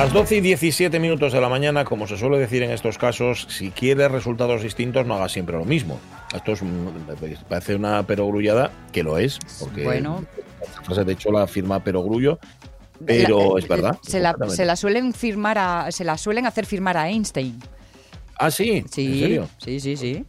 Las 0.00 0.14
12 0.14 0.36
y 0.36 0.40
17 0.40 0.98
minutos 0.98 1.34
de 1.34 1.42
la 1.42 1.50
mañana, 1.50 1.84
como 1.84 2.06
se 2.06 2.16
suele 2.16 2.38
decir 2.38 2.62
en 2.62 2.70
estos 2.70 2.96
casos, 2.96 3.46
si 3.50 3.70
quieres 3.70 4.10
resultados 4.10 4.62
distintos, 4.62 5.04
no 5.04 5.12
hagas 5.16 5.30
siempre 5.30 5.58
lo 5.58 5.66
mismo. 5.66 6.00
Esto 6.34 6.52
es, 6.52 6.62
mm, 6.62 6.68
parece 7.46 7.74
una 7.74 8.02
perogrullada, 8.06 8.70
que 8.92 9.02
lo 9.02 9.18
es, 9.18 9.38
porque 9.58 9.84
Bueno. 9.84 10.24
de 11.04 11.12
hecho 11.12 11.30
la 11.30 11.46
firma 11.46 11.84
perogrullo, 11.84 12.38
pero 13.04 13.52
La- 13.56 13.58
es 13.62 13.68
verdad. 13.68 13.98
Se 14.00 14.20
la, 14.20 14.34
se 14.48 14.64
la 14.64 14.74
suelen 14.74 15.12
firmar 15.12 15.58
a, 15.58 15.92
se 15.92 16.02
la 16.04 16.16
suelen 16.16 16.46
hacer 16.46 16.64
firmar 16.64 16.96
a 16.96 17.10
Einstein. 17.10 17.60
Ah, 18.38 18.50
sí, 18.50 18.82
Sí, 18.90 19.06
¿en 19.12 19.18
serio? 19.20 19.48
sí, 19.58 19.80
sí, 19.80 19.96
sí. 19.98 20.24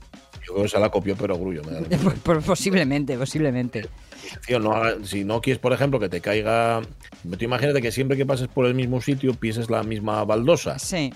Yo 0.51 0.55
creo 0.55 0.63
que 0.65 0.69
se 0.69 0.79
la 0.79 0.89
copió 0.89 1.15
perogrullo. 1.15 1.61
me 1.63 1.71
da. 1.71 1.81
Pues 2.23 2.43
posiblemente, 2.43 3.17
posiblemente. 3.17 3.87
Tío, 4.45 4.59
no 4.59 4.73
si 5.05 5.23
no 5.23 5.39
quieres, 5.39 5.59
por 5.59 5.71
ejemplo, 5.71 5.97
que 5.97 6.09
te 6.09 6.19
caiga. 6.19 6.81
Tú 6.81 7.45
imagínate 7.45 7.81
que 7.81 7.89
siempre 7.89 8.17
que 8.17 8.25
pases 8.25 8.49
por 8.49 8.65
el 8.65 8.75
mismo 8.75 8.99
sitio 8.99 9.33
pises 9.33 9.69
la 9.69 9.81
misma 9.83 10.25
baldosa. 10.25 10.77
Sí. 10.77 11.13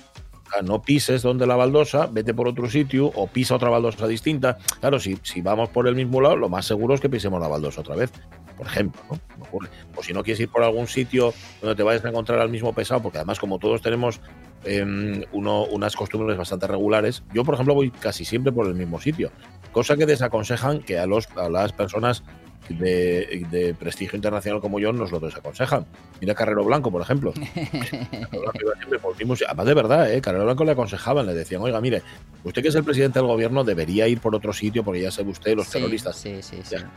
O 0.48 0.52
sea, 0.52 0.62
no 0.62 0.82
pises 0.82 1.22
donde 1.22 1.46
la 1.46 1.58
baldosa, 1.58 2.08
vete 2.10 2.34
por 2.34 2.48
otro 2.48 2.70
sitio 2.70 3.08
o 3.08 3.28
pisa 3.28 3.56
otra 3.56 3.70
baldosa 3.70 4.08
distinta. 4.08 4.58
Claro, 4.80 5.02
si, 5.02 5.18
si 5.22 5.42
vamos 5.42 5.68
por 5.68 5.86
el 5.86 5.96
mismo 5.96 6.22
lado, 6.22 6.38
lo 6.38 6.48
más 6.48 6.66
seguro 6.66 6.96
es 6.96 7.02
que 7.02 7.10
pisemos 7.10 7.42
la 7.42 7.50
baldosa 7.50 7.82
otra 7.82 7.96
vez. 7.98 8.12
Por 8.58 8.68
ejemplo, 8.68 9.02
¿no? 9.10 9.18
O 9.96 10.04
si 10.04 10.14
no 10.14 10.24
quieres 10.24 10.40
ir 10.40 10.50
por 10.50 10.64
algún 10.64 10.88
sitio 10.88 11.34
donde 11.62 11.76
te 11.76 11.84
vayas 11.84 12.06
a 12.06 12.10
encontrar 12.10 12.40
al 12.40 12.50
mismo 12.50 12.74
pesado, 12.74 13.02
porque 13.02 13.18
además, 13.18 13.40
como 13.40 13.60
todos 13.60 13.82
tenemos 13.82 14.22
em, 14.64 15.24
uno, 15.32 15.66
unas 15.66 15.96
costumbres 15.96 16.38
bastante 16.38 16.68
regulares, 16.68 17.24
yo, 17.34 17.44
por 17.44 17.56
ejemplo, 17.56 17.74
voy 17.74 17.92
casi 17.92 18.24
siempre 18.26 18.52
por 18.52 18.68
el 18.68 18.76
mismo 18.76 19.00
sitio. 19.00 19.32
Cosa 19.72 19.98
que 19.98 20.06
desaconsejan 20.06 20.80
que 20.80 20.98
a, 20.98 21.06
los, 21.06 21.28
a 21.36 21.50
las 21.50 21.74
personas 21.74 22.24
de, 22.70 23.46
de 23.52 23.74
prestigio 23.74 24.16
internacional 24.16 24.62
como 24.62 24.80
yo 24.80 24.92
nos 24.94 25.12
lo 25.12 25.20
desaconsejan. 25.20 25.86
Mira 26.22 26.34
Carrero 26.36 26.64
Blanco, 26.64 26.92
por 26.92 27.02
ejemplo. 27.02 27.34
Carrero 27.92 28.74
Blanco 28.90 29.14
siempre. 29.16 29.46
Además, 29.48 29.66
de 29.66 29.74
verdad, 29.74 30.12
¿eh? 30.14 30.22
Carrero 30.22 30.46
Blanco 30.46 30.66
le 30.66 30.72
aconsejaban, 30.72 31.26
le 31.26 31.34
decían, 31.34 31.62
oiga, 31.62 31.80
mire, 31.82 32.02
usted 32.44 32.62
que 32.62 32.70
es 32.70 32.76
el 32.76 32.84
presidente 32.84 33.20
del 33.20 33.28
gobierno 33.28 33.64
debería 33.64 34.08
ir 34.08 34.20
por 34.20 34.36
otro 34.36 34.54
sitio 34.54 34.84
porque 34.84 35.02
ya 35.02 35.12
sabe 35.12 35.30
usted, 35.32 35.56
los 35.56 35.68
Sí, 35.68 35.74
terroristas. 35.74 36.16
Sí, 36.16 36.38
sí, 36.42 36.58
sí. 36.64 36.76
Ya. 36.76 36.92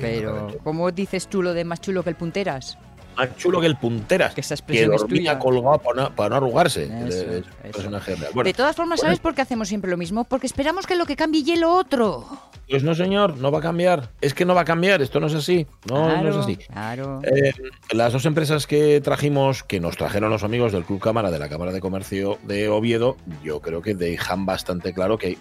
Pero, 0.00 0.56
¿cómo 0.64 0.90
dices 0.90 1.28
tú 1.28 1.42
lo 1.42 1.52
de 1.52 1.64
más 1.64 1.80
chulo 1.80 2.02
que 2.02 2.10
el 2.10 2.16
punteras? 2.16 2.78
Más 3.16 3.36
chulo 3.36 3.60
que 3.60 3.66
el 3.66 3.76
punteras, 3.76 4.34
Que 4.34 4.40
esa 4.40 4.56
que 4.56 4.86
dormía 4.86 5.38
colgado 5.38 5.78
para 5.78 6.02
no, 6.02 6.14
para 6.14 6.30
no 6.30 6.36
arrugarse. 6.36 6.84
Eso, 7.06 7.26
personaje 7.62 8.14
real. 8.14 8.30
Bueno, 8.34 8.48
de 8.48 8.54
todas 8.54 8.76
formas, 8.76 8.98
bueno. 8.98 9.08
¿sabes 9.08 9.20
por 9.20 9.34
qué 9.34 9.42
hacemos 9.42 9.68
siempre 9.68 9.90
lo 9.90 9.96
mismo? 9.96 10.24
Porque 10.24 10.46
esperamos 10.46 10.86
que 10.86 10.96
lo 10.96 11.06
que 11.06 11.16
cambie 11.16 11.42
y 11.46 11.56
lo 11.56 11.74
otro. 11.74 12.26
pues 12.68 12.82
no, 12.82 12.94
señor, 12.94 13.36
no 13.38 13.50
va 13.50 13.58
a 13.58 13.62
cambiar. 13.62 14.10
Es 14.20 14.34
que 14.34 14.44
no 14.44 14.54
va 14.54 14.62
a 14.62 14.64
cambiar, 14.64 15.02
esto 15.02 15.20
no 15.20 15.26
es 15.26 15.34
así. 15.34 15.66
No, 15.88 16.22
no 16.22 16.28
es 16.28 16.36
así. 16.36 16.56
Claro. 16.56 17.20
Eh, 17.24 17.52
las 17.92 18.12
dos 18.12 18.24
empresas 18.26 18.66
que 18.66 19.00
trajimos, 19.00 19.64
que 19.64 19.80
nos 19.80 19.96
trajeron 19.96 20.30
los 20.30 20.44
amigos 20.44 20.72
del 20.72 20.84
Club 20.84 21.00
Cámara 21.00 21.30
de 21.30 21.38
la 21.38 21.48
Cámara 21.48 21.72
de 21.72 21.80
Comercio 21.80 22.38
de 22.44 22.68
Oviedo, 22.68 23.16
yo 23.42 23.60
creo 23.60 23.82
que 23.82 23.94
dejan 23.94 24.46
bastante 24.46 24.92
claro 24.92 25.18
que 25.18 25.38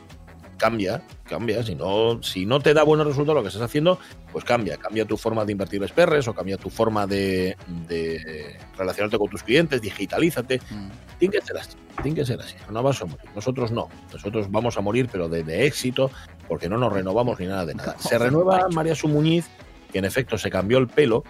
cambia, 0.59 1.01
cambia. 1.27 1.63
Si 1.63 1.73
no, 1.73 2.21
si 2.21 2.45
no 2.45 2.59
te 2.59 2.75
da 2.75 2.83
buenos 2.83 3.07
resultados 3.07 3.37
lo 3.37 3.41
que 3.41 3.47
estás 3.47 3.63
haciendo, 3.63 3.97
pues 4.31 4.45
cambia. 4.45 4.77
Cambia 4.77 5.05
tu 5.05 5.17
forma 5.17 5.43
de 5.45 5.53
invertir 5.53 5.81
los 5.81 5.91
perres 5.91 6.27
o 6.27 6.35
cambia 6.35 6.57
tu 6.57 6.69
forma 6.69 7.07
de, 7.07 7.57
de 7.87 8.59
relacionarte 8.77 9.17
con 9.17 9.29
tus 9.29 9.41
clientes, 9.41 9.81
digitalízate. 9.81 10.61
Mm. 10.69 10.89
Tiene 11.17 11.39
que 11.39 11.45
ser 11.45 11.57
así, 11.57 11.75
tiene 12.03 12.15
que 12.15 12.25
ser 12.25 12.39
así. 12.39 12.55
No 12.69 12.83
vas 12.83 13.01
a 13.01 13.05
morir. 13.05 13.25
Nosotros 13.33 13.71
no. 13.71 13.89
Nosotros 14.13 14.51
vamos 14.51 14.77
a 14.77 14.81
morir, 14.81 15.09
pero 15.11 15.27
de, 15.27 15.43
de 15.43 15.65
éxito, 15.65 16.11
porque 16.47 16.69
no 16.69 16.77
nos 16.77 16.93
renovamos 16.93 17.39
ni 17.39 17.47
nada 17.47 17.65
de 17.65 17.73
nada. 17.73 17.97
Se 17.97 18.17
renueva 18.19 18.67
María 18.71 18.93
Sumuñiz, 18.93 19.47
que 19.91 19.97
en 19.97 20.05
efecto 20.05 20.37
se 20.37 20.51
cambió 20.51 20.77
el 20.77 20.87
pelo. 20.87 21.23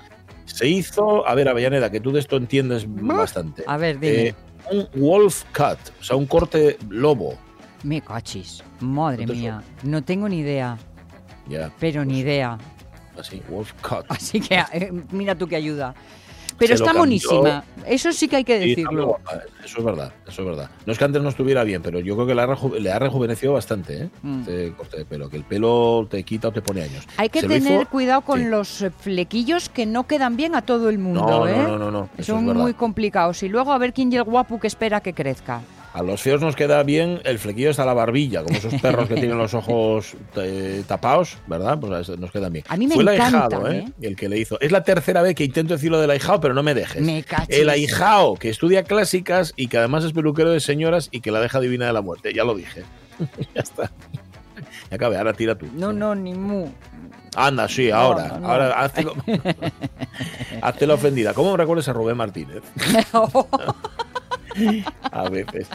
Se 0.46 0.67
hizo, 0.67 1.28
a 1.28 1.35
ver, 1.35 1.47
Avellaneda, 1.47 1.91
que 1.91 2.00
tú 2.00 2.11
de 2.11 2.19
esto 2.19 2.35
entiendes 2.35 2.85
bastante. 2.88 3.63
A 3.67 3.78
ver, 3.78 4.00
dime. 4.00 4.28
Eh, 4.28 4.35
un 4.72 4.88
wolf 4.96 5.44
cut, 5.56 5.79
o 6.00 6.03
sea, 6.03 6.16
un 6.16 6.25
corte 6.25 6.78
lobo. 6.90 7.38
Me 7.84 8.01
cachis. 8.01 8.63
Madre 8.79 9.25
¿No 9.25 9.34
te 9.34 9.40
mía. 9.40 9.62
No 9.84 10.03
tengo 10.03 10.28
ni 10.29 10.40
idea. 10.40 10.78
Ya, 11.47 11.72
Pero 11.79 12.06
ni 12.06 12.19
idea. 12.19 12.57
así, 13.17 13.41
wolf 13.50 13.73
cut. 13.81 14.06
Así 14.09 14.40
que 14.40 14.56
eh, 14.73 14.91
mira 15.12 15.35
tú 15.35 15.47
qué 15.47 15.56
ayuda. 15.56 15.94
Pero 16.57 16.69
Se 16.69 16.73
está 16.75 16.88
cambió. 16.88 17.01
monísima. 17.03 17.63
Eso 17.85 18.12
sí 18.12 18.28
que 18.28 18.35
hay 18.35 18.44
que 18.44 18.62
Sí, 18.62 18.69
decirlo. 18.69 19.07
guapa, 19.07 19.31
Eso 19.63 19.79
es 19.79 19.85
verdad, 19.85 20.13
eso 20.28 20.41
es 20.41 20.47
verdad. 20.47 20.69
No 20.85 20.91
es 20.91 21.00
que 21.00 21.06
antes 21.06 21.22
no 21.22 21.29
estuviera 21.29 21.63
bien, 21.63 21.81
pero 21.81 22.01
yo 22.01 22.16
creo 22.16 22.28
que 22.28 22.35
le 22.35 22.41
ha, 22.41 22.47
reju- 22.47 22.78
le 22.78 22.91
ha 22.91 23.00
rejuvenecido 23.00 23.53
bastante, 23.53 24.03
¿eh? 24.03 24.09
Mm. 24.23 24.40
Este 24.41 24.73
corte 24.73 24.97
de 24.97 25.06
pelo, 25.06 25.29
que 25.29 25.38
el 25.38 25.44
pelo 25.46 26.06
te 26.09 26.22
quita 26.23 26.50
o 26.50 26.51
te 26.51 26.61
pone 26.61 26.81
años. 26.84 27.07
Hay 27.16 27.29
que 27.29 27.40
Se 27.41 27.47
tener 27.47 27.81
hizo- 27.84 27.90
cuidado 27.90 28.22
con 28.22 28.40
sí. 28.40 28.46
los 28.47 28.81
eh, 28.81 28.91
flequillos 28.91 29.69
que 29.69 29.85
no 29.85 30.06
quedan 30.06 30.35
bien 30.35 30.53
a 30.53 30.61
todo 30.61 30.90
el 30.90 30.97
mundo, 30.97 31.22
No, 31.25 31.47
¿eh? 31.47 31.56
no, 31.56 31.78
no, 31.79 31.91
no, 31.91 32.09
Son 32.22 32.50
es 32.50 32.56
muy 32.56 32.73
complicados. 32.73 33.41
Y 33.44 33.47
luego 33.47 33.72
a 33.72 33.78
ver 33.78 33.94
quién 33.94 34.11
y 34.11 34.17
el 34.17 34.23
guapo 34.23 34.59
que 34.59 34.67
espera 34.67 35.00
que 35.00 35.13
crezca. 35.13 35.61
A 35.91 36.03
los 36.03 36.22
feos 36.22 36.39
nos 36.39 36.55
queda 36.55 36.83
bien 36.83 37.19
el 37.25 37.39
flequillo 37.39 37.72
hasta 37.72 37.83
la 37.83 37.94
barbilla, 37.94 38.44
como 38.44 38.55
esos 38.57 38.75
perros 38.75 39.07
que 39.07 39.16
tienen 39.16 39.38
los 39.38 39.53
ojos 39.55 40.13
eh, 40.35 40.83
tapados, 40.88 41.38
¿verdad? 41.47 41.79
Pues 41.79 42.09
nos 42.17 42.31
quedan 42.31 42.53
bien. 42.53 42.66
A 42.69 42.77
mí 42.77 42.85
me 42.88 42.94
Fue 42.94 43.01
el 43.03 43.09
ahijado, 43.09 43.67
¿eh? 43.72 43.85
¿eh? 43.88 43.91
El 44.01 44.16
que 44.16 44.29
le 44.29 44.38
hizo. 44.38 44.59
Es 44.61 44.72
la 44.72 44.83
tercera 44.83 45.22
vez 45.23 45.33
que 45.35 45.44
intento 45.44 45.73
decirlo 45.73 45.99
del 45.99 46.11
ahijado, 46.11 46.39
pero 46.41 46.53
no 46.53 46.61
me 46.61 46.73
dejes. 46.75 47.01
Me. 47.01 47.25
El 47.47 47.69
ahijao, 47.69 48.35
que 48.35 48.49
estudia 48.49 48.83
clásicas 48.83 49.53
y 49.55 49.67
que 49.67 49.78
además 49.79 50.03
es 50.03 50.13
peluquero 50.13 50.51
de 50.51 50.59
señoras 50.59 51.09
y 51.11 51.22
que 51.22 51.31
la 51.31 51.39
deja 51.41 51.59
divina 51.59 51.88
de 51.88 51.94
la 51.94 52.01
muerte. 52.01 52.33
Ya 52.33 52.44
lo 52.44 52.53
dije. 52.55 52.83
ya 53.55 53.61
está. 53.61 53.91
Ya 54.89 54.95
acabé, 54.95 55.17
ahora 55.17 55.33
tira 55.33 55.55
tú. 55.57 55.67
No, 55.73 55.91
no, 55.91 56.13
ni 56.13 56.33
mu. 56.33 56.67
Anda, 57.35 57.67
sí, 57.67 57.89
ahora. 57.91 58.28
no, 58.28 58.39
no. 58.39 58.47
Ahora, 58.51 58.79
hazte, 58.79 59.03
lo- 59.03 59.16
hazte 60.61 60.88
la 60.88 60.94
ofendida. 60.95 61.33
¿Cómo 61.33 61.51
me 61.51 61.57
recuerdas 61.57 61.88
a 61.88 61.94
Rubén 61.94 62.17
Martínez? 62.17 62.61
A 65.12 65.30
veces. 65.30 65.68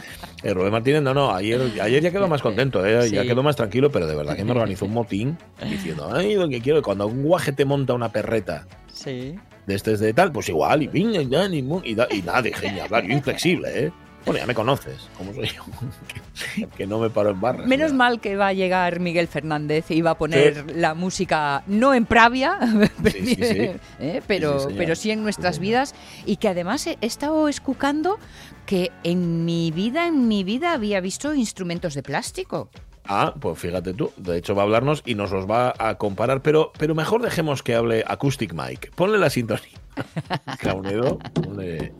Eh, 0.43 0.53
Rubén 0.53 0.71
Martínez, 0.71 1.01
no, 1.01 1.13
no, 1.13 1.31
ayer, 1.33 1.61
ayer 1.81 2.01
ya 2.03 2.11
quedó 2.11 2.27
más 2.27 2.41
contento, 2.41 2.85
¿eh? 2.85 3.09
ya 3.09 3.23
quedó 3.23 3.43
más 3.43 3.55
tranquilo, 3.55 3.91
pero 3.91 4.07
de 4.07 4.15
verdad 4.15 4.35
que 4.35 4.43
me 4.43 4.51
organizó 4.51 4.85
un 4.85 4.93
motín 4.93 5.37
diciendo, 5.69 6.09
ay, 6.13 6.35
lo 6.35 6.47
que 6.49 6.61
quiero, 6.61 6.81
cuando 6.81 7.07
un 7.07 7.23
guaje 7.23 7.51
te 7.51 7.65
monta 7.65 7.93
una 7.93 8.11
perreta 8.11 8.67
sí. 8.91 9.35
de 9.65 9.75
este 9.75 9.93
es 9.93 9.99
de 9.99 10.13
tal, 10.13 10.31
pues 10.31 10.49
igual, 10.49 10.83
y 10.83 10.89
y, 10.93 11.17
y, 11.17 11.95
da- 11.95 12.07
y 12.11 12.21
nada, 12.21 12.41
ni 12.41 12.79
hablar, 12.79 13.05
yo 13.05 13.13
inflexible, 13.13 13.85
¿eh? 13.87 13.91
Bueno, 14.25 14.39
ya 14.39 14.47
me 14.47 14.55
conoces, 14.55 15.07
como 15.17 15.33
soy 15.33 15.47
yo, 15.47 15.63
que, 16.55 16.67
que 16.77 16.87
no 16.87 16.99
me 16.99 17.09
paro 17.09 17.29
en 17.29 17.39
barras. 17.39 17.67
Menos 17.67 17.91
ya. 17.91 17.97
mal 17.97 18.19
que 18.19 18.35
va 18.35 18.47
a 18.47 18.53
llegar 18.53 18.99
Miguel 18.99 19.27
Fernández 19.27 19.91
y 19.91 20.01
va 20.01 20.11
a 20.11 20.17
poner 20.17 20.75
la 20.75 20.95
música 20.95 21.63
no 21.67 21.93
en 21.93 22.05
Pravia, 22.05 22.59
Sí, 23.05 23.35
sí, 23.35 23.35
sí. 23.35 23.71
¿eh? 23.99 24.21
pero, 24.25 24.67
pero 24.75 24.95
sí 24.95 25.11
en 25.11 25.21
nuestras 25.21 25.59
vidas 25.59 25.93
y 26.25 26.37
que 26.37 26.47
además 26.47 26.87
he 26.87 26.97
estado 27.01 27.47
escuchando 27.47 28.17
que 28.65 28.91
en 29.03 29.45
mi 29.45 29.71
vida, 29.71 30.07
en 30.07 30.27
mi 30.27 30.43
vida 30.43 30.73
había 30.73 30.99
visto 31.01 31.33
instrumentos 31.35 31.93
de 31.93 32.01
plástico. 32.01 32.69
Ah, 33.07 33.35
pues 33.39 33.59
fíjate 33.59 33.93
tú, 33.93 34.11
de 34.17 34.37
hecho 34.37 34.55
va 34.55 34.63
a 34.63 34.65
hablarnos 34.65 35.03
y 35.05 35.13
nos 35.13 35.31
los 35.31 35.47
va 35.47 35.75
a 35.77 35.95
comparar, 35.95 36.41
pero, 36.41 36.71
pero 36.77 36.95
mejor 36.95 37.21
dejemos 37.21 37.61
que 37.61 37.75
hable 37.75 38.03
Acoustic 38.07 38.53
Mike. 38.53 38.89
Ponle 38.95 39.19
la 39.19 39.29
sintonía. 39.29 39.79
Caunedo, 40.59 41.19
ponle... 41.33 41.93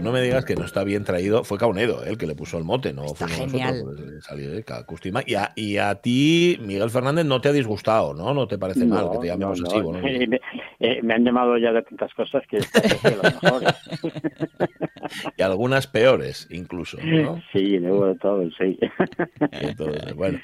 Tú 0.00 0.06
no 0.06 0.12
me 0.12 0.22
digas 0.22 0.46
que 0.46 0.56
no 0.56 0.64
está 0.64 0.82
bien 0.82 1.04
traído. 1.04 1.44
Fue 1.44 1.58
Caunedo 1.58 2.02
¿eh? 2.02 2.08
el 2.08 2.16
que 2.16 2.26
le 2.26 2.34
puso 2.34 2.56
el 2.56 2.64
mote, 2.64 2.94
no 2.94 3.04
Está 3.04 3.28
fuimos 3.28 3.52
genial. 3.52 3.84
nosotros. 3.84 4.24
salió 4.24 4.50
de 4.50 4.64
Cacustima. 4.64 5.22
Y 5.26 5.34
a, 5.34 5.52
y 5.54 5.76
a 5.76 5.94
ti, 5.96 6.58
Miguel 6.62 6.88
Fernández, 6.88 7.26
no 7.26 7.42
te 7.42 7.50
ha 7.50 7.52
disgustado, 7.52 8.14
¿no? 8.14 8.32
No 8.32 8.48
te 8.48 8.56
parece 8.56 8.86
mal 8.86 9.10
que 9.10 9.18
te 9.18 9.26
llamemos 9.26 9.60
no, 9.60 9.68
así. 9.68 9.78
no. 9.78 9.90
me, 10.00 10.40
eh, 10.80 11.02
me 11.02 11.12
han 11.12 11.22
llamado 11.22 11.58
ya 11.58 11.70
de 11.72 11.82
tantas 11.82 12.14
cosas 12.14 12.42
que 12.48 12.56
es 12.56 12.72
de 12.72 13.16
lo 13.16 13.22
mejor. 13.22 13.62
y 15.36 15.42
algunas 15.42 15.86
peores, 15.86 16.48
incluso. 16.50 16.96
¿no? 17.04 17.42
Sí, 17.52 17.78
luego 17.78 18.06
de 18.06 18.14
todo, 18.14 18.42
sí. 18.58 18.78
Entonces, 19.52 20.14
bueno. 20.14 20.38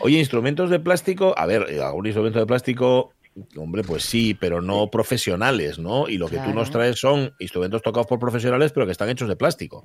Oye, 0.00 0.18
instrumentos 0.18 0.70
de 0.70 0.80
plástico, 0.80 1.34
a 1.36 1.44
ver, 1.44 1.66
eh, 1.68 1.82
algún 1.82 2.06
instrumento 2.06 2.38
de 2.38 2.46
plástico, 2.46 3.12
hombre, 3.56 3.82
pues 3.82 4.04
sí, 4.04 4.34
pero 4.34 4.60
no 4.60 4.90
profesionales, 4.90 5.78
¿no? 5.78 6.08
Y 6.08 6.18
lo 6.18 6.28
que 6.28 6.38
tú 6.38 6.52
nos 6.52 6.70
traes 6.70 6.98
son 6.98 7.34
instrumentos 7.38 7.82
tocados 7.82 8.06
por 8.06 8.18
profesionales, 8.18 8.72
pero 8.72 8.86
que 8.86 8.92
están 8.92 9.08
hechos 9.08 9.28
de 9.28 9.36
plástico. 9.36 9.84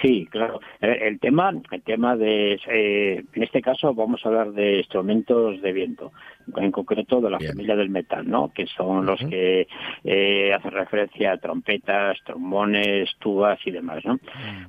Sí, 0.00 0.26
claro. 0.30 0.60
El 0.80 1.18
tema, 1.20 1.52
el 1.70 1.82
tema 1.82 2.16
de, 2.16 2.58
eh, 2.68 3.24
en 3.32 3.42
este 3.42 3.60
caso 3.60 3.94
vamos 3.94 4.24
a 4.24 4.28
hablar 4.28 4.52
de 4.52 4.78
instrumentos 4.78 5.60
de 5.60 5.72
viento, 5.72 6.12
en 6.56 6.72
concreto 6.72 7.20
de 7.20 7.30
la 7.30 7.38
Bien. 7.38 7.52
familia 7.52 7.76
del 7.76 7.90
metal, 7.90 8.28
¿no? 8.28 8.52
Que 8.52 8.66
son 8.66 9.04
los 9.04 9.20
que 9.20 9.66
eh, 10.04 10.52
hacen 10.52 10.70
referencia 10.70 11.32
a 11.32 11.36
trompetas, 11.38 12.18
trombones, 12.24 13.10
tubas 13.18 13.58
y 13.66 13.70
demás, 13.70 14.04
¿no? 14.04 14.18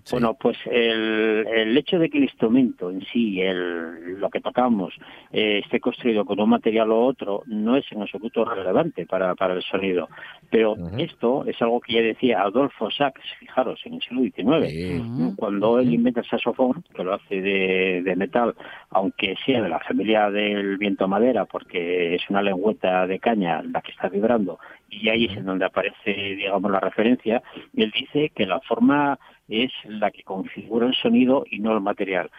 Sí. 0.04 0.12
Bueno, 0.12 0.36
pues 0.40 0.58
el, 0.66 1.48
el 1.54 1.78
hecho 1.78 2.00
de 2.00 2.10
que 2.10 2.18
el 2.18 2.26
instrumento 2.26 2.90
en 2.90 3.02
sí, 3.06 3.42
el, 3.42 4.20
lo 4.20 4.30
que 4.30 4.42
tocamos, 4.42 4.94
eh, 5.32 5.62
esté 5.64 5.80
construido 5.80 6.26
con 6.26 6.40
un 6.40 6.50
material 6.50 6.90
u 6.90 6.96
otro, 6.96 7.44
no 7.48 7.78
es 7.78 7.86
en 7.92 8.02
absoluto 8.02 8.46
relevante 8.46 9.06
para, 9.06 9.36
para 9.36 9.54
el 9.54 9.64
sonido. 9.64 10.10
Pero 10.50 10.76
esto 10.98 11.46
es 11.46 11.60
algo 11.62 11.80
que 11.80 11.94
ya 11.94 12.02
decía 12.02 12.42
Adolfo 12.42 12.92
Sachs, 12.92 13.22
fijaros, 13.40 13.80
en 13.86 13.96
el 13.96 14.02
siglo 14.02 14.22
XIX. 14.22 14.70
Sí. 14.70 15.13
Cuando 15.36 15.80
él 15.80 15.94
inventa 15.94 16.22
el 16.22 16.28
saxofón, 16.28 16.84
que 16.96 17.04
lo 17.04 17.14
hace 17.14 17.42
de, 17.42 18.02
de 18.04 18.16
metal, 18.16 18.56
aunque 18.90 19.36
sea 19.46 19.62
de 19.62 19.70
la 19.70 19.80
familia 19.80 20.30
del 20.30 20.78
viento 20.78 21.08
madera, 21.08 21.46
porque 21.46 22.16
es 22.16 22.30
una 22.30 22.42
lengüeta 22.42 23.08
de 23.08 23.20
caña 23.20 23.62
la 23.64 23.82
que 23.82 23.92
está 23.92 24.10
vibrando, 24.10 24.60
y 24.90 25.10
ahí 25.10 25.26
es 25.26 25.38
en 25.38 25.46
donde 25.46 25.66
aparece, 25.66 26.14
digamos, 26.14 26.72
la 26.72 26.80
referencia, 26.80 27.42
él 27.76 27.92
dice 27.92 28.32
que 28.36 28.46
la 28.46 28.60
forma 28.62 29.20
es 29.54 29.72
la 29.86 30.10
que 30.12 30.24
configura 30.24 30.88
el 30.88 30.96
sonido 30.96 31.46
y 31.50 31.60
no 31.60 31.74
el 31.74 31.82
material. 31.82 32.30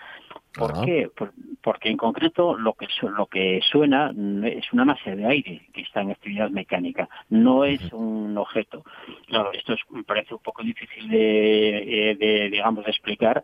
¿Por 0.57 0.73
Ajá. 0.73 0.83
qué? 0.85 1.09
Por- 1.17 1.33
porque 1.63 1.89
en 1.91 1.97
concreto 1.97 2.57
lo 2.57 2.75
que 2.75 2.87
su- 2.89 3.09
lo 3.09 3.27
que 3.27 3.61
suena 3.71 4.13
es 4.45 4.73
una 4.73 4.85
masa 4.85 5.15
de 5.15 5.27
aire 5.27 5.69
que 5.73 5.81
está 5.83 6.01
en 6.01 6.11
actividad 6.13 6.51
mecánica, 6.51 7.09
no 7.29 7.65
es 7.65 7.81
un 7.93 8.37
objeto. 8.39 8.85
Claro, 9.27 9.53
esto 9.53 9.73
es- 9.75 9.81
me 9.91 10.05
parece 10.05 10.35
un 10.35 10.41
poco 10.41 10.63
difícil 10.63 11.09
de, 11.09 12.11
eh, 12.11 12.15
de, 12.15 12.51
digamos 12.51 12.85
de 12.85 12.91
explicar, 12.93 13.43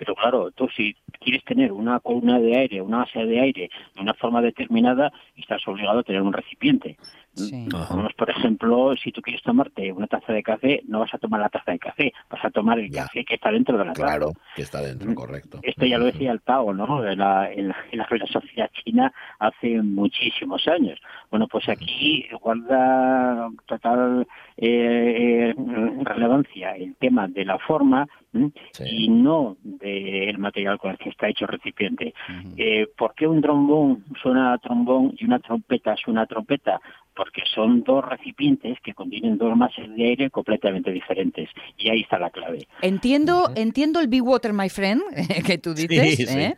pero 0.00 0.14
claro, 0.14 0.50
tú 0.52 0.66
si 0.74 0.96
quieres 1.20 1.44
tener 1.44 1.70
una 1.72 2.00
columna 2.00 2.40
de 2.40 2.56
aire, 2.56 2.80
una 2.80 3.00
masa 3.00 3.20
de 3.20 3.38
aire 3.38 3.68
de 3.94 4.00
una 4.00 4.14
forma 4.14 4.40
determinada, 4.40 5.12
estás 5.36 5.60
obligado 5.68 5.98
a 5.98 6.02
tener 6.02 6.22
un 6.22 6.32
recipiente. 6.32 6.96
Sí. 7.34 7.68
Por 8.16 8.30
ejemplo, 8.30 8.94
si 8.96 9.12
tú 9.12 9.20
quieres 9.20 9.42
tomarte 9.42 9.92
una 9.92 10.06
taza 10.06 10.32
de 10.32 10.42
café, 10.42 10.80
no 10.88 11.00
vas 11.00 11.12
a 11.12 11.18
tomar 11.18 11.40
la 11.40 11.48
taza 11.50 11.72
de 11.72 11.78
café, 11.78 12.12
vas 12.30 12.42
a 12.44 12.50
tomar 12.50 12.78
el 12.78 12.90
Ya. 12.90 13.02
café 13.02 13.24
que 13.26 13.34
está 13.34 13.52
dentro 13.52 13.76
de 13.78 13.84
la 13.84 13.92
taza. 13.92 14.06
Claro, 14.06 14.32
que 14.56 14.62
está 14.62 14.80
dentro, 14.80 15.14
correcto. 15.14 15.60
Esto 15.62 15.84
ya 15.84 15.98
lo 15.98 16.06
decía 16.06 16.32
el 16.32 16.40
Tao, 16.40 16.72
¿no? 16.72 17.06
En 17.06 17.18
la, 17.18 17.52
en 17.52 17.68
la, 17.68 17.76
en 17.92 17.98
la 17.98 18.06
filosofía 18.06 18.68
china 18.82 19.12
hace 19.38 19.80
muchísimos 19.82 20.66
años. 20.66 20.98
Bueno, 21.30 21.46
pues 21.46 21.68
aquí 21.68 22.26
guarda 22.40 23.48
total 23.66 24.26
eh, 24.56 25.50
eh, 25.50 25.54
relevancia 26.02 26.72
el 26.72 26.96
tema 26.96 27.28
de 27.28 27.44
la 27.44 27.58
forma 27.58 28.06
y 28.84 29.08
no 29.08 29.56
del 29.90 30.38
material 30.38 30.78
con 30.78 30.92
el 30.92 30.98
que 30.98 31.08
está 31.10 31.28
hecho 31.28 31.44
el 31.44 31.52
recipiente. 31.52 32.14
Eh, 32.56 32.86
¿Por 32.96 33.14
qué 33.14 33.26
un 33.26 33.40
trombón 33.42 34.04
suena 34.22 34.52
a 34.52 34.58
trombón 34.58 35.14
y 35.18 35.24
una 35.24 35.38
trompeta 35.38 35.96
suena 35.96 36.22
a 36.22 36.26
trompeta? 36.26 36.80
Porque 37.14 37.42
son 37.54 37.82
dos 37.82 38.04
recipientes 38.04 38.78
que 38.82 38.94
contienen 38.94 39.36
dos 39.36 39.56
masas 39.56 39.88
de 39.94 40.04
aire 40.04 40.30
completamente 40.30 40.90
diferentes. 40.90 41.48
Y 41.76 41.90
ahí 41.90 42.00
está 42.02 42.18
la 42.18 42.30
clave. 42.30 42.66
Entiendo, 42.82 43.50
entiendo 43.56 44.00
el 44.00 44.08
Big 44.08 44.22
Water, 44.22 44.52
my 44.52 44.68
friend, 44.68 45.02
que 45.46 45.58
tú 45.58 45.74
dices, 45.74 46.16
Sí, 46.16 46.26
sí. 46.26 46.38
¿eh? 46.38 46.56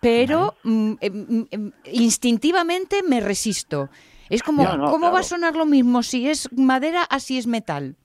pero 0.00 0.54
mm, 0.62 0.92
em, 1.00 1.46
em, 1.50 1.72
instintivamente 1.92 3.02
me 3.02 3.20
resisto. 3.20 3.88
Es 4.30 4.42
como, 4.42 4.62
No, 4.64 4.76
no, 4.76 4.90
¿cómo 4.90 5.10
va 5.12 5.20
a 5.20 5.22
sonar 5.22 5.54
lo 5.56 5.66
mismo 5.66 6.02
si 6.02 6.28
es 6.28 6.50
madera 6.52 7.02
así 7.02 7.36
es 7.38 7.46
metal? 7.46 7.96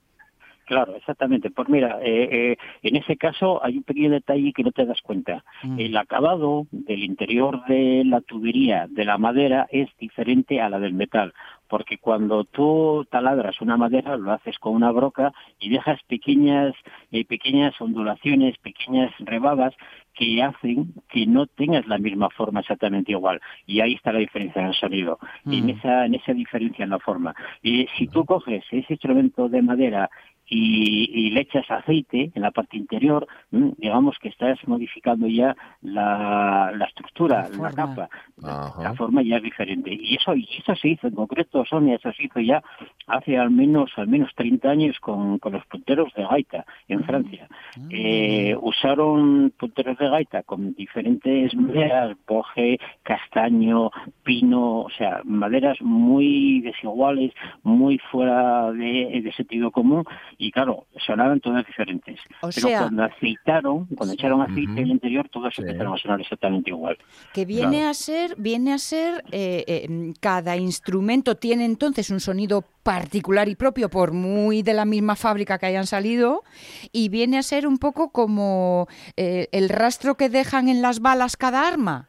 Claro, 0.70 0.96
exactamente. 0.96 1.50
Pues 1.50 1.68
mira, 1.68 1.98
eh, 2.04 2.30
eh, 2.32 2.58
en 2.84 2.96
ese 2.96 3.18
caso 3.18 3.60
hay 3.66 3.78
un 3.78 3.84
pequeño 3.84 4.12
detalle 4.12 4.54
que 4.54 4.62
no 4.64 4.72
te 4.72 4.86
das 4.86 5.02
cuenta. 5.02 5.44
Mm. 5.64 5.80
El 5.80 5.98
acabado 5.98 6.68
del 6.70 7.04
interior 7.04 7.66
de 7.66 8.04
la 8.06 8.22
tubería 8.22 8.86
de 8.88 9.04
la 9.04 9.18
madera 9.18 9.66
es 9.72 9.90
diferente 9.98 10.62
a 10.62 10.70
la 10.70 10.78
del 10.78 10.94
metal, 10.94 11.34
porque 11.68 11.98
cuando 11.98 12.44
tú 12.44 13.04
taladras 13.10 13.62
una 13.62 13.78
madera 13.78 14.16
lo 14.16 14.32
haces 14.32 14.60
con 14.60 14.76
una 14.76 14.92
broca 14.92 15.34
y 15.60 15.70
dejas 15.70 16.04
pequeñas 16.04 16.76
eh, 17.12 17.26
pequeñas 17.26 17.74
ondulaciones, 17.82 18.56
pequeñas 18.60 19.12
rebadas 19.18 19.74
que 20.14 20.44
hacen 20.44 20.94
que 21.08 21.26
no 21.26 21.48
tengas 21.48 21.88
la 21.88 21.98
misma 21.98 22.30
forma 22.30 22.60
exactamente 22.60 23.14
igual 23.14 23.40
y 23.66 23.80
ahí 23.80 23.94
está 23.94 24.12
la 24.12 24.20
diferencia 24.20 24.62
en 24.62 24.68
el 24.68 24.74
sonido 24.74 25.18
y 25.46 25.60
en 25.60 25.68
Mm. 25.68 25.70
esa 25.70 26.06
en 26.06 26.16
esa 26.16 26.34
diferencia 26.34 26.84
en 26.84 26.90
la 26.90 27.00
forma 27.00 27.34
y 27.64 27.88
si 27.98 28.08
tú 28.08 28.26
coges 28.26 28.64
ese 28.70 28.94
instrumento 28.94 29.48
de 29.48 29.62
madera 29.62 30.10
y, 30.50 31.10
y 31.14 31.30
le 31.32 31.42
echas 31.42 31.70
aceite 31.70 32.32
en 32.34 32.42
la 32.42 32.52
parte 32.52 32.78
interior, 32.78 33.28
mm, 33.52 33.70
digamos 33.78 34.18
que 34.20 34.30
estás 34.30 34.58
modificando 34.68 35.28
ya 35.28 35.56
la, 35.82 36.72
la 36.76 36.86
estructura, 36.86 37.48
La 37.52 37.70
la, 37.70 37.72
capa, 37.72 38.10
Ajá. 38.44 38.84
la 38.84 38.94
forma 38.96 39.22
ya 39.22 39.38
es 39.38 39.44
diferente. 39.44 39.92
Y 39.94 40.16
eso, 40.16 40.36
y 40.36 40.48
eso 40.58 40.76
se 40.76 40.90
hizo 40.90 41.08
en 41.08 41.16
concreto, 41.16 41.64
Sonia, 41.66 41.96
eso 41.96 42.12
se 42.14 42.24
hizo 42.24 42.40
ya 42.40 42.64
hace 43.08 43.38
al 43.38 43.52
menos 43.52 43.92
al 43.98 44.08
menos 44.08 44.32
30 44.36 44.70
años 44.70 45.00
con, 45.00 45.40
con 45.40 45.54
los 45.54 45.66
punteros 45.68 46.12
de 46.14 46.26
gaita 46.26 46.66
en 46.88 47.04
Francia. 47.04 47.48
Eh, 47.90 48.56
usaron 48.60 49.54
punteros 49.58 49.98
de 49.98 50.10
gaita 50.10 50.44
con 50.44 50.74
diferentes 50.74 51.54
maderas, 51.56 52.16
boje, 52.28 52.80
castaño, 53.04 53.92
pino, 54.24 54.82
o 54.82 54.90
sea, 54.90 55.22
maderas 55.24 55.82
muy 55.82 56.62
desiguales, 56.62 57.34
muy 57.64 58.00
fuera 58.12 58.72
de, 58.72 59.22
de 59.24 59.34
sentido 59.34 59.72
común 59.72 60.04
y 60.42 60.52
claro, 60.52 60.88
sonaban 61.06 61.42
todas 61.42 61.68
diferentes. 61.68 62.18
O 62.42 62.50
Pero 62.50 62.68
sea- 62.70 62.80
cuando 62.80 63.04
aceitaron, 63.04 63.86
cuando 63.88 64.14
echaron 64.16 64.42
aceite 64.42 64.62
Ujú. 64.72 64.72
en 64.72 64.78
el 64.86 64.92
interior, 64.92 65.28
todas 65.30 65.54
Sí. 65.54 65.62
empezaron 65.62 65.94
a 65.94 65.98
sonar 65.98 66.22
exactamente 66.22 66.70
igual. 66.72 66.98
Que 67.34 67.46
viene 67.46 67.78
Claro. 67.80 67.90
a 67.90 67.94
ser, 67.94 68.36
viene 68.38 68.74
a 68.74 68.78
ser, 68.78 69.24
eh, 69.32 69.66
eh, 69.68 70.14
cada 70.22 70.56
instrumento 70.58 71.36
tiene 71.36 71.66
entonces 71.66 72.10
un 72.10 72.20
sonido 72.22 72.64
particular 72.84 73.50
y 73.50 73.56
propio 73.56 73.90
por 73.90 74.14
muy 74.14 74.64
de 74.64 74.74
la 74.74 74.86
misma 74.86 75.16
fábrica 75.16 75.60
que 75.60 75.68
hayan 75.68 75.86
salido 75.86 76.44
y 76.92 77.10
viene 77.10 77.38
a 77.38 77.44
ser 77.44 77.68
un 77.68 77.78
poco 77.78 78.10
como 78.12 78.88
eh, 79.18 79.48
el 79.52 79.70
rastro 79.70 80.16
que 80.16 80.30
dejan 80.30 80.70
en 80.70 80.82
las 80.82 81.00
balas 81.02 81.38
cada 81.38 81.68
arma. 81.68 82.09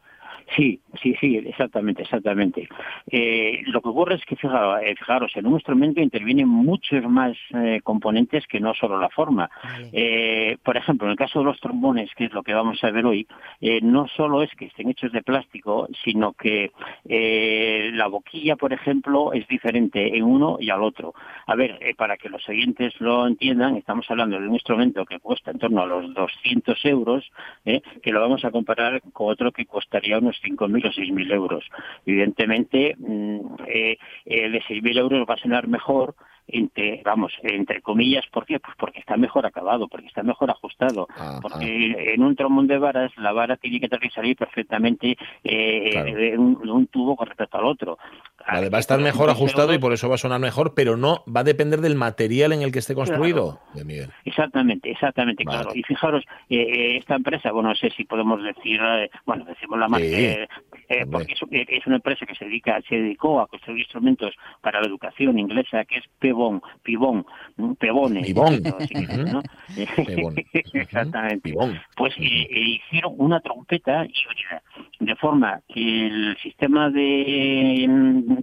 Sí, 0.55 0.81
sí, 1.01 1.15
sí, 1.19 1.37
exactamente, 1.37 2.01
exactamente. 2.01 2.67
Eh, 3.07 3.61
lo 3.67 3.81
que 3.81 3.89
ocurre 3.89 4.15
es 4.15 4.25
que, 4.25 4.35
eh, 4.35 4.95
fijaros, 4.97 5.31
en 5.35 5.47
un 5.47 5.53
instrumento 5.53 6.01
intervienen 6.01 6.47
muchos 6.47 7.03
más 7.05 7.37
eh, 7.53 7.79
componentes 7.83 8.45
que 8.47 8.59
no 8.59 8.73
solo 8.73 8.99
la 8.99 9.09
forma. 9.09 9.49
Eh, 9.93 10.57
por 10.63 10.75
ejemplo, 10.75 11.07
en 11.07 11.11
el 11.11 11.17
caso 11.17 11.39
de 11.39 11.45
los 11.45 11.59
trombones, 11.59 12.09
que 12.15 12.25
es 12.25 12.33
lo 12.33 12.43
que 12.43 12.53
vamos 12.53 12.83
a 12.83 12.91
ver 12.91 13.05
hoy, 13.05 13.27
eh, 13.61 13.79
no 13.81 14.07
solo 14.09 14.43
es 14.43 14.51
que 14.55 14.65
estén 14.65 14.89
hechos 14.89 15.13
de 15.13 15.23
plástico, 15.23 15.87
sino 16.03 16.33
que 16.33 16.71
eh, 17.07 17.91
la 17.93 18.07
boquilla, 18.07 18.57
por 18.57 18.73
ejemplo, 18.73 19.31
es 19.33 19.47
diferente 19.47 20.17
en 20.17 20.23
uno 20.23 20.57
y 20.59 20.69
al 20.69 20.83
otro. 20.83 21.13
A 21.47 21.55
ver, 21.55 21.79
para 21.95 22.17
que 22.17 22.29
los 22.29 22.47
oyentes 22.49 22.93
lo 22.99 23.25
entiendan, 23.25 23.77
estamos 23.77 24.09
hablando 24.09 24.39
de 24.39 24.47
un 24.47 24.53
instrumento 24.53 25.05
que 25.05 25.19
cuesta 25.19 25.51
en 25.51 25.59
torno 25.59 25.81
a 25.81 25.85
los 25.85 26.13
200 26.13 26.85
euros, 26.85 27.31
eh, 27.65 27.81
que 28.01 28.11
lo 28.11 28.19
vamos 28.19 28.43
a 28.43 28.51
comparar 28.51 29.01
con 29.13 29.31
otro 29.31 29.51
que 29.51 29.65
costaría 29.65 30.17
unos 30.17 30.40
5.000 30.41 30.85
o 30.85 30.91
6.000 30.91 31.31
euros. 31.33 31.63
Evidentemente, 32.05 32.95
mm, 32.97 33.39
eh, 33.67 33.97
el 34.25 34.51
de 34.51 34.61
6.000 34.61 34.97
euros 34.97 35.25
va 35.29 35.35
a 35.35 35.37
sonar 35.37 35.67
mejor 35.67 36.15
entre, 36.51 37.01
vamos, 37.03 37.33
entre 37.43 37.81
comillas, 37.81 38.25
¿por 38.31 38.45
qué? 38.45 38.59
Pues 38.59 38.75
porque 38.77 38.99
está 38.99 39.17
mejor 39.17 39.45
acabado, 39.45 39.87
porque 39.87 40.07
está 40.07 40.23
mejor 40.23 40.51
ajustado, 40.51 41.07
Ajá. 41.09 41.39
porque 41.41 42.13
en 42.13 42.23
un 42.23 42.35
trombón 42.35 42.67
de 42.67 42.77
varas 42.77 43.11
la 43.17 43.31
vara 43.31 43.57
tiene 43.57 43.79
que 43.79 44.09
salir 44.09 44.35
perfectamente 44.35 45.17
eh, 45.43 45.89
Claro. 45.91 46.15
de, 46.15 46.37
un, 46.37 46.61
de 46.61 46.71
un 46.71 46.87
tubo 46.87 47.15
con 47.15 47.27
respecto 47.27 47.57
al 47.57 47.65
otro. 47.65 47.97
Vale, 48.47 48.69
va 48.69 48.77
a 48.77 48.79
estar 48.79 48.99
mejor 48.99 49.29
ajustado 49.29 49.73
y 49.73 49.79
por 49.79 49.93
eso 49.93 50.09
va 50.09 50.15
a 50.15 50.17
sonar 50.17 50.39
mejor, 50.39 50.73
pero 50.73 50.97
no 50.97 51.23
va 51.33 51.41
a 51.41 51.43
depender 51.43 51.79
del 51.81 51.95
material 51.95 52.53
en 52.53 52.61
el 52.61 52.71
que 52.71 52.79
esté 52.79 52.95
construido. 52.95 53.59
Claro. 53.73 54.11
Exactamente, 54.25 54.91
exactamente, 54.91 55.43
vale. 55.45 55.59
claro. 55.59 55.75
Y 55.75 55.83
fijaros, 55.83 56.23
eh, 56.49 56.97
esta 56.97 57.15
empresa, 57.15 57.51
bueno, 57.51 57.69
no 57.69 57.75
sé 57.75 57.89
si 57.91 58.05
podemos 58.05 58.41
decir, 58.43 58.79
eh, 58.81 59.09
bueno, 59.25 59.45
decimos 59.45 59.79
la 59.79 59.87
marca, 59.87 60.05
sí. 60.05 60.25
eh, 60.89 61.05
porque 61.11 61.33
es, 61.33 61.41
es, 61.69 61.87
una 61.87 61.97
empresa 61.97 62.25
que 62.25 62.35
se 62.35 62.45
dedica, 62.45 62.79
se 62.87 62.95
dedicó 62.95 63.39
a 63.39 63.47
construir 63.47 63.79
instrumentos 63.79 64.33
para 64.61 64.81
la 64.81 64.87
educación 64.87 65.37
inglesa, 65.39 65.85
que 65.85 65.97
es 65.97 66.05
Pebon, 66.19 66.40
Pibón, 66.83 67.25
Pebone. 67.79 68.21
Pibón. 68.21 68.61
¿no? 69.31 69.41
Exactamente. 70.73 71.49
Pibón. 71.49 71.79
Pues 71.95 72.13
hicieron 72.17 73.13
una 73.17 73.39
trompeta 73.39 74.05
híbrida, 74.05 74.61
de 74.99 75.15
forma 75.15 75.61
que 75.67 76.07
el 76.07 76.37
sistema 76.41 76.89
de, 76.89 77.87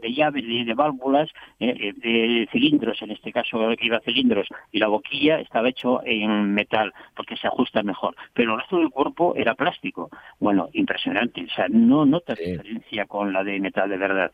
de 0.00 0.12
llave, 0.12 0.42
de, 0.42 0.64
de 0.64 0.74
válvulas, 0.74 1.28
eh, 1.60 1.92
de 1.96 2.48
cilindros, 2.52 3.00
en 3.02 3.10
este 3.10 3.32
caso 3.32 3.58
que 3.76 3.86
iba 3.86 4.00
cilindros, 4.00 4.48
y 4.72 4.78
la 4.78 4.88
boquilla 4.88 5.40
estaba 5.40 5.68
hecho 5.68 6.00
en 6.04 6.54
metal, 6.54 6.92
porque 7.16 7.36
se 7.36 7.46
ajusta 7.46 7.82
mejor. 7.82 8.14
Pero 8.34 8.54
el 8.54 8.60
resto 8.60 8.78
del 8.78 8.90
cuerpo 8.90 9.34
era 9.36 9.54
plástico. 9.54 10.10
Bueno, 10.38 10.68
impresionante. 10.72 11.44
O 11.44 11.54
sea, 11.54 11.66
no 11.68 12.04
nota 12.06 12.34
sí. 12.36 12.50
diferencia 12.52 13.06
con 13.06 13.32
la 13.32 13.44
de 13.44 13.60
metal 13.60 13.88
de 13.88 13.96
verdad. 13.96 14.32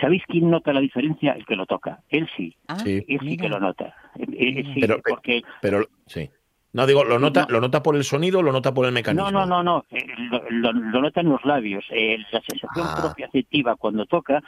¿Sabéis 0.00 0.22
quién 0.26 0.50
nota 0.50 0.72
la 0.72 0.80
diferencia? 0.80 1.32
El 1.32 1.46
que 1.46 1.56
lo 1.56 1.66
toca. 1.66 2.00
Él 2.10 2.28
sí. 2.36 2.54
Ah, 2.68 2.78
sí. 2.78 3.04
Él 3.08 3.20
sí 3.20 3.36
que 3.36 3.48
lo 3.48 3.60
nota. 3.60 3.94
Sí, 4.16 4.74
pero, 4.80 5.00
porque... 5.02 5.42
pero 5.60 5.86
sí. 6.06 6.30
No, 6.72 6.86
digo, 6.86 7.04
¿lo 7.04 7.18
nota, 7.18 7.46
no. 7.46 7.52
¿lo 7.52 7.60
nota 7.62 7.82
por 7.82 7.96
el 7.96 8.04
sonido 8.04 8.40
o 8.40 8.42
lo 8.42 8.52
nota 8.52 8.74
por 8.74 8.84
el 8.84 8.92
mecanismo? 8.92 9.30
No, 9.30 9.46
no, 9.46 9.46
no, 9.46 9.62
no. 9.62 9.84
Eh, 9.90 10.06
lo, 10.30 10.42
lo, 10.50 10.72
lo, 10.72 11.00
nota 11.00 11.22
en 11.22 11.30
los 11.30 11.42
labios. 11.44 11.86
Eh, 11.90 12.18
la 12.30 12.42
sensación 12.42 12.86
ah. 12.86 12.98
propia 13.00 13.26
afectiva 13.26 13.76
cuando 13.76 14.04
toca, 14.04 14.42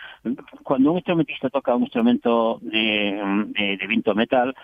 cuando 0.62 0.90
un 0.90 0.98
instrumentista 0.98 1.48
toca 1.48 1.75
un 1.75 1.84
instrumento 1.84 2.58
de 2.60 3.78
viento 3.88 4.14
metal, 4.14 4.54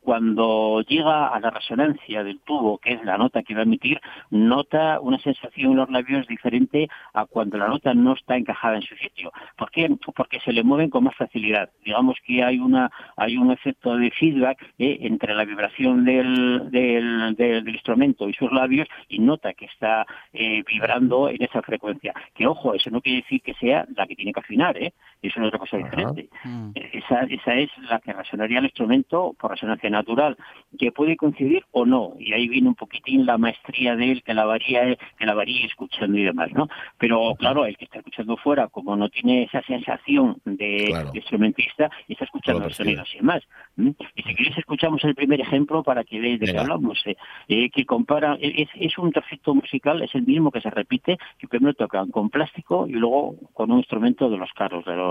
cuando 0.00 0.82
llega 0.88 1.28
a 1.28 1.40
la 1.40 1.50
resonancia 1.50 2.24
del 2.24 2.40
tubo, 2.40 2.78
que 2.78 2.94
es 2.94 3.04
la 3.04 3.18
nota 3.18 3.42
que 3.42 3.54
va 3.54 3.60
a 3.60 3.64
emitir, 3.64 4.00
nota 4.30 4.98
una 5.00 5.18
sensación 5.18 5.72
en 5.72 5.76
los 5.76 5.90
labios 5.90 6.26
diferente 6.26 6.88
a 7.12 7.26
cuando 7.26 7.58
la 7.58 7.68
nota 7.68 7.94
no 7.94 8.14
está 8.14 8.36
encajada 8.36 8.76
en 8.76 8.82
su 8.82 8.96
sitio. 8.96 9.32
¿Por 9.56 9.70
qué? 9.70 9.88
Porque 10.16 10.40
se 10.40 10.52
le 10.52 10.62
mueven 10.62 10.90
con 10.90 11.04
más 11.04 11.14
facilidad. 11.16 11.70
Digamos 11.84 12.16
que 12.24 12.42
hay 12.42 12.58
una 12.58 12.90
hay 13.16 13.36
un 13.36 13.50
efecto 13.50 13.96
de 13.96 14.10
feedback 14.10 14.62
eh, 14.78 14.98
entre 15.02 15.34
la 15.34 15.44
vibración 15.44 16.04
del, 16.04 16.70
del, 16.70 17.34
del, 17.36 17.68
instrumento 17.68 18.28
y 18.28 18.34
sus 18.34 18.50
labios 18.52 18.88
y 19.08 19.18
nota 19.18 19.52
que 19.52 19.66
está 19.66 20.06
eh, 20.32 20.62
vibrando 20.66 21.28
en 21.28 21.42
esa 21.42 21.62
frecuencia. 21.62 22.14
Que 22.34 22.46
ojo, 22.46 22.74
eso 22.74 22.90
no 22.90 23.00
quiere 23.00 23.22
decir 23.22 23.42
que 23.42 23.54
sea 23.54 23.86
la 23.96 24.06
que 24.06 24.16
tiene 24.16 24.32
que 24.32 24.40
afinar, 24.40 24.76
¿eh? 24.76 24.92
Eso 25.22 25.40
es 25.40 25.46
otra 25.46 25.58
cosa 25.58 25.76
diferente. 25.76 26.28
Uh 26.44 26.48
-huh. 26.48 26.72
esa, 26.92 27.22
esa 27.22 27.54
es 27.54 27.70
la 27.90 28.00
que 28.00 28.12
resonaría 28.12 28.58
el 28.58 28.64
instrumento 28.64 29.34
por 29.38 29.50
resonancia 29.50 29.90
natural, 29.90 30.36
que 30.78 30.92
puede 30.92 31.16
coincidir 31.16 31.64
o 31.72 31.84
no, 31.84 32.14
y 32.18 32.32
ahí 32.32 32.48
viene 32.48 32.68
un 32.68 32.74
poquitín 32.74 33.26
la 33.26 33.38
maestría 33.38 33.96
de 33.96 34.12
él, 34.12 34.22
que 34.22 34.34
la 34.34 34.44
varía, 34.44 34.96
que 35.18 35.26
la 35.26 35.34
varía 35.34 35.66
escuchando 35.66 36.16
y 36.18 36.24
demás, 36.24 36.50
¿no? 36.52 36.68
Pero 36.98 37.34
claro, 37.38 37.66
el 37.66 37.76
que 37.76 37.84
está 37.84 37.98
escuchando 37.98 38.36
fuera, 38.36 38.68
como 38.68 38.96
no 38.96 39.08
tiene 39.08 39.44
esa 39.44 39.62
sensación 39.62 40.40
de, 40.44 40.86
claro. 40.88 41.12
de 41.12 41.18
instrumentista, 41.18 41.90
está 42.08 42.24
escuchando 42.24 42.64
los 42.64 42.76
sonidos 42.76 43.08
y 43.18 43.22
más. 43.22 43.42
¿Mm? 43.76 43.90
Y 44.16 44.22
si 44.22 44.34
queréis 44.34 44.58
escuchamos 44.58 45.04
el 45.04 45.14
primer 45.14 45.40
ejemplo 45.40 45.82
para 45.82 46.04
que 46.04 46.20
veáis 46.20 46.40
de 46.40 46.46
qué 46.52 46.58
hablamos, 46.58 47.00
eh, 47.06 47.16
eh, 47.48 47.70
que 47.70 47.84
compara, 47.84 48.36
es, 48.40 48.68
es 48.74 48.96
un 48.98 49.12
trocito 49.12 49.54
musical, 49.54 50.02
es 50.02 50.14
el 50.14 50.22
mismo 50.22 50.50
que 50.50 50.60
se 50.60 50.70
repite, 50.70 51.18
que 51.38 51.48
primero 51.48 51.74
tocan 51.74 52.10
con 52.10 52.30
plástico 52.30 52.86
y 52.86 52.92
luego 52.92 53.34
con 53.52 53.70
un 53.70 53.78
instrumento 53.78 54.30
de 54.30 54.38
los 54.38 54.52
carros, 54.52 54.84
de 54.84 54.96
los 54.96 55.09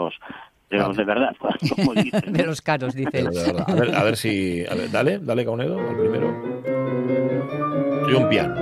de 0.69 0.77
los 0.77 0.95
de 0.95 1.03
verdad, 1.03 1.35
como 1.75 1.93
dicen, 1.95 2.23
¿no? 2.27 2.31
de 2.37 2.45
los 2.45 2.61
caros, 2.61 2.93
dice. 2.93 3.25
A 3.67 3.73
ver, 3.73 3.95
a 3.95 4.03
ver 4.03 4.17
si. 4.17 4.65
A 4.65 4.75
ver, 4.75 4.91
dale, 4.91 5.19
dale, 5.19 5.45
Caunedo, 5.45 5.79
el 5.79 5.97
primero. 5.97 6.27
Y 8.07 8.13
un 8.13 8.29
piano. 8.29 8.55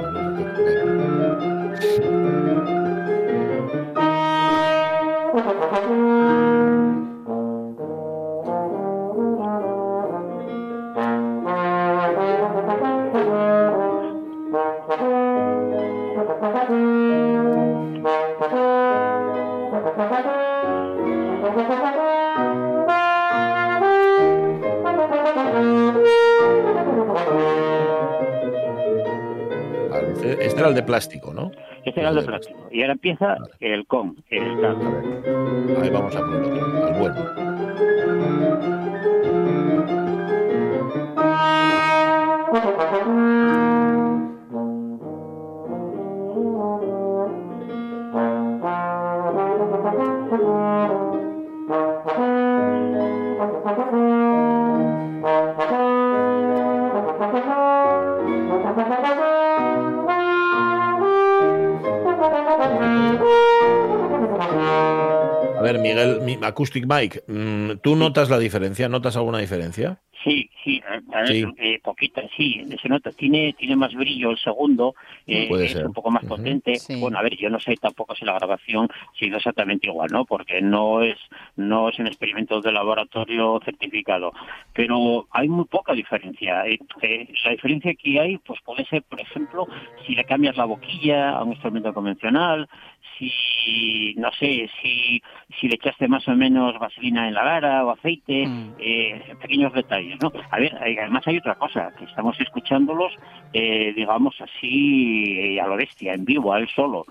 Este 5.37 6.46
era 30.67 30.69
el 30.69 30.75
de 30.75 30.83
plástico, 30.83 31.33
¿no? 31.33 31.51
Este 31.85 32.01
era 32.01 32.09
el 32.09 32.15
de 32.15 32.23
plástico. 32.23 32.67
Y 32.71 32.81
ahora 32.81 32.93
empieza 32.93 33.27
vale. 33.27 33.51
el 33.59 33.87
con, 33.87 34.15
el 34.29 34.65
A 34.65 34.73
ver. 34.73 35.81
Ahí 35.81 35.89
vamos 35.89 36.15
a 36.15 36.19
por 36.19 36.35
el 36.35 36.43
otro, 36.43 36.87
el 36.87 36.93
bueno. 36.99 38.86
Acoustic 66.57 66.87
Mike, 66.87 67.21
¿tú 67.83 67.95
notas 67.95 68.31
la 68.31 68.39
diferencia? 68.39 68.89
¿Notas 68.89 69.15
alguna 69.15 69.37
diferencia? 69.37 70.01
Sí, 70.23 70.49
sí, 70.63 70.81
a 71.13 71.21
ver, 71.21 71.27
sí. 71.27 71.45
Eh, 71.57 71.79
poquita, 71.83 72.23
sí, 72.35 72.65
se 72.81 72.89
nota, 72.89 73.11
tiene, 73.11 73.53
tiene 73.53 73.75
más 73.75 73.93
brillo 73.93 74.31
el 74.31 74.39
segundo, 74.39 74.95
eh, 75.27 75.47
es 75.61 75.73
ser. 75.73 75.85
un 75.85 75.93
poco 75.93 76.09
más 76.09 76.25
potente. 76.25 76.71
Uh 76.71 76.73
-huh. 76.73 76.79
sí. 76.79 76.99
Bueno, 76.99 77.19
a 77.19 77.21
ver, 77.21 77.37
yo 77.37 77.51
no 77.51 77.59
sé 77.59 77.75
tampoco 77.77 78.15
si 78.15 78.25
la 78.25 78.33
grabación 78.33 78.89
ha 78.91 79.19
sido 79.19 79.37
exactamente 79.37 79.87
igual, 79.87 80.09
¿no? 80.11 80.25
Porque 80.25 80.59
no 80.59 81.03
es, 81.03 81.17
no 81.55 81.89
es 81.89 81.99
un 81.99 82.07
experimento 82.07 82.59
de 82.59 82.71
laboratorio 82.71 83.61
certificado, 83.63 84.31
pero 84.73 85.27
hay 85.31 85.47
muy 85.47 85.65
poca 85.65 85.93
diferencia. 85.93 86.65
Eh, 86.65 86.79
eh, 87.03 87.27
la 87.45 87.51
diferencia 87.51 87.93
que 87.93 88.19
hay, 88.19 88.37
pues 88.39 88.59
puede 88.65 88.83
ser, 88.85 89.03
por 89.03 89.21
ejemplo, 89.21 89.67
si 90.05 90.15
le 90.15 90.25
cambias 90.25 90.57
la 90.57 90.65
boquilla 90.65 91.29
a 91.37 91.43
un 91.43 91.51
instrumento 91.51 91.93
convencional, 91.93 92.67
si, 93.17 94.13
no 94.17 94.31
sé, 94.31 94.69
si, 94.81 95.21
si 95.59 95.67
le 95.67 95.75
echaste 95.75 96.07
más 96.07 96.27
o 96.27 96.35
menos 96.35 96.77
vaselina 96.79 97.27
en 97.27 97.33
la 97.33 97.43
gara 97.43 97.85
o 97.85 97.91
aceite, 97.91 98.45
mm. 98.47 98.75
eh, 98.79 99.35
pequeños 99.41 99.73
detalles, 99.73 100.17
¿no? 100.21 100.31
A 100.51 100.59
ver, 100.59 100.75
además 100.79 101.27
hay 101.27 101.37
otra 101.37 101.55
cosa, 101.55 101.91
que 101.97 102.05
estamos 102.05 102.39
escuchándolos, 102.39 103.13
eh, 103.53 103.93
digamos 103.95 104.39
así, 104.41 105.55
eh, 105.55 105.61
a 105.61 105.67
lo 105.67 105.77
bestia, 105.77 106.13
en 106.13 106.25
vivo, 106.25 106.53
a 106.53 106.59
él 106.59 106.67
solo 106.75 107.05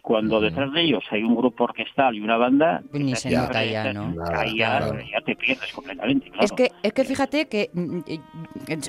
cuando 0.00 0.40
detrás 0.40 0.72
de 0.72 0.82
ellos 0.82 1.04
hay 1.10 1.22
un 1.22 1.34
grupo 1.34 1.64
orquestal 1.64 2.14
y 2.14 2.20
una 2.20 2.36
banda, 2.36 2.82
ni 2.92 3.14
se 3.14 3.30
ya, 3.30 3.42
nota 3.42 3.64
ya, 3.64 3.92
¿no? 3.92 4.14
Ahí 4.34 4.58
ya, 4.58 4.78
claro. 4.78 4.98
ya, 5.00 5.20
te 5.24 5.36
pierdes 5.36 5.72
completamente. 5.72 6.30
Claro. 6.30 6.44
Es 6.44 6.52
que 6.52 6.70
es 6.82 6.92
que 6.92 7.04
fíjate 7.04 7.48
que 7.48 7.70
mm, 7.74 8.00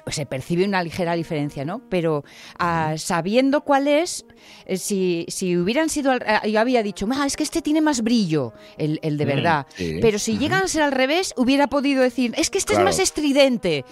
se 0.08 0.26
percibe 0.26 0.66
una 0.66 0.82
ligera 0.84 1.14
diferencia, 1.16 1.66
¿no? 1.66 1.82
Pero 1.90 2.24
uh, 2.60 2.98
sabiendo 2.98 3.62
cuál 3.62 3.88
es, 3.88 4.26
eh, 4.66 4.78
si, 4.78 5.26
si 5.28 5.58
hubieran 5.58 5.90
sido, 5.90 6.14
uh, 6.14 6.48
yo 6.48 6.60
había 6.60 6.84
dicho, 6.84 7.08
ah, 7.12 7.26
es 7.26 7.36
que 7.36 7.44
este 7.44 7.62
tiene 7.62 7.82
más 7.82 8.02
brillo, 8.02 8.54
el, 8.78 9.00
el 9.04 9.18
de 9.18 9.26
verdad. 9.26 9.68
Sí. 9.70 10.00
Pero 10.02 10.20
si 10.20 10.38
llegan 10.38 10.64
a 10.64 10.68
ser 10.68 10.84
al 10.84 10.92
revés, 10.92 11.34
hubiera 11.38 11.68
podido 11.68 12.02
decir, 12.02 12.34
es 12.38 12.50
que 12.50 12.58
este 12.58 12.74
claro. 12.74 12.90
es 12.90 12.98
más 12.98 13.04
estridente. 13.04 13.86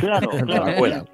Claro, 0.00 0.30
claro. 0.30 1.06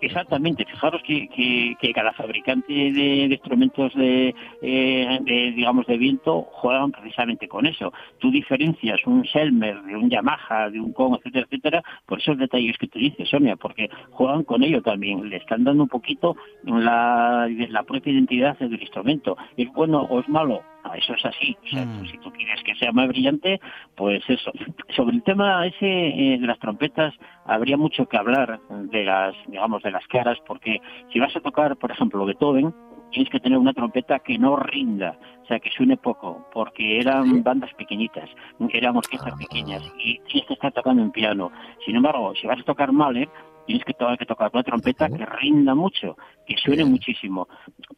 Exactamente, 0.00 0.64
fijaros 0.64 1.02
que, 1.02 1.28
que, 1.28 1.76
que 1.80 1.92
cada 1.92 2.12
fabricante 2.12 2.72
de, 2.72 3.28
instrumentos 3.30 3.94
de, 3.94 4.34
eh, 4.62 5.18
de, 5.22 5.52
digamos, 5.52 5.86
de 5.86 5.96
viento 5.96 6.42
juegan 6.52 6.92
precisamente 6.92 7.48
con 7.48 7.66
eso. 7.66 7.92
Tú 8.18 8.30
diferencias 8.30 9.00
un 9.06 9.24
Selmer 9.24 9.82
de 9.82 9.96
un 9.96 10.10
Yamaha, 10.10 10.70
de 10.70 10.80
un 10.80 10.92
Kong, 10.92 11.16
etcétera, 11.18 11.46
etcétera, 11.46 11.82
por 12.04 12.20
esos 12.20 12.38
detalles 12.38 12.76
que 12.78 12.88
tú 12.88 12.98
dices, 12.98 13.28
Sonia, 13.28 13.56
porque 13.56 13.88
juegan 14.10 14.44
con 14.44 14.62
ello 14.62 14.82
también, 14.82 15.28
le 15.28 15.36
están 15.36 15.64
dando 15.64 15.84
un 15.84 15.88
poquito 15.88 16.36
la, 16.64 17.48
la 17.48 17.82
propia 17.82 18.12
identidad 18.12 18.58
del 18.58 18.80
instrumento. 18.80 19.36
¿Es 19.56 19.72
bueno 19.72 20.02
o 20.02 20.20
es 20.20 20.28
malo? 20.28 20.62
Eso 20.94 21.14
es 21.14 21.24
así. 21.24 21.56
O 21.64 21.68
sea, 21.68 21.84
mm. 21.84 22.06
si 22.06 22.18
tú 22.18 22.32
quieres 22.32 22.62
que 22.62 22.74
sea 22.76 22.92
más 22.92 23.08
brillante, 23.08 23.60
pues 23.96 24.22
eso. 24.28 24.52
Sobre 24.94 25.16
el 25.16 25.22
tema 25.22 25.66
ese 25.66 25.86
eh, 25.86 26.38
de 26.38 26.46
las 26.46 26.58
trompetas, 26.58 27.14
habría 27.44 27.76
mucho 27.76 28.06
que 28.06 28.16
hablar 28.16 28.60
de 28.70 29.04
las, 29.04 29.34
digamos, 29.48 29.82
de 29.82 29.90
las 29.90 30.06
caras, 30.08 30.38
porque 30.46 30.80
si 31.12 31.18
vas 31.18 31.34
a 31.36 31.40
tocar, 31.40 31.76
por 31.76 31.90
ejemplo, 31.90 32.24
Beethoven, 32.24 32.74
tienes 33.10 33.30
que 33.30 33.40
tener 33.40 33.58
una 33.58 33.72
trompeta 33.72 34.18
que 34.18 34.38
no 34.38 34.56
rinda, 34.56 35.18
o 35.42 35.46
sea, 35.46 35.60
que 35.60 35.70
suene 35.70 35.96
poco, 35.96 36.48
porque 36.52 36.98
eran 36.98 37.42
bandas 37.42 37.72
pequeñitas, 37.74 38.28
eran 38.70 38.96
orquestas 38.96 39.32
Ah. 39.32 39.36
pequeñas 39.38 39.82
y 39.98 40.18
tienes 40.20 40.46
que 40.46 40.54
estar 40.54 40.72
tocando 40.72 41.02
en 41.02 41.10
piano. 41.12 41.50
Sin 41.84 41.96
embargo, 41.96 42.34
si 42.34 42.46
vas 42.46 42.60
a 42.60 42.64
tocar 42.64 42.92
Mahler, 42.92 43.28
tienes 43.66 43.84
que, 43.84 43.92
to- 43.94 44.16
que 44.18 44.26
tocar 44.26 44.50
una 44.52 44.62
trompeta 44.62 45.08
que 45.08 45.26
rinda 45.26 45.74
mucho, 45.74 46.16
que 46.46 46.56
suene 46.56 46.82
Bien. 46.84 46.90
muchísimo, 46.92 47.48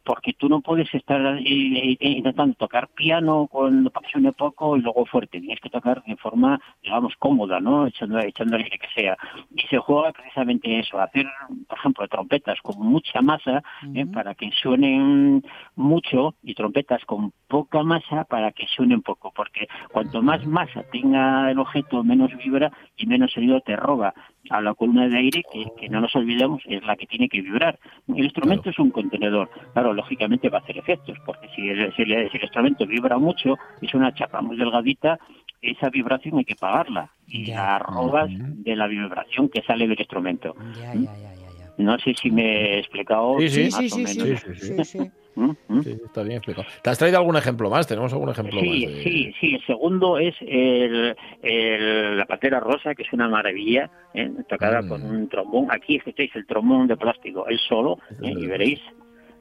porque 0.03 0.33
tú 0.33 0.49
no 0.49 0.61
puedes 0.61 0.93
estar 0.93 1.21
eh, 1.37 1.97
eh, 1.99 2.09
intentando 2.09 2.55
tocar 2.55 2.87
piano 2.89 3.47
que 3.49 4.11
suene 4.11 4.31
poco 4.33 4.75
y 4.77 4.81
luego 4.81 5.05
fuerte, 5.05 5.39
tienes 5.39 5.59
que 5.59 5.69
tocar 5.69 6.03
de 6.03 6.15
forma, 6.17 6.59
digamos, 6.81 7.13
cómoda, 7.17 7.59
¿no? 7.59 7.85
El 7.87 8.15
aire 8.15 8.79
que 8.79 8.87
sea. 8.95 9.17
Y 9.55 9.61
se 9.67 9.77
juega 9.77 10.11
precisamente 10.11 10.79
eso, 10.79 10.99
hacer, 10.99 11.27
por 11.67 11.77
ejemplo, 11.77 12.07
trompetas 12.07 12.59
con 12.61 12.79
mucha 12.79 13.21
masa 13.21 13.61
eh, 13.93 14.05
para 14.05 14.33
que 14.35 14.49
suenen 14.61 15.43
mucho 15.75 16.35
y 16.43 16.53
trompetas 16.55 17.03
con 17.05 17.31
poca 17.47 17.83
masa 17.83 18.23
para 18.23 18.51
que 18.51 18.65
suenen 18.67 19.01
poco, 19.01 19.31
porque 19.35 19.67
cuanto 19.91 20.21
más 20.21 20.45
masa 20.45 20.83
tenga 20.91 21.51
el 21.51 21.59
objeto, 21.59 22.03
menos 22.03 22.35
vibra 22.37 22.71
y 22.97 23.05
menos 23.05 23.31
sonido 23.31 23.61
te 23.61 23.75
roba 23.75 24.13
a 24.49 24.61
la 24.61 24.73
columna 24.73 25.07
de 25.07 25.17
aire, 25.17 25.43
que, 25.51 25.65
que 25.77 25.89
no 25.89 26.01
nos 26.01 26.15
olvidemos 26.15 26.61
es 26.65 26.83
la 26.83 26.95
que 26.95 27.05
tiene 27.07 27.29
que 27.29 27.41
vibrar. 27.41 27.79
El 28.07 28.23
instrumento 28.25 28.69
es 28.69 28.79
un 28.79 28.91
contenedor, 28.91 29.49
claro, 29.73 29.93
lógicamente 29.93 30.49
va 30.49 30.57
a 30.57 30.61
hacer 30.61 30.77
efectos, 30.77 31.17
porque 31.25 31.47
si 31.55 31.69
el, 31.69 31.93
si 31.95 32.01
el- 32.03 32.29
si 32.31 32.37
el 32.37 32.43
instrumento 32.43 32.85
vibra 32.85 33.17
mucho, 33.17 33.57
es 33.81 33.93
una 33.93 34.13
chapa 34.13 34.41
muy 34.41 34.57
delgadita, 34.57 35.19
esa 35.61 35.89
vibración 35.89 36.37
hay 36.37 36.45
que 36.45 36.55
pagarla 36.55 37.11
y 37.27 37.45
Ya. 37.45 37.55
la 37.55 37.79
robas 37.79 38.29
de 38.31 38.75
la 38.75 38.87
vibración 38.87 39.49
que 39.49 39.61
sale 39.61 39.87
del 39.87 39.99
instrumento. 39.99 40.55
Ya, 40.75 40.93
ya, 40.93 41.01
ya, 41.17 41.35
ya, 41.35 41.51
ya. 41.51 41.71
No 41.77 41.97
sé 41.99 42.13
si 42.15 42.31
me 42.31 42.43
he 42.75 42.79
explicado 42.79 43.37
Sí, 43.39 43.49
sí. 43.49 43.63
más 43.71 43.73
Sí, 43.79 43.85
o 43.91 43.95
sí, 43.95 44.05
sí, 44.07 44.19
menos. 44.19 44.41
Sí, 44.41 44.73
sí, 44.75 44.83
sí, 44.85 45.11
sí. 45.35 45.39
¿Mm? 45.41 45.51
¿Mm? 45.67 45.79
Está 46.05 46.23
bien 46.23 46.37
explicado. 46.37 46.67
¿Te 46.83 46.89
has 46.89 46.97
traído 46.97 47.17
algún 47.19 47.35
ejemplo 47.37 47.69
más? 47.69 47.87
¿Tenemos 47.87 48.11
algún 48.13 48.29
ejemplo 48.29 48.59
Sí, 48.59 48.85
más? 48.85 48.93
de- 48.95 49.03
sí, 49.03 49.33
sí. 49.39 49.55
El 49.55 49.65
segundo 49.65 50.17
es 50.17 50.35
el, 50.41 51.15
el- 51.43 52.17
la 52.17 52.25
patera 52.25 52.59
rosa, 52.59 52.93
que 52.95 53.03
es 53.03 53.13
una 53.13 53.27
maravilla, 53.29 53.89
¿eh? 54.13 54.29
tocada 54.49 54.81
Mm. 54.81 54.87
con 54.89 55.03
un 55.03 55.29
trombón. 55.29 55.67
Aquí 55.71 55.95
escucháis 55.97 56.35
el 56.35 56.45
trombón 56.45 56.87
de 56.87 56.97
plástico, 56.97 57.47
el 57.47 57.59
solo, 57.59 57.97
¿eh? 58.21 58.33
y 58.37 58.45
veréis. 58.47 58.79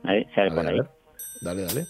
¿eh? 0.09 0.27
Sale 0.35 0.51
por 0.51 0.67
ahí. 0.67 0.79
Dale, 1.41 1.63
dale. 1.63 1.87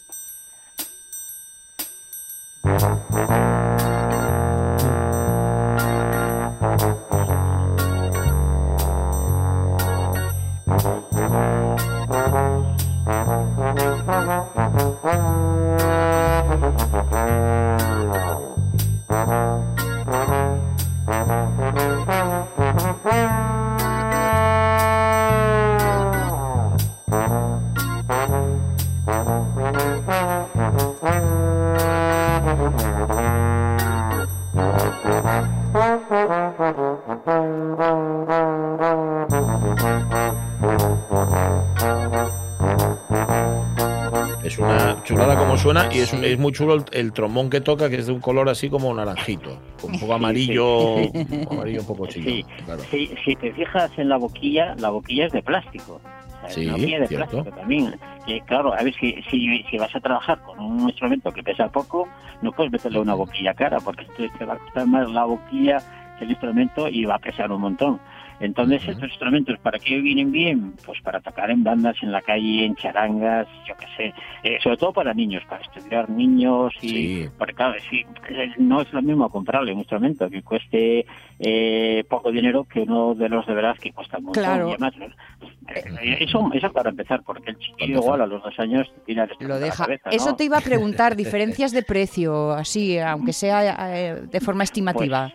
Es, 46.08 46.12
un- 46.14 46.20
Sí. 46.20 46.26
es 46.26 46.38
muy 46.38 46.52
chulo 46.52 46.74
el, 46.74 46.84
el 46.92 47.12
trombón 47.12 47.50
que 47.50 47.60
toca, 47.60 47.88
que 47.88 47.96
es 47.96 48.06
de 48.06 48.12
un 48.12 48.20
color 48.20 48.48
así 48.48 48.68
como 48.68 48.92
naranjito, 48.94 49.58
un 49.82 49.98
poco 50.00 50.14
amarillo, 50.14 50.94
un 50.96 51.12
poco 51.44 51.54
amarillo 51.54 51.80
un 51.80 51.86
poco 51.86 52.06
chico. 52.06 52.28
Sí, 52.28 52.44
claro. 52.64 52.82
Si, 52.90 53.10
si 53.24 53.36
te 53.36 53.52
fijas 53.52 53.90
en 53.98 54.08
la 54.08 54.16
boquilla, 54.16 54.74
la 54.78 54.90
boquilla 54.90 55.26
es 55.26 55.32
de 55.32 55.42
plástico. 55.42 56.00
O 56.04 56.40
sea, 56.42 56.50
Sí, 56.50 56.66
boquilla 56.68 57.00
de 57.00 57.06
cierto. 57.08 57.30
plástico 57.30 57.56
también. 57.56 57.94
Que, 58.26 58.40
claro, 58.42 58.72
a 58.72 58.82
ver, 58.82 58.94
si, 58.94 59.14
si, 59.30 59.62
si 59.70 59.76
vas 59.78 59.94
a 59.94 60.00
trabajar 60.00 60.40
con 60.42 60.58
un 60.60 60.88
instrumento 60.88 61.32
que 61.32 61.42
pesa 61.42 61.68
poco, 61.68 62.08
no 62.42 62.52
puedes 62.52 62.70
meterle 62.72 63.00
una 63.00 63.14
boquilla 63.14 63.54
cara, 63.54 63.78
porque 63.80 64.02
esto 64.02 64.22
te 64.38 64.44
va 64.44 64.54
a 64.54 64.58
costar 64.58 64.86
más 64.86 65.10
la 65.10 65.24
boquilla 65.24 65.78
que 66.18 66.24
el 66.24 66.30
instrumento 66.30 66.88
y 66.88 67.04
va 67.04 67.16
a 67.16 67.18
pesar 67.18 67.50
un 67.50 67.60
montón. 67.62 68.00
Entonces, 68.40 68.82
Ujú. 68.82 68.92
estos 68.92 69.08
instrumentos, 69.08 69.58
¿para 69.60 69.78
qué 69.78 69.98
vienen 70.00 70.30
bien? 70.30 70.74
Pues 70.84 71.00
para 71.02 71.20
tocar 71.20 71.50
en 71.50 71.64
bandas, 71.64 71.96
en 72.02 72.12
la 72.12 72.22
calle, 72.22 72.64
en 72.64 72.76
charangas, 72.76 73.46
yo 73.66 73.74
qué 73.76 73.86
sé. 73.96 74.14
Eh, 74.44 74.58
sobre 74.62 74.76
todo 74.76 74.92
para 74.92 75.12
niños, 75.12 75.42
para 75.48 75.62
estudiar 75.62 76.08
niños 76.08 76.72
y... 76.80 76.88
Sí. 76.88 77.28
Porque 77.36 77.54
claro, 77.54 77.74
sí, 77.90 78.04
eh, 78.28 78.50
no 78.58 78.82
es 78.82 78.92
lo 78.92 79.02
mismo 79.02 79.28
comprarle 79.28 79.72
un 79.72 79.78
instrumento 79.78 80.30
que 80.30 80.42
cueste 80.42 81.04
eh, 81.40 82.04
poco 82.08 82.30
dinero 82.30 82.64
que 82.64 82.80
uno 82.80 83.14
de 83.14 83.28
los 83.28 83.46
de 83.46 83.54
veras 83.54 83.78
que 83.78 83.92
cuesta 83.92 84.18
mucho. 84.18 84.40
Claro. 84.40 84.68
Y 84.68 84.72
además, 84.72 84.94
eh, 85.74 86.16
eso, 86.20 86.50
eso 86.52 86.72
para 86.72 86.90
empezar, 86.90 87.22
porque 87.24 87.50
el 87.50 87.58
chiquillo 87.58 87.98
igual 87.98 88.22
a 88.22 88.26
los 88.26 88.42
dos 88.42 88.58
años 88.58 88.88
tira 89.04 89.24
el 89.24 89.30
Lo 89.40 89.48
la 89.48 89.58
deja. 89.58 89.86
Eso 90.10 90.36
te 90.36 90.44
iba 90.44 90.58
a 90.58 90.62
preguntar, 90.62 91.16
diferencias 91.16 91.72
de 91.72 91.82
precio, 91.82 92.52
así, 92.52 92.98
aunque 92.98 93.32
sea 93.32 93.96
eh, 93.96 94.22
de 94.30 94.40
forma 94.40 94.64
estimativa. 94.64 95.32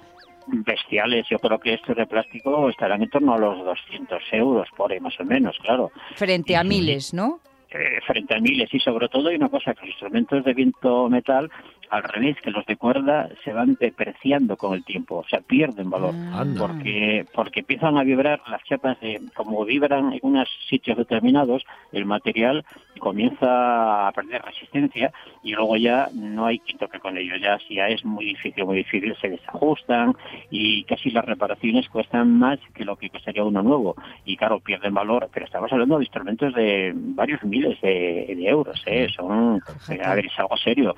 Bestiales, 0.47 1.25
yo 1.29 1.39
creo 1.39 1.59
que 1.59 1.73
estos 1.73 1.95
de 1.95 2.05
plástico 2.05 2.69
estarán 2.69 3.01
en 3.01 3.09
torno 3.09 3.33
a 3.33 3.37
los 3.37 3.63
200 3.63 4.21
euros 4.33 4.67
por 4.75 4.91
ahí 4.91 4.99
más 4.99 5.19
o 5.19 5.25
menos, 5.25 5.57
claro. 5.61 5.91
frente 6.15 6.55
a 6.55 6.63
miles, 6.63 7.13
¿no? 7.13 7.39
eh, 7.73 7.99
frente 8.05 8.35
a 8.35 8.39
miles 8.39 8.71
y 8.73 8.79
sobre 8.79 9.09
todo 9.09 9.29
hay 9.29 9.35
una 9.35 9.49
cosa 9.49 9.73
que 9.73 9.81
los 9.81 9.89
instrumentos 9.89 10.43
de 10.43 10.53
viento 10.53 11.09
metal 11.09 11.49
al 11.89 12.03
revés 12.03 12.37
que 12.41 12.51
los 12.51 12.65
de 12.65 12.75
cuerda 12.77 13.29
se 13.43 13.53
van 13.53 13.77
depreciando 13.79 14.57
con 14.57 14.73
el 14.73 14.83
tiempo 14.83 15.17
o 15.17 15.27
sea 15.27 15.41
pierden 15.41 15.89
valor 15.89 16.13
Ah. 16.13 16.41
Anda. 16.41 16.67
porque 16.67 17.25
porque 17.33 17.59
empiezan 17.61 17.97
a 17.97 18.03
vibrar 18.03 18.41
las 18.47 18.63
chapas 18.63 18.99
de, 18.99 19.21
como 19.35 19.63
vibran 19.65 20.13
en 20.13 20.19
unos 20.21 20.47
sitios 20.69 20.97
determinados 20.97 21.63
el 21.91 22.05
material 22.05 22.65
comienza 22.99 24.07
a 24.07 24.11
perder 24.11 24.41
resistencia 24.41 25.11
y 25.43 25.53
luego 25.53 25.77
ya 25.77 26.09
no 26.13 26.45
hay 26.45 26.59
quien 26.59 26.77
toque 26.77 26.99
con 26.99 27.17
ellos 27.17 27.39
ya 27.41 27.57
si 27.59 27.75
ya 27.75 27.87
es 27.87 28.03
muy 28.05 28.25
difícil 28.25 28.65
muy 28.65 28.77
difícil 28.77 29.15
se 29.21 29.29
desajustan 29.29 30.13
y 30.49 30.83
casi 30.85 31.11
las 31.11 31.25
reparaciones 31.25 31.89
cuestan 31.89 32.37
más 32.37 32.59
que 32.73 32.85
lo 32.85 32.95
que 32.95 33.09
costaría 33.09 33.43
uno 33.43 33.61
nuevo 33.61 33.95
y 34.25 34.37
claro 34.37 34.59
pierden 34.59 34.93
valor 34.93 35.29
pero 35.33 35.45
estamos 35.45 35.71
hablando 35.71 35.97
de 35.97 36.03
instrumentos 36.03 36.53
de 36.53 36.93
varios 36.95 37.43
miles 37.43 37.79
de, 37.81 38.33
de 38.35 38.47
euros 38.47 38.81
¿eh? 38.85 39.07
son 39.15 39.61
a 40.03 40.15
ver 40.15 40.25
es 40.25 40.39
algo 40.39 40.57
serio 40.57 40.95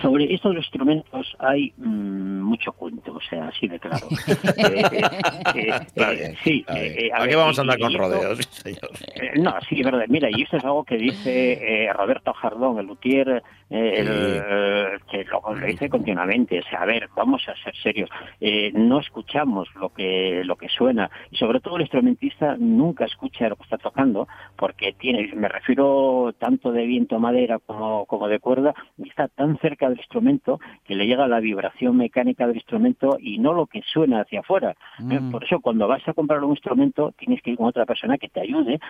sobre 0.00 0.32
estos 0.32 0.54
instrumentos 0.56 1.34
hay 1.38 1.72
mm, 1.76 2.40
mucho 2.42 2.72
cuento, 2.72 3.14
o 3.14 3.20
sea, 3.20 3.48
así 3.48 3.68
de 3.68 3.78
claro. 3.78 4.08
Eh, 4.60 4.86
eh, 4.92 5.70
eh, 5.96 6.14
bien, 6.16 6.36
sí, 6.44 6.60
está 6.60 6.74
bien. 6.74 6.86
eh, 6.92 7.06
eh, 7.06 7.08
a 7.08 7.12
¿Para 7.12 7.20
ver, 7.22 7.30
qué 7.30 7.36
vamos 7.36 7.58
a 7.58 7.62
andar 7.62 7.78
con 7.78 7.90
esto- 7.92 7.98
rodeos, 8.02 8.38
señor? 8.50 8.90
no, 9.36 9.54
sí, 9.68 9.80
es 9.80 9.84
verdad. 9.84 10.04
Mira, 10.08 10.28
y 10.30 10.42
esto 10.42 10.56
es 10.58 10.64
algo 10.64 10.84
que 10.84 10.96
dice 10.96 11.84
eh, 11.84 11.92
Roberto 11.92 12.32
Jardón, 12.34 12.78
el 12.78 12.86
luthier, 12.86 13.42
eh, 13.70 13.94
el, 13.98 14.08
eh, 14.10 14.98
que 15.10 15.24
lo, 15.24 15.40
lo 15.54 15.66
dice 15.66 15.88
continuamente. 15.88 16.58
O 16.58 16.62
sea, 16.64 16.82
a 16.82 16.86
ver, 16.86 17.08
vamos 17.14 17.48
a 17.48 17.54
ser 17.62 17.74
serios. 17.76 18.10
Eh, 18.40 18.72
no 18.74 19.00
escuchamos 19.00 19.68
lo 19.76 19.90
que 19.90 20.42
lo 20.44 20.56
que 20.56 20.68
suena 20.68 21.10
y 21.30 21.36
sobre 21.36 21.60
todo 21.60 21.76
el 21.76 21.82
instrumentista 21.82 22.56
nunca 22.58 23.04
escucha 23.04 23.48
lo 23.48 23.56
que 23.56 23.62
está 23.64 23.78
tocando 23.78 24.26
porque 24.56 24.92
tiene, 24.92 25.32
me 25.34 25.48
refiero 25.48 26.34
tanto 26.38 26.72
de 26.72 26.86
viento 26.86 27.18
madera 27.18 27.58
como, 27.58 28.06
como 28.06 28.28
de 28.28 28.38
cuerda, 28.40 28.74
y 28.98 29.08
está 29.08 29.28
tan 29.28 29.58
cerca 29.58 29.88
del 29.88 29.98
instrumento 29.98 30.58
que 30.84 30.94
le 30.94 31.06
llega 31.06 31.28
la 31.28 31.40
vibración 31.40 31.96
mecánica 31.96 32.46
del 32.46 32.56
instrumento 32.56 33.16
y 33.20 33.38
no 33.38 33.52
lo 33.52 33.66
que 33.66 33.82
suena 33.82 34.22
hacia 34.22 34.40
afuera. 34.40 34.74
¿eh? 34.98 35.20
Mm. 35.20 35.30
Por 35.30 35.44
eso 35.44 35.60
cuando 35.60 35.86
vas 35.88 36.06
a 36.08 36.12
comprar 36.12 36.42
un 36.42 36.50
instrumento 36.50 37.12
tienes 37.18 37.42
que 37.42 37.50
ir 37.50 37.56
con 37.56 37.66
otra 37.66 37.86
persona 37.86 38.18
que 38.18 38.28
te 38.28 38.40
ayude 38.40 38.80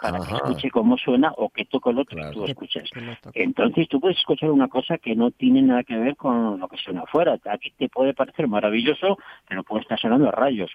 para 0.00 0.18
Ajá. 0.18 0.28
que 0.28 0.34
escuche 0.36 0.70
cómo 0.70 0.96
suena 0.96 1.32
o 1.36 1.48
que 1.50 1.64
toque 1.64 1.90
el 1.90 1.98
otro 1.98 2.16
Claro. 2.16 2.30
y 2.30 2.34
tú 2.34 2.44
escuches. 2.44 2.90
Que. 3.32 3.42
Entonces 3.42 3.88
tú 3.88 4.00
puedes 4.00 4.18
escuchar 4.28 4.50
una 4.50 4.68
cosa 4.68 4.98
que 4.98 5.16
no 5.16 5.30
tiene 5.30 5.62
nada 5.62 5.84
que 5.84 5.96
ver 5.96 6.14
con 6.14 6.60
lo 6.60 6.68
que 6.68 6.76
suena 6.76 7.00
afuera. 7.02 7.38
A 7.46 7.56
ti 7.56 7.72
te 7.78 7.88
puede 7.88 8.12
parecer 8.12 8.46
maravilloso, 8.46 9.18
pero 9.48 9.62
puede 9.62 9.82
estar 9.82 9.98
sonando 9.98 10.28
a 10.28 10.32
rayos. 10.32 10.70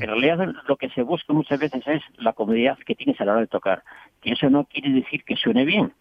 En 0.00 0.06
realidad 0.06 0.52
lo 0.66 0.76
que 0.76 0.88
se 0.90 1.02
busca 1.02 1.32
muchas 1.32 1.60
veces 1.60 1.86
es 1.86 2.02
la 2.16 2.32
comodidad 2.32 2.76
que 2.78 2.96
tienes 2.96 3.20
a 3.20 3.24
la 3.24 3.32
hora 3.32 3.40
de 3.42 3.46
tocar. 3.46 3.84
Que 4.20 4.32
eso 4.32 4.50
no 4.50 4.64
quiere 4.64 4.90
decir 4.90 5.22
que 5.22 5.36
suene 5.36 5.64
bien. 5.64 5.92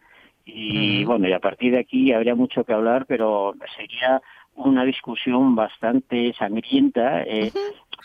Y 0.44 1.04
bueno, 1.06 1.28
y 1.28 1.34
a 1.34 1.40
partir 1.40 1.74
de 1.74 1.80
aquí 1.80 2.12
habría 2.14 2.34
mucho 2.34 2.64
que 2.64 2.74
hablar, 2.74 3.06
pero 3.06 3.54
sería 3.76 4.22
una 4.56 4.84
discusión 4.84 5.56
bastante 5.56 6.34
sangrienta, 6.34 7.22
eh, 7.24 7.52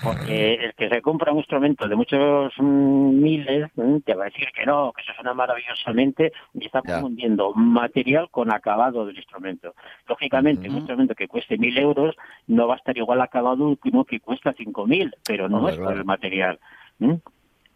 porque 0.02 0.55
el 0.55 0.74
que 0.74 0.88
se 0.88 1.02
compra 1.02 1.33
un 1.33 1.38
instrumento 1.38 1.88
de 1.88 1.96
muchos 1.96 2.52
mm, 2.59 3.20
miles 3.20 3.70
mm, 3.74 3.98
te 3.98 4.14
va 4.14 4.24
a 4.24 4.31
decir 4.31 4.48
que 4.55 4.64
no, 4.64 4.92
que 4.92 5.02
eso 5.02 5.12
suena 5.14 5.35
maravillosamente 5.35 6.33
y 6.55 6.66
está 6.66 6.83
confundiendo 6.83 7.52
material 7.55 8.28
con 8.31 8.52
acabado 8.52 9.07
del 9.07 9.16
instrumento. 9.16 9.74
Lógicamente, 10.09 10.68
un 10.68 10.76
instrumento 10.76 11.14
que 11.14 11.28
cueste 11.28 11.59
mil 11.59 11.76
euros 11.76 12.16
no 12.46 12.66
va 12.66 12.74
a 12.74 12.78
estar 12.78 12.96
igual 12.96 13.20
acabado 13.20 13.76
uno 13.85 14.05
que 14.05 14.20
cuesta 14.20 14.55
cinco 14.57 14.87
mil, 14.87 15.14
pero 15.24 15.48
no 15.48 15.68
es 15.68 15.76
por 15.76 15.92
el 15.92 16.05
material. 16.05 16.59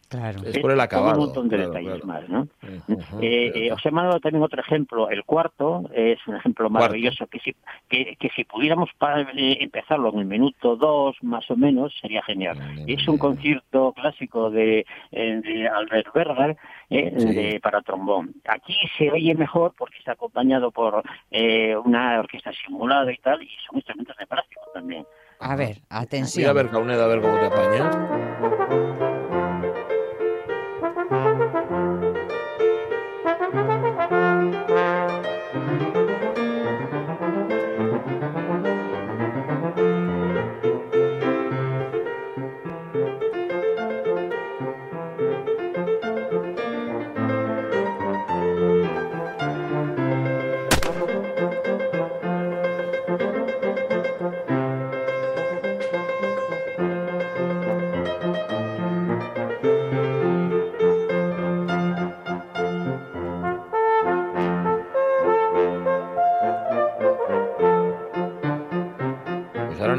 Claro. 0.09 0.41
Es 0.45 0.59
por 0.61 0.71
el 0.71 0.77
todo 0.77 0.83
acabado. 0.85 1.19
un 1.19 1.25
montón 1.27 1.49
de 1.49 1.57
claro, 1.57 1.71
detalles 1.73 2.01
claro. 2.03 2.07
más, 2.07 2.29
¿no? 2.29 2.49
Eh, 2.63 2.81
cierto. 2.87 3.19
eh, 3.23 3.73
os 3.73 3.85
he 3.85 3.91
mandado 3.91 4.21
también 4.21 4.43
otro 4.45 4.61
ejemplo, 4.61 5.11
el 5.11 5.25
cuarto, 5.25 5.83
es 5.93 6.19
un 6.29 6.37
ejemplo 6.37 6.71
maravilloso, 6.71 7.27
que 7.27 7.41
si, 7.41 7.55
que, 7.89 8.17
que 8.19 8.29
si 8.37 8.45
pudiéramos 8.45 8.89
eh, 9.37 9.59
empezarlo 9.61 10.13
en 10.13 10.21
el 10.21 10.25
minuto 10.27 10.77
dos, 10.77 11.17
más 11.23 11.51
o 11.51 11.57
menos, 11.57 11.93
sería 12.01 12.23
genial. 12.23 12.57
Es 12.87 13.07
un 13.09 13.19
concierto 13.19 13.93
clásico 13.95 14.51
de, 14.51 14.87
eh, 15.11 15.41
de 15.43 15.69
Albert 15.69 16.13
Berger 16.15 16.57
eh, 16.91 17.13
Sí. 17.17 17.35
de- 17.35 17.61
para 17.61 17.83
trombón. 17.83 18.33
Aquí 18.49 18.77
se 18.97 19.11
oye 19.11 19.35
mejor 19.35 19.75
porque 19.77 19.99
está 19.99 20.13
acompañado 20.13 20.71
por 20.71 21.03
eh, 21.33 21.75
una 21.77 22.21
orquesta 22.21 22.53
simulada 22.65 23.13
y 23.13 23.17
tal, 23.19 23.43
y 23.43 23.49
son 23.67 23.77
instrumentos 23.77 24.17
de 24.17 24.27
plástico 24.27 24.61
también. 24.73 25.05
A 25.41 25.55
ver, 25.57 25.75
Voy 25.77 25.85
a 25.91 25.99
atención. 26.01 26.55
ver, 26.55 26.71
Cauneda, 26.71 27.05
a 27.05 27.09
ver 27.09 27.21
cómo 27.21 27.39
te 27.39 27.47
apañas. 27.47 28.96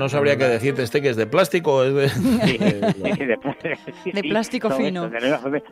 No 0.08 0.12
sabría 0.12 0.38
qué 0.38 0.46
decirte 0.46 0.84
este 0.84 1.02
que 1.02 1.10
es 1.10 1.18
de 1.18 1.28
plástico 1.28 1.76
o 1.76 1.84
es 1.84 1.94
de... 1.94 2.08
Sí, 2.08 2.58
sí, 2.58 2.58
sí, 2.58 3.26
de, 3.26 3.38
sí, 4.04 4.12
De 4.14 4.22
sí, 4.22 4.30
plástico 4.30 4.70
fino. 4.72 5.10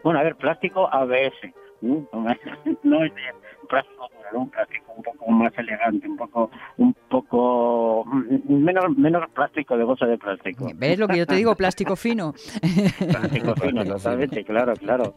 Bueno, 0.04 0.20
a 0.20 0.24
ver, 0.24 0.36
plástico 0.36 0.90
ABS. 0.92 1.54
¿no? 1.82 2.06
No 2.84 3.06
es 3.06 3.16
de 3.16 3.22
plástico 3.68 4.08
duro, 4.10 4.42
un 4.42 4.50
plástico 4.50 4.94
un 4.98 5.04
poco 5.04 5.32
más 5.32 5.54
elegante, 5.58 6.08
un 6.08 6.18
poco, 6.18 6.50
un 6.78 6.94
poco 7.10 8.06
mm, 8.06 8.54
menos, 8.64 8.86
menos 8.98 9.30
plástico 9.32 9.78
de 9.78 9.84
bolsa 9.84 10.06
de 10.06 10.18
plástico. 10.18 10.68
¿Ves 10.76 11.00
lo 11.00 11.08
que 11.08 11.18
yo 11.18 11.26
te 11.26 11.36
digo? 11.36 11.56
Plástico 11.56 11.96
fino. 11.96 12.34
Plástico 13.00 13.56
fino, 13.56 13.86
totalmente, 13.86 14.44
claro, 14.44 14.74
claro. 14.76 15.16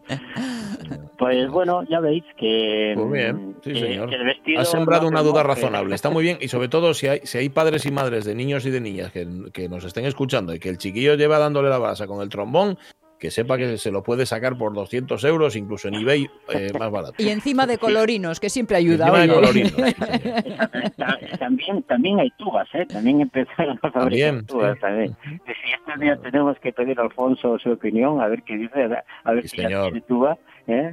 Pues 1.18 1.50
bueno, 1.50 1.82
ya 1.88 1.98
veis 2.00 2.22
que, 2.36 2.92
Pues 2.96 3.10
bien, 3.10 3.56
sí, 3.62 3.72
que- 3.72 3.80
señor. 3.80 4.08
que 4.08 4.14
el 4.16 4.24
vestido 4.24 4.60
Has 4.60 4.70
sembrado 4.70 5.02
no 5.02 5.08
una 5.08 5.22
duda 5.22 5.42
razonable. 5.42 5.94
Está 5.94 6.10
muy 6.10 6.22
bien. 6.22 6.38
Y 6.40 6.48
sobre 6.48 6.68
todo, 6.68 6.94
si 6.94 7.08
hay, 7.08 7.20
si 7.24 7.38
hay 7.38 7.48
padres 7.48 7.84
y 7.86 7.90
madres 7.90 8.24
de 8.24 8.34
niños 8.34 8.64
y 8.66 8.70
de 8.70 8.80
niñas 8.80 9.10
que, 9.12 9.26
que 9.52 9.68
nos 9.68 9.84
estén 9.84 10.04
escuchando 10.04 10.54
y 10.54 10.60
que 10.60 10.68
el 10.68 10.78
chiquillo 10.78 11.14
lleva 11.16 11.38
dándole 11.38 11.68
la 11.68 11.78
brasa 11.78 12.06
con 12.06 12.22
el 12.22 12.28
trombón, 12.28 12.78
que 13.18 13.30
sepa 13.30 13.56
que 13.58 13.78
se 13.78 13.90
lo 13.90 14.02
puede 14.02 14.26
sacar 14.26 14.56
por 14.56 14.72
200 14.74 15.22
euros, 15.24 15.56
incluso 15.56 15.88
en 15.88 15.94
eBay, 15.96 16.28
eh, 16.54 16.70
más 16.78 16.90
barato. 16.90 17.14
Y 17.18 17.28
encima 17.28 17.66
de 17.66 17.78
colorinos, 17.78 18.38
que 18.40 18.48
siempre 18.50 18.76
ayuda. 18.76 19.06
Encima 19.08 19.26
de 19.26 19.30
oye. 19.32 19.34
colorino, 19.34 19.68
sí, 19.70 19.94
señor. 20.20 20.90
Ta- 20.96 21.18
También, 21.38 21.82
también 21.84 22.20
hay 22.20 22.30
tubas, 22.38 22.68
¿eh? 22.74 22.86
También 22.86 23.20
empezaron 23.20 23.78
a 23.82 23.90
fabricar 23.90 24.02
También, 24.02 24.46
tubas 24.46 24.74
sí. 24.74 24.80
también. 24.80 25.16
Si 25.46 25.52
este 25.72 26.00
día 26.04 26.16
tenemos 26.16 26.58
que 26.60 26.72
pedir 26.72 26.98
a 26.98 27.02
Alfonso 27.02 27.58
su 27.58 27.70
opinión, 27.72 28.20
a 28.20 28.28
ver 28.28 28.42
qué 28.42 28.56
dice, 28.56 28.88
a 29.24 29.32
ver 29.32 29.42
Sí, 29.42 29.48
si 29.48 29.56
señor. 29.62 29.92
tiene 29.92 30.00
tuba. 30.06 30.38
¿eh? 30.66 30.92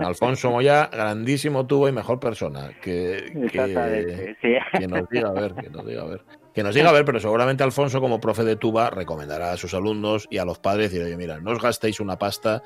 Alfonso 0.00 0.50
Moya, 0.50 0.88
grandísimo 0.92 1.66
tubo 1.66 1.88
y 1.88 1.92
mejor 1.92 2.20
persona. 2.20 2.70
Que, 2.80 3.24
que, 3.50 4.56
que 4.78 4.86
nos 4.88 5.08
diga 5.10 5.28
a 5.28 5.32
ver, 5.32 5.54
que 5.54 5.70
nos 5.70 5.86
diga 5.86 6.02
a 6.02 6.06
ver. 6.06 6.20
Que 6.54 6.62
nos 6.62 6.74
diga 6.74 6.90
a 6.90 6.92
ver, 6.92 7.04
pero 7.04 7.18
seguramente 7.18 7.64
Alfonso, 7.64 8.00
como 8.00 8.20
profe 8.20 8.44
de 8.44 8.56
tuba, 8.56 8.88
recomendará 8.90 9.52
a 9.52 9.56
sus 9.56 9.74
alumnos 9.74 10.26
y 10.30 10.38
a 10.38 10.44
los 10.44 10.58
padres 10.60 10.90
decir, 10.92 11.04
oye, 11.04 11.16
mira, 11.16 11.40
no 11.40 11.50
os 11.50 11.60
gastéis 11.60 11.98
una 12.00 12.16
pasta 12.16 12.62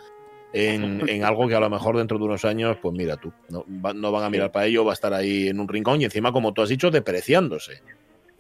en, 0.53 1.09
en 1.09 1.25
algo 1.25 1.49
que 1.49 1.55
a 1.55 1.61
lo 1.61 1.71
mejor 1.71 1.97
dentro 1.97 2.19
de 2.19 2.25
unos 2.25 2.45
años, 2.45 2.77
pues 2.83 2.95
mira 2.95 3.17
tú, 3.17 3.33
no, 3.51 3.65
no 3.95 4.13
van 4.13 4.25
a 4.25 4.31
mirar 4.31 4.51
para 4.53 4.67
ello, 4.67 4.85
va 4.85 4.93
a 4.93 4.95
estar 4.95 5.13
ahí 5.15 5.49
en 5.49 5.59
un 5.61 5.69
rincón 5.69 6.01
y 6.01 6.05
encima, 6.05 6.33
como 6.33 6.53
tú 6.53 6.63
has 6.63 6.69
dicho, 6.69 6.91
depreciándose. 6.91 7.81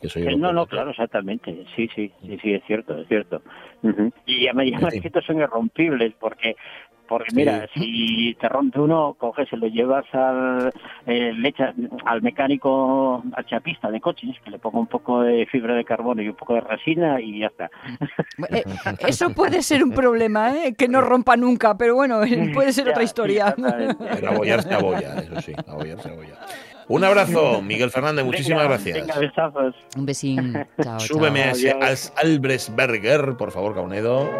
Que 0.00 0.08
Eh, 0.20 0.36
No, 0.36 0.52
no, 0.52 0.66
claro, 0.66 0.90
exactamente. 0.90 1.64
Sí, 1.74 1.88
sí, 1.94 2.12
sí, 2.22 2.38
sí, 2.40 2.52
es 2.54 2.62
cierto, 2.66 2.96
es 2.98 3.08
cierto. 3.08 3.42
Y 4.26 4.46
además, 4.46 4.66
y 4.66 4.74
además 4.74 4.94
Sí. 4.94 5.00
que 5.00 5.08
estos 5.08 5.24
son 5.24 5.38
irrompibles 5.40 6.12
porque 6.20 6.54
porque 7.08 7.34
mira, 7.34 7.66
si 7.74 8.36
te 8.40 8.48
rompe 8.48 8.78
uno, 8.80 9.14
coges, 9.18 9.48
se 9.48 9.56
lo 9.56 9.66
llevas 9.66 10.04
al, 10.12 10.72
eh, 11.06 11.32
le 11.32 11.48
echas 11.48 11.74
al 12.04 12.22
mecánico, 12.22 13.22
al 13.32 13.46
chapista 13.46 13.90
de 13.90 14.00
coches, 14.00 14.36
que 14.44 14.50
le 14.50 14.58
ponga 14.58 14.78
un 14.78 14.86
poco 14.86 15.22
de 15.22 15.46
fibra 15.46 15.74
de 15.74 15.84
carbono 15.84 16.22
y 16.22 16.28
un 16.28 16.34
poco 16.36 16.54
de 16.54 16.60
resina 16.60 17.20
y 17.20 17.40
ya 17.40 17.46
está. 17.46 17.70
Eh, 18.50 18.62
Eso 19.00 19.30
puede 19.30 19.62
ser 19.62 19.82
un 19.82 19.90
problema, 19.90 20.54
¿eh? 20.54 20.74
que 20.74 20.86
no 20.86 21.00
rompa 21.00 21.36
nunca, 21.36 21.76
pero 21.76 21.96
bueno, 21.96 22.20
puede 22.54 22.72
ser 22.72 22.84
Ya, 22.88 22.92
otra 22.92 23.02
historia. 23.02 23.54
Pero 23.98 24.30
abollarse 24.30 24.72
abolla, 24.72 25.16
eso 25.18 25.40
sí, 25.40 25.52
abollarse 25.66 26.08
abolla. 26.08 26.38
Un 26.88 27.04
abrazo, 27.04 27.60
Miguel 27.60 27.90
Fernández, 27.90 28.24
muchísimas 28.24 28.62
Venga, 28.62 28.74
gracias. 28.74 29.06
Venga, 29.06 29.18
besazos. 29.18 29.74
Un 29.96 30.06
besín. 30.06 30.66
Chao, 30.82 31.00
Súbeme 31.00 31.42
a 31.42 31.50
ese 31.50 32.12
Albresberger, 32.16 33.36
por 33.36 33.50
favor, 33.50 33.74
Caunedo. 33.74 34.30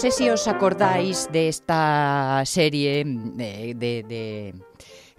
Sé 0.00 0.10
si 0.10 0.28
os 0.30 0.48
acordáis 0.48 1.28
de 1.32 1.48
esta 1.48 2.42
serie 2.46 3.04
de... 3.04 3.74
de, 3.76 4.04
de- 4.08 4.54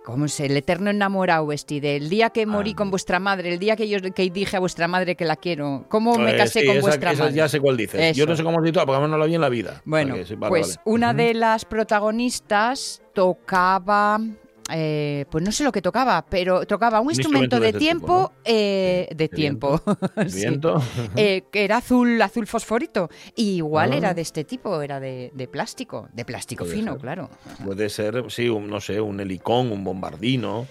¿Cómo 0.04 0.26
es? 0.26 0.40
El 0.40 0.58
eterno 0.58 0.90
enamorado, 0.90 1.52
este, 1.52 1.80
del 1.80 2.10
día 2.10 2.32
que 2.32 2.48
morí 2.48 2.72
Ah. 2.74 2.76
con 2.78 2.90
vuestra 2.90 3.20
madre, 3.20 3.54
el 3.54 3.60
día 3.60 3.76
que 3.76 3.88
yo 3.88 4.00
que 4.02 4.32
dije 4.32 4.58
a 4.58 4.60
vuestra 4.60 4.88
madre 4.88 5.16
que 5.16 5.26
la 5.26 5.36
quiero. 5.36 5.86
¿Cómo 5.90 6.18
me 6.18 6.32
Eh, 6.34 6.38
casé 6.38 6.62
sí, 6.62 6.66
con 6.66 6.78
esa- 6.78 6.88
vuestra 6.88 7.12
esa 7.12 7.24
madre? 7.26 7.36
Ya 7.36 7.48
sé 7.48 7.60
cuál 7.60 7.78
dices. 7.78 8.18
Yo 8.18 8.26
no 8.26 8.36
sé 8.36 8.44
cómo 8.44 8.58
se 8.66 8.72
porque 8.88 9.08
no 9.08 9.16
la 9.20 9.28
vi 9.28 9.36
en 9.36 9.42
la 9.42 9.50
vida. 9.50 9.80
Bueno, 9.86 10.16
sí, 10.26 10.34
vale, 10.34 10.50
pues 10.50 10.78
vale. 10.78 10.82
una 10.86 11.14
de 11.14 11.36
las 11.36 11.66
protagonistas 11.66 13.04
tocaba, 13.14 14.20
eh, 14.70 15.26
pues 15.32 15.44
no 15.44 15.52
sé 15.52 15.64
lo 15.64 15.72
que 15.72 15.82
tocaba, 15.82 16.26
pero 16.30 16.66
tocaba 16.66 17.00
un, 17.02 17.10
instrumento, 17.10 17.58
instrumento 17.58 17.60
de 17.60 17.80
tiempo, 17.80 18.32
eh, 18.46 19.08
de 19.10 19.16
De 19.16 19.28
tiempo, 19.30 19.82
sí, 20.28 20.40
Viento. 20.42 20.82
eh, 21.16 21.44
que 21.52 21.64
era 21.64 21.78
azul, 21.78 22.22
azul 22.22 22.48
fosforito. 22.48 23.10
Y 23.36 23.58
igual 23.58 23.92
Ah. 23.94 23.98
era 23.98 24.14
de 24.14 24.22
este 24.22 24.44
tipo, 24.44 24.82
era 24.82 25.00
de, 25.00 25.32
de 25.34 25.48
plástico, 25.48 26.08
de 26.14 26.26
plástico 26.26 26.64
Puede 26.66 26.76
fino, 26.76 26.92
ser. 26.94 27.02
claro. 27.02 27.30
Puede 27.66 27.90
ser, 27.90 28.26
sí, 28.30 28.48
un, 28.50 28.68
no 28.70 28.80
sé, 28.82 29.02
un 29.02 29.20
helicón, 29.20 29.72
un 29.72 29.84
bombardino, 29.84 30.68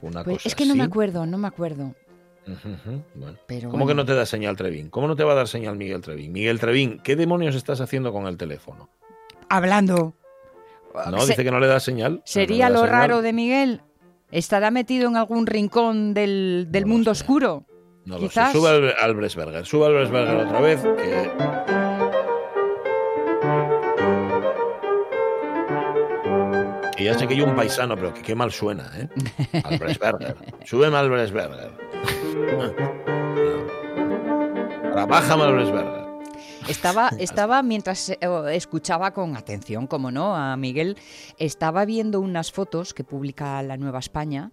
una 0.00 0.24
Pues 0.24 0.38
cosa 0.38 0.48
es 0.48 0.54
que 0.54 0.66
no 0.66 0.74
me 0.74 0.84
acuerdo, 0.84 1.26
no 1.26 1.38
me 1.38 1.48
acuerdo. 1.48 1.94
Bueno. 3.14 3.38
Pero 3.46 3.70
¿Cómo 3.70 3.86
que 3.86 3.94
no 3.94 4.04
te 4.04 4.14
da 4.14 4.26
señal 4.26 4.56
Trevín? 4.56 4.90
¿Cómo 4.90 5.06
no 5.06 5.14
te 5.14 5.22
va 5.22 5.30
a 5.32 5.36
dar 5.36 5.46
señal 5.48 5.76
Miguel 5.76 6.00
Trevín? 6.00 6.32
Miguel 6.32 6.58
Trevín, 6.58 6.98
¿qué 7.04 7.14
demonios 7.14 7.54
estás 7.54 7.80
haciendo 7.80 8.12
con 8.12 8.26
el 8.26 8.36
teléfono? 8.36 8.88
Hablando. 9.48 10.14
No, 11.10 11.20
Se- 11.20 11.28
dice 11.28 11.44
que 11.44 11.50
no 11.50 11.58
le 11.60 11.66
da 11.66 11.80
señal. 11.80 12.22
Sería 12.24 12.68
No 12.68 12.74
da 12.74 12.80
lo 12.80 12.86
señal. 12.86 13.00
raro 13.00 13.22
de 13.22 13.32
Miguel. 13.32 13.80
¿Estará 14.30 14.70
metido 14.70 15.08
en 15.08 15.16
algún 15.16 15.46
rincón 15.46 16.14
del, 16.14 16.66
del 16.70 16.84
No 16.84 16.88
mundo 16.88 17.10
oscuro? 17.10 17.64
No 18.04 18.14
lo 18.14 18.20
sé. 18.22 18.28
Quizás. 18.28 18.52
Sube 18.52 18.68
al, 18.70 18.94
al 19.00 19.14
Bresberger, 19.14 19.64
sube 19.66 19.86
al 19.86 19.94
Bresberger 19.94 20.36
otra 20.46 20.60
vez. 20.60 20.80
Que... 20.82 21.30
Y 26.98 27.04
ya 27.04 27.14
sé 27.18 27.26
que 27.26 27.34
hay 27.34 27.40
un 27.40 27.56
paisano, 27.56 27.96
pero 27.96 28.12
que 28.14 28.22
qué 28.22 28.34
mal 28.34 28.52
suena, 28.52 28.90
¿eh? 28.96 29.08
Al 29.64 29.78
Bresberger. 29.78 30.36
Súbeme 30.64 30.96
al 30.96 31.10
Bresberger. 31.10 31.70
Ahora 34.90 35.06
bájame 35.06 35.42
al 35.44 35.52
Bresberger. 35.54 36.01
Estaba, 36.68 37.08
estaba 37.18 37.62
mientras 37.62 38.10
eh, 38.10 38.18
escuchaba 38.52 39.12
con 39.12 39.36
atención, 39.36 39.86
como 39.86 40.10
no, 40.10 40.34
a 40.36 40.56
Miguel, 40.56 40.96
estaba 41.38 41.84
viendo 41.84 42.20
unas 42.20 42.52
fotos 42.52 42.94
que 42.94 43.04
publica 43.04 43.62
la 43.62 43.76
Nueva 43.76 43.98
España 43.98 44.50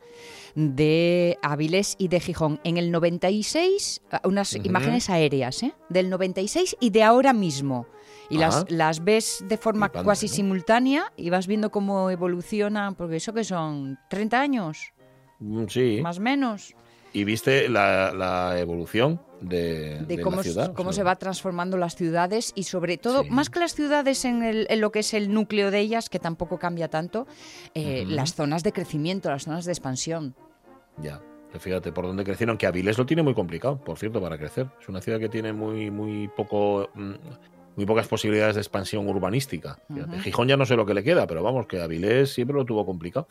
de 0.56 1.38
Avilés 1.41 1.95
y 2.00 2.08
de 2.08 2.19
Gijón 2.19 2.60
en 2.63 2.78
el 2.78 2.91
96, 2.91 4.02
ah, 4.12 4.22
unas 4.24 4.56
imágenes 4.56 5.10
aéreas, 5.10 5.62
¿eh? 5.63 5.74
Del 5.89 6.10
96 6.10 6.78
y 6.80 6.89
de 6.89 7.04
ahora 7.04 7.34
mismo. 7.34 7.86
Y 8.32 8.38
Ajá. 8.41 8.45
las, 8.60 8.72
las 8.72 9.04
ves 9.04 9.43
de 9.48 9.58
forma 9.58 9.89
cuasi 9.89 10.28
¿no? 10.28 10.34
simultánea 10.34 11.12
y 11.17 11.30
vas 11.30 11.48
viendo 11.48 11.72
cómo 11.72 12.10
evoluciona, 12.12 12.91
porque 12.91 13.15
eso 13.17 13.34
que 13.34 13.43
son 13.43 13.98
30 14.10 14.39
años, 14.41 14.93
Mm, 15.41 15.67
Sí. 15.69 16.00
más 16.04 16.17
o 16.17 16.22
menos. 16.22 16.76
y 17.13 17.24
viste 17.24 17.69
la, 17.69 18.12
la 18.13 18.60
evolución 18.60 19.22
de, 19.41 19.99
de 19.99 20.17
de 20.17 20.21
cómo, 20.21 20.38
la 20.38 20.43
ciudad. 20.43 20.73
cómo 20.73 20.89
o 20.89 20.93
se 20.93 21.04
va 21.04 21.15
transformando 21.15 21.78
las 21.78 21.95
ciudades 21.95 22.52
y 22.56 22.63
sobre 22.63 22.97
todo, 22.97 23.23
Sí. 23.23 23.30
más 23.30 23.49
que 23.49 23.60
las 23.60 23.73
ciudades 23.73 24.25
en, 24.25 24.43
el- 24.43 24.67
en 24.69 24.82
lo 24.82 24.91
que 24.91 24.99
es 24.99 25.13
el 25.13 25.34
núcleo 25.34 25.71
de 25.71 25.80
ellas, 25.80 26.10
que 26.10 26.19
tampoco 26.19 26.60
cambia 26.60 26.89
tanto, 26.89 27.28
eh, 27.73 28.06
las 28.08 28.34
zonas 28.36 28.63
de 28.63 28.71
crecimiento, 28.73 29.30
las 29.30 29.43
zonas 29.43 29.65
de 29.65 29.71
expansión. 29.71 30.36
Ya. 31.02 31.21
que 31.52 31.58
Fíjate 31.60 31.91
por 31.91 32.06
dónde 32.06 32.23
crecieron, 32.23 32.58
que 32.58 32.67
Avilés 32.67 32.97
lo 32.99 33.06
tiene 33.08 33.23
muy 33.23 33.34
complicado, 33.34 33.78
por 33.84 33.97
cierto, 33.97 34.21
para 34.21 34.38
crecer. 34.38 34.67
Es 34.80 34.88
una 34.88 35.02
ciudad 35.02 35.17
que 35.19 35.30
tiene 35.30 35.52
muy, 35.52 35.89
muy 35.89 36.28
poco, 36.28 36.89
mm, 36.93 37.13
muy 37.80 37.86
pocas 37.86 38.08
posibilidades 38.10 38.56
de 38.56 38.62
expansión 38.62 39.08
urbanística. 39.08 39.80
Ujú. 39.89 40.20
Gijón 40.22 40.50
ya 40.50 40.58
no 40.58 40.65
sé 40.65 40.76
lo 40.76 40.86
que 40.86 40.94
le 40.94 41.02
queda, 41.02 41.26
pero 41.28 41.42
vamos, 41.42 41.65
que 41.65 41.82
Avilés 41.82 42.34
siempre 42.34 42.54
lo 42.58 42.65
tuvo 42.65 42.86
complicado. 42.86 43.28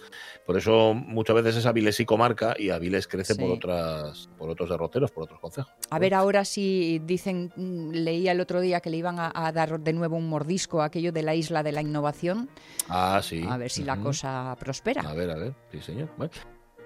Por 0.47 0.57
eso 0.57 0.95
muchas 0.95 1.37
veces 1.37 1.57
es 1.57 1.67
Avilés 1.67 2.01
y 2.01 2.07
comarca 2.07 2.57
y 2.59 2.71
Avilés 2.71 3.07
crece 3.07 3.35
por 3.35 3.51
otras, 3.51 4.31
por 4.39 4.49
otros 4.49 4.71
derroteros, 4.71 5.11
por 5.11 5.25
otros 5.25 5.39
concejos. 5.41 5.73
A 5.91 5.99
ver 5.99 6.15
ahora 6.15 6.47
si 6.47 7.01
dicen, 7.05 7.53
mm, 7.55 7.91
leía 7.91 8.33
el 8.33 8.41
otro 8.41 8.61
día 8.63 8.81
que 8.81 8.89
le 8.89 8.97
iban 8.97 9.19
a, 9.19 9.31
a 9.35 9.53
dar 9.53 9.79
de 9.79 9.93
nuevo 9.93 10.17
un 10.17 10.29
mordisco 10.29 10.81
a 10.81 10.87
aquello 10.87 11.13
de 11.13 11.23
la 11.23 11.35
isla 11.35 11.63
de 11.63 11.73
la 11.73 11.83
innovación, 11.83 12.49
Ah, 12.89 13.21
sí. 13.23 13.45
a 13.47 13.59
ver 13.59 13.71
si 13.71 13.85
la 13.85 13.99
cosa 13.99 14.57
prospera. 14.59 15.03
A 15.03 15.13
ver, 15.13 15.31
a 15.31 15.37
ver, 15.37 15.53
sí, 15.71 15.83
señor. 15.83 16.09
Bueno. 16.17 16.33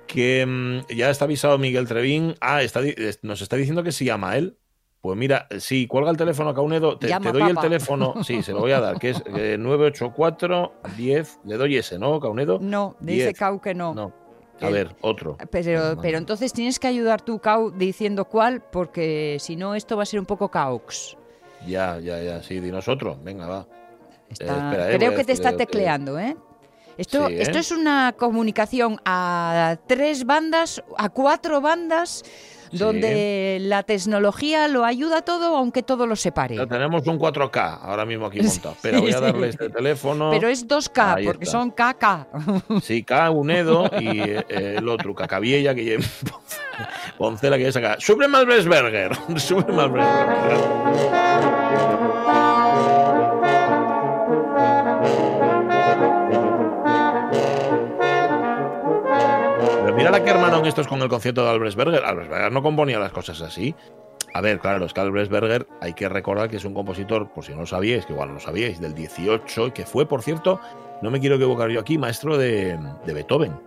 Que 0.07 0.45
mm, 0.45 0.93
ya 0.95 1.11
está 1.11 1.25
avisado 1.27 1.57
Miguel 1.59 1.87
Trevín. 1.87 2.35
Ah, 2.41 2.63
está, 2.63 2.81
nos 3.23 3.41
está 3.41 3.57
diciendo 3.57 3.83
que 3.83 3.93
se 3.93 4.05
llama 4.05 4.37
él. 4.37 4.57
Pues 5.03 5.19
mira, 5.19 5.49
sí, 5.59 5.89
cuelga 5.89 6.13
el 6.13 6.17
teléfono, 6.17 6.55
Caunedo. 6.55 6.97
Te, 6.97 7.09
Llama, 7.09 7.33
te 7.33 7.39
doy 7.41 7.51
el 7.51 7.59
teléfono. 7.59 8.15
Sí, 8.25 8.41
se 8.41 8.53
lo 8.53 8.61
voy 8.61 8.71
a 8.71 8.79
dar, 8.81 8.99
que 9.01 9.11
es 9.11 9.23
eh, 9.37 9.57
984 9.59 10.75
10. 10.97 11.41
Le 11.45 11.57
doy 11.57 11.77
ese, 11.77 11.99
¿no, 11.99 12.21
Caunedo? 12.21 12.59
No, 12.61 12.95
dice. 13.01 13.35
Cau 13.35 13.61
que 13.61 13.75
no. 13.75 13.95
No. 13.95 14.13
A 14.61 14.69
El- 14.69 14.73
ver, 14.75 14.97
otro. 15.01 15.37
Pero, 15.51 15.81
Vale. 15.83 15.97
pero 16.01 16.19
entonces 16.19 16.53
tienes 16.53 16.79
que 16.79 16.87
ayudar 16.87 17.21
tú, 17.21 17.41
Cau, 17.41 17.73
diciendo 17.73 18.27
cuál, 18.27 18.63
porque 18.63 19.39
si 19.41 19.57
no 19.57 19.75
esto 19.75 19.97
va 19.97 20.05
a 20.05 20.07
ser 20.07 20.21
un 20.21 20.27
poco 20.27 20.49
caux. 20.49 21.17
Ya, 21.67 21.99
ya, 21.99 22.23
ya. 22.23 22.41
Sí, 22.45 22.61
dinos 22.61 22.87
otro. 22.87 23.19
Venga, 23.25 23.49
va. 23.49 23.67
Está- 24.31 24.45
espera, 24.71 24.93
eh, 24.93 24.99
creo 24.99 25.15
que 25.17 25.25
te 25.25 25.33
está 25.33 25.51
eh, 25.51 25.55
tecleando, 25.57 26.17
¿eh? 26.17 26.37
Esto, 26.97 27.27
Sí, 27.27 27.35
¿eh? 27.35 27.43
esto 27.43 27.59
es 27.59 27.73
una 27.73 28.15
comunicación 28.17 29.01
a 29.05 29.77
tres 29.89 30.25
bandas, 30.27 30.81
a 30.97 31.09
cuatro 31.09 31.61
bandas, 31.61 32.23
Sí. 32.73 32.79
donde 32.79 33.59
la 33.61 33.83
tecnología 33.83 34.69
lo 34.69 34.85
ayuda 34.85 35.23
todo, 35.23 35.57
aunque 35.57 35.83
todo 35.83 36.07
lo 36.07 36.17
separe. 36.17 36.57
Ya 36.57 36.67
tenemos 36.67 37.07
un 37.07 37.19
4K 37.19 37.81
ahora 37.83 38.05
mismo 38.05 38.27
aquí 38.27 38.41
montado. 38.43 38.77
Sí, 38.83 38.91
voy 38.91 39.13
a 39.13 39.21
darle 39.21 39.49
este 39.49 39.71
teléfono. 39.71 40.31
Pero 40.31 40.49
es 40.49 40.67
2K, 40.67 41.15
Ahí 41.17 41.25
porque 41.27 41.45
está. 41.45 41.59
son 41.59 41.71
KK. 41.71 42.81
Sí, 42.83 43.03
K, 43.05 43.31
Unedo 43.31 43.91
y 44.01 44.21
eh, 44.21 44.45
el 44.49 44.89
otro, 44.89 45.15
Cacabiella, 45.15 45.75
que 45.75 45.85
lleva 45.85 46.05
Poncela, 47.19 47.59
que 47.59 47.65
ya 47.65 47.73
saca. 47.73 47.97
Sube 47.99 48.27
más 48.27 48.45
Bresberger. 48.47 49.13
Sube 49.37 49.71
más 49.73 49.91
Bresberger. 49.93 51.92
Mira 60.03 60.19
la 60.19 60.25
que 60.25 60.31
hermanon 60.31 60.67
estos 60.67 60.89
con 60.89 61.01
el 61.01 61.09
concierto 61.09 61.45
de 61.45 61.51
Albresberger. 61.51 62.05
Albresberger 62.05 62.51
no 62.51 62.63
componía 62.63 62.99
las 62.99 63.13
cosas 63.13 63.41
así. 63.41 63.75
A 64.35 64.41
ver, 64.41 64.59
claro, 64.59 64.85
es 64.85 64.93
que 64.93 65.01
Albresberger 65.01 65.67
hay 65.81 65.93
que 65.93 66.09
recordar 66.09 66.49
que 66.49 66.57
es 66.57 66.65
un 66.65 66.75
compositor, 66.75 67.31
por 67.33 67.45
si 67.45 67.53
no 67.53 67.61
lo 67.61 67.67
sabíais, 67.67 68.07
que 68.07 68.13
igual 68.13 68.29
no 68.29 68.35
lo 68.35 68.41
sabíais, 68.41 68.81
del 68.81 68.95
18, 68.95 69.69
y 69.69 69.71
que 69.73 69.85
fue, 69.85 70.07
por 70.07 70.23
cierto, 70.23 70.59
no 71.03 71.11
me 71.11 71.21
quiero 71.21 71.37
equivocar 71.37 71.71
yo 71.71 71.81
aquí, 71.81 71.99
maestro 71.99 72.37
de, 72.37 72.79
de 73.05 73.13
Beethoven. 73.13 73.61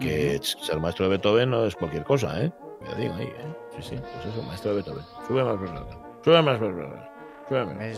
Que 0.00 0.38
ser 0.42 0.80
maestro 0.80 1.04
de 1.06 1.10
Beethoven 1.10 1.50
no 1.50 1.64
es 1.64 1.76
cualquier 1.76 2.04
cosa, 2.04 2.42
¿eh? 2.42 2.52
Ya 2.88 2.94
digo 2.96 3.14
ahí, 3.14 3.26
¿eh? 3.26 3.54
Sí, 3.78 3.82
sí, 3.82 3.96
pues 3.96 4.34
eso, 4.34 4.42
maestro 4.42 4.70
de 4.70 4.76
Beethoven. 4.76 5.04
Sube 5.26 5.44
más 5.44 5.52
Albresberger. 5.52 5.98
Sube 6.24 6.42
más 6.42 6.60
Albresberger. 6.60 7.10
Súbeme. 7.48 7.94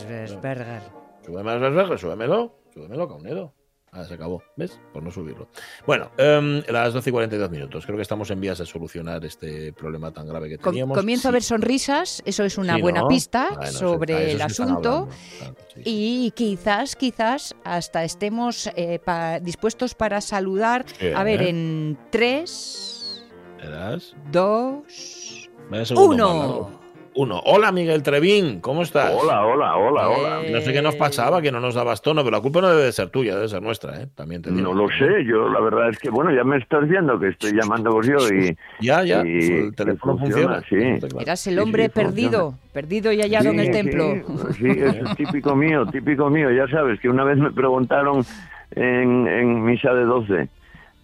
Sube 1.25 1.43
más 1.43 1.53
Albresberger, 1.55 1.99
súbemelo. 1.99 2.55
Súbemelo, 2.73 3.07
Caunedo. 3.07 3.53
Ah, 3.95 4.03
se 4.05 4.15
acabó. 4.15 4.41
¿Ves? 4.55 4.79
Por 4.91 5.03
no 5.03 5.11
subirlo. 5.11 5.47
Bueno, 5.85 6.09
em, 6.17 6.63
las 6.67 6.93
12 6.93 7.09
y 7.11 7.13
42 7.13 7.51
minutos. 7.51 7.85
Creo 7.85 7.95
que 7.95 8.01
estamos 8.01 8.29
en 8.31 8.41
vías 8.41 8.57
de 8.57 8.65
solucionar 8.65 9.23
este 9.23 9.71
problema 9.73 10.11
tan 10.11 10.27
grave 10.27 10.49
que 10.49 10.57
teníamos. 10.57 10.97
comienzo 10.97 11.27
a 11.27 11.31
ver 11.31 11.43
sonrisas, 11.43 12.23
eso 12.25 12.43
es 12.43 12.57
una 12.57 12.75
Sí, 12.77 12.81
buena 12.81 13.01
¿no? 13.01 13.07
pista 13.07 13.49
Bueno, 13.55 13.71
sobre 13.71 14.13
está- 14.31 14.31
el 14.31 14.41
asunto. 14.41 15.09
claro, 15.37 15.55
sí. 15.75 15.81
Y 15.85 16.31
quizás, 16.31 16.95
quizás 16.95 17.55
hasta 17.63 18.03
estemos 18.03 18.67
eh, 18.75 18.97
pa- 18.97 19.39
dispuestos 19.39 19.93
para 19.93 20.21
saludar. 20.21 20.85
A 21.15 21.23
ver, 21.23 21.43
¿eh? 21.43 21.49
en 21.49 21.99
3, 22.09 23.23
Verás. 23.61 24.15
2, 24.31 25.49
Vaya 25.69 25.85
segundo 25.85 26.67
más 26.73 26.82
1. 27.15 27.33
largo. 27.33 27.41
Uno. 27.41 27.41
Hola, 27.45 27.71
Miguel 27.71 28.03
Trevín. 28.03 28.59
¿Cómo 28.61 28.81
estás? 28.83 29.11
Hola, 29.11 29.45
hola, 29.45 29.75
hola, 29.77 30.09
hola. 30.09 30.41
No 30.51 30.61
sé 30.61 30.73
qué 30.73 30.81
nos 30.81 30.95
pasaba, 30.95 31.41
que 31.41 31.51
no 31.51 31.59
nos 31.59 31.75
dabas 31.75 32.01
tono, 32.01 32.23
pero 32.23 32.35
la 32.37 32.41
culpa 32.41 32.61
no 32.61 32.69
debe 32.69 32.83
de 32.83 32.91
ser 32.91 33.09
tuya, 33.09 33.35
debe 33.35 33.47
ser 33.47 33.61
nuestra, 33.61 34.01
¿eh? 34.01 34.07
También 34.15 34.41
te 34.41 34.51
digo. 34.51 34.61
No 34.61 34.73
lo 34.73 34.87
sé, 34.89 35.23
yo 35.25 35.49
la 35.49 35.59
verdad 35.59 35.89
es 35.89 35.99
que, 35.99 36.09
bueno, 36.09 36.33
ya 36.33 36.43
me 36.43 36.57
estás 36.57 36.87
viendo 36.87 37.19
que 37.19 37.29
estoy 37.29 37.51
llamando 37.53 37.91
vos 37.91 38.07
yo 38.07 38.17
y... 38.29 38.55
Ya, 38.81 39.03
ya. 39.03 39.23
y- 39.25 39.63
el 39.63 39.75
teléfono 39.75 40.17
funciona. 40.17 40.61
funciona, 40.61 40.99
sí. 40.99 41.07
Eras 41.19 41.47
el 41.47 41.59
hombre 41.59 41.85
sí, 41.85 41.89
perdido, 41.89 42.55
perdido 42.71 43.11
y 43.11 43.21
hallado 43.21 43.49
en 43.49 43.59
el 43.59 43.65
sí, 43.67 43.71
templo. 43.71 44.13
Sí, 44.57 44.67
eso 44.69 45.05
es 45.09 45.15
típico 45.15 45.55
mío, 45.55 45.85
típico 45.87 46.29
mío. 46.29 46.51
Ya 46.51 46.67
sabes 46.67 46.99
que 46.99 47.09
una 47.09 47.23
vez 47.23 47.37
me 47.37 47.51
preguntaron 47.51 48.25
en, 48.71 49.27
en 49.27 49.63
misa 49.65 49.93
de 49.93 50.05
12, 50.05 50.49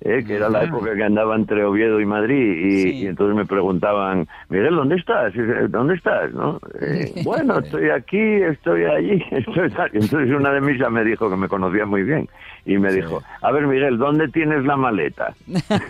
eh, 0.01 0.23
que 0.25 0.35
era 0.35 0.49
la 0.49 0.63
época 0.63 0.95
que 0.95 1.03
andaba 1.03 1.35
entre 1.35 1.63
Oviedo 1.65 1.99
y 1.99 2.05
Madrid, 2.05 2.57
y, 2.57 2.81
Sí. 2.81 2.89
y 3.03 3.07
entonces 3.07 3.35
me 3.35 3.45
preguntaban, 3.45 4.27
Miguel, 4.49 4.75
¿dónde 4.75 4.95
estás? 4.95 5.33
¿Dónde 5.69 5.95
estás? 5.95 6.31
¿No? 6.33 6.59
Eh, 6.81 7.11
bueno, 7.25 7.59
estoy 7.59 7.89
aquí, 7.89 8.17
estoy 8.17 8.85
allí, 8.85 9.23
estoy 9.31 9.69
tal. 9.71 9.89
Y 9.93 9.97
entonces 9.97 10.35
una 10.35 10.51
de 10.53 10.61
misa 10.61 10.89
me 10.89 11.03
dijo 11.03 11.29
que 11.29 11.35
me 11.35 11.47
conocía 11.47 11.85
muy 11.85 12.03
bien, 12.03 12.27
y 12.65 12.77
me 12.77 12.91
dijo, 12.93 13.23
a 13.41 13.51
ver, 13.51 13.65
Miguel, 13.67 13.97
¿dónde 13.97 14.27
tienes 14.29 14.63
la 14.65 14.75
maleta? 14.77 15.33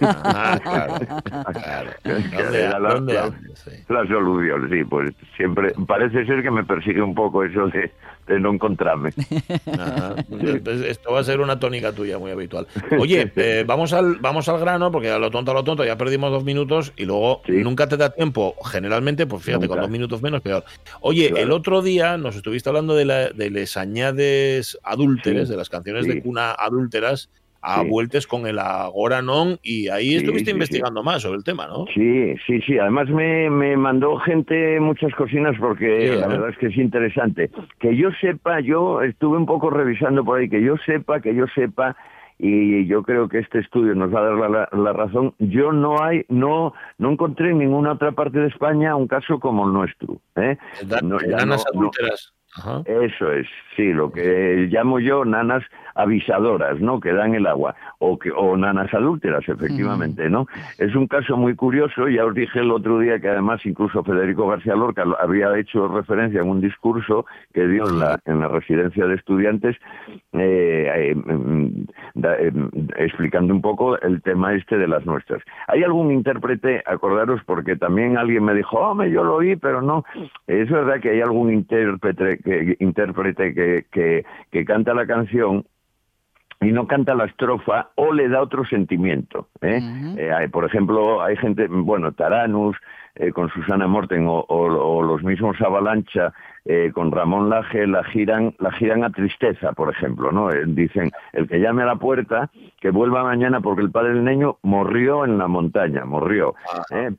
Ah, 0.02 0.60
claro. 0.62 0.94
claro. 1.54 1.90
¿Dónde, 2.04 2.62
Era 2.64 2.80
la- 2.80 2.90
dónde 2.94 3.14
la- 3.14 3.24
andas? 3.26 3.42
Sí. 3.64 3.72
La 3.90 4.06
solución, 4.08 4.70
sí, 4.72 4.84
pues 4.84 5.12
siempre 5.36 5.74
parece 5.88 6.26
ser 6.26 6.42
que 6.44 6.52
me 6.52 6.64
persigue 6.64 7.02
un 7.02 7.14
poco 7.16 7.44
eso 7.44 7.68
de, 7.68 7.92
de 8.28 8.40
no 8.40 8.54
encontrarme. 8.54 9.10
Ajá. 9.78 10.16
Entonces, 10.32 10.86
Esto 10.90 11.12
va 11.14 11.20
a 11.20 11.24
ser 11.24 11.40
una 11.42 11.60
tónica 11.60 11.92
tuya 11.92 12.18
muy 12.18 12.32
habitual. 12.32 12.68
Oye, 13.00 13.32
eh, 13.36 13.64
vamos, 13.68 13.92
al, 13.94 14.16
vamos 14.22 14.48
al 14.50 14.60
grano, 14.60 14.92
porque 14.92 15.10
a 15.10 15.20
lo 15.20 15.30
tonto, 15.32 15.52
a 15.52 15.54
lo 15.56 15.64
tonto, 15.64 15.84
ya 15.84 15.98
perdimos 15.98 16.32
dos 16.32 16.44
minutos 16.44 16.94
y 16.96 17.06
luego 17.06 17.42
Sí. 17.46 17.54
nunca 17.64 17.88
te 17.88 17.98
da 17.98 18.12
tiempo. 18.12 18.56
Generalmente, 18.72 19.26
pues 19.28 19.44
fíjate, 19.44 19.68
con 19.68 19.80
dos 19.82 19.90
minutos 19.90 20.22
menos, 20.22 20.42
peor. 20.42 20.64
Oye, 21.02 21.28
Claro. 21.30 21.44
el 21.44 21.52
otro 21.52 21.82
día 21.82 22.18
nos 22.18 22.36
estuviste 22.36 22.70
hablando 22.70 22.96
de, 22.96 23.06
la, 23.06 23.30
de 23.30 23.50
les 23.50 23.76
añades 23.78 24.78
adúlteres, 24.84 25.50
de 25.50 25.58
las 25.58 25.70
canciones 25.70 26.06
de 26.08 26.22
cuna 26.22 26.52
adúlteras, 26.66 27.30
a 27.62 27.82
Sí. 27.82 27.90
vueltes 27.90 28.26
con 28.26 28.48
el 28.48 28.58
Agora 28.58 29.22
Non, 29.22 29.60
y 29.62 29.90
ahí 29.90 30.12
Sí, 30.12 30.16
estuviste 30.18 30.52
sí, 30.52 30.56
investigando 30.56 31.04
más 31.04 31.22
sobre 31.24 31.38
el 31.40 31.44
tema, 31.44 31.68
¿no? 31.68 31.86
Sí, 31.94 32.34
sí, 32.48 32.62
sí. 32.62 32.80
Además 32.80 33.10
me, 33.10 33.50
me 33.50 33.76
mandó 33.76 34.16
gente 34.20 34.80
muchas 34.80 35.14
cocinas 35.16 35.56
porque 35.60 36.16
la 36.16 36.28
verdad 36.28 36.50
es 36.52 36.58
que 36.58 36.68
es 36.68 36.78
interesante. 36.78 37.52
Que 37.80 37.98
yo 37.98 38.12
sepa, 38.22 38.62
yo 38.62 39.02
estuve 39.02 39.38
un 39.38 39.46
poco 39.46 39.70
revisando 39.70 40.24
por 40.24 40.40
ahí, 40.40 40.48
que 40.50 40.62
yo 40.64 40.76
sepa, 40.86 41.20
que 41.20 41.36
yo 41.36 41.48
sepa, 41.54 41.98
y 42.42 42.86
yo 42.88 43.04
creo 43.04 43.28
que 43.28 43.40
este 43.40 43.60
estudio 43.60 43.94
nos 43.94 44.16
va 44.16 44.22
a 44.22 44.24
dar 44.24 44.36
la, 44.36 44.48
la- 44.48 44.70
la 44.72 44.94
razón. 44.94 45.34
Yo 45.40 45.74
no 45.74 46.02
hay, 46.02 46.24
no, 46.30 46.74
no 46.98 47.12
encontré 47.12 47.50
en 47.50 47.58
ninguna 47.58 47.92
otra 47.92 48.14
parte 48.14 48.40
de 48.40 48.48
España 48.48 48.96
un 48.96 49.10
caso 49.10 49.38
como 49.42 49.68
el 49.68 49.74
nuestro. 49.74 50.22
¿eh? 50.38 50.56
Da- 50.86 51.02
No, 51.02 51.20
ya 51.20 51.36
nanas 51.36 51.66
no- 51.74 51.82
adúlteras. 51.82 52.34
Eso 52.86 53.32
es, 53.32 53.46
sí, 53.76 53.94
lo 53.94 54.12
que 54.12 54.68
llamo 54.72 55.00
yo 55.00 55.24
nanas 55.24 55.64
avisadoras, 56.02 56.80
¿no? 56.80 57.00
Que 57.00 57.14
dan 57.14 57.36
el 57.36 57.46
agua, 57.48 57.76
o, 58.00 58.18
que, 58.18 58.32
o 58.32 58.56
nanas 58.58 58.94
adúlteras, 58.94 59.48
efectivamente, 59.48 60.30
¿no? 60.30 60.48
Es 60.78 60.96
un 60.96 61.08
caso 61.08 61.38
muy 61.38 61.56
curioso, 61.56 62.08
ya 62.08 62.26
os 62.26 62.34
dije 62.34 62.60
el 62.60 62.72
otro 62.72 63.00
día 63.00 63.20
que 63.20 63.30
además 63.30 63.66
incluso 63.66 64.04
Federico 64.04 64.48
García 64.48 64.76
Lorca 64.76 65.06
lo- 65.06 65.20
había 65.20 65.58
hecho 65.58 65.88
referencia 65.88 66.42
en 66.42 66.50
un 66.50 66.62
discurso 66.62 67.26
que 67.54 67.68
dio 67.68 67.88
en 67.90 68.00
la, 68.00 68.20
en 68.26 68.40
la 68.40 68.48
residencia 68.48 69.06
de 69.08 69.16
estudiantes, 69.16 69.76
eh, 70.34 70.92
eh, 70.96 71.16
mm, 71.16 71.86
da- 72.16 72.38
eh, 72.40 72.52
explicando 72.98 73.54
un 73.54 73.62
poco 73.62 74.00
el 74.02 74.22
tema 74.22 74.54
este 74.54 74.78
de 74.78 74.88
las 74.88 75.06
nuestras. 75.06 75.42
¿Hay 75.68 75.84
algún 75.84 76.12
intérprete, 76.12 76.82
acordaros, 76.86 77.42
porque 77.46 77.76
también 77.76 78.18
alguien 78.18 78.44
me 78.44 78.54
dijo, 78.54 78.78
hombre, 78.80 79.12
yo 79.12 79.24
lo 79.24 79.36
oí, 79.36 79.56
pero 79.56 79.82
no, 79.82 80.04
es 80.48 80.70
verdad 80.70 81.00
que 81.02 81.10
hay 81.12 81.22
algún 81.22 81.52
intérprete 81.52 82.38
que, 82.44 82.78
intérprete 82.80 83.54
que, 83.54 83.86
que, 83.92 84.26
que 84.52 84.66
canta 84.66 84.94
la 84.94 85.06
canción 85.06 85.66
y 86.62 86.72
no 86.72 86.88
canta 86.88 87.16
la 87.16 87.26
estrofa 87.26 87.90
o 87.96 88.12
le 88.12 88.28
da 88.28 88.42
otro 88.42 88.66
sentimiento. 88.66 89.48
¿eh? 89.62 89.80
Eh, 90.18 90.32
hay, 90.34 90.48
por 90.50 90.66
ejemplo, 90.66 91.22
hay 91.24 91.38
gente, 91.38 91.68
bueno, 91.70 92.12
Taranus, 92.12 92.76
eh, 93.16 93.32
con 93.32 93.50
Susana 93.50 93.88
Morten 93.88 94.28
o, 94.28 94.40
o- 94.42 94.98
o 94.98 95.02
los 95.02 95.24
mismos 95.24 95.60
Avalancha, 95.62 96.34
eh, 96.66 96.92
con 96.94 97.12
Ramón 97.12 97.50
Laje 97.50 97.88
la 97.88 98.04
giran, 98.04 98.54
la 98.60 98.72
giran 98.72 99.04
a 99.04 99.10
tristeza, 99.10 99.74
por 99.74 99.90
ejemplo, 99.90 100.32
¿no? 100.32 100.52
Eh, 100.52 100.64
dicen, 100.68 101.12
el 101.34 101.48
que 101.48 101.60
llame 101.60 101.84
a 101.84 101.88
la 101.88 101.96
puerta, 101.96 102.50
que 102.80 102.92
vuelva 102.92 103.24
mañana 103.24 103.62
porque 103.62 103.82
el 103.82 103.92
padre 103.92 104.14
del 104.14 104.24
niño 104.24 104.58
murió 104.64 105.26
en 105.26 105.38
la 105.38 105.48
montaña, 105.48 106.06
murió. 106.06 106.56
¿eh? 106.92 107.12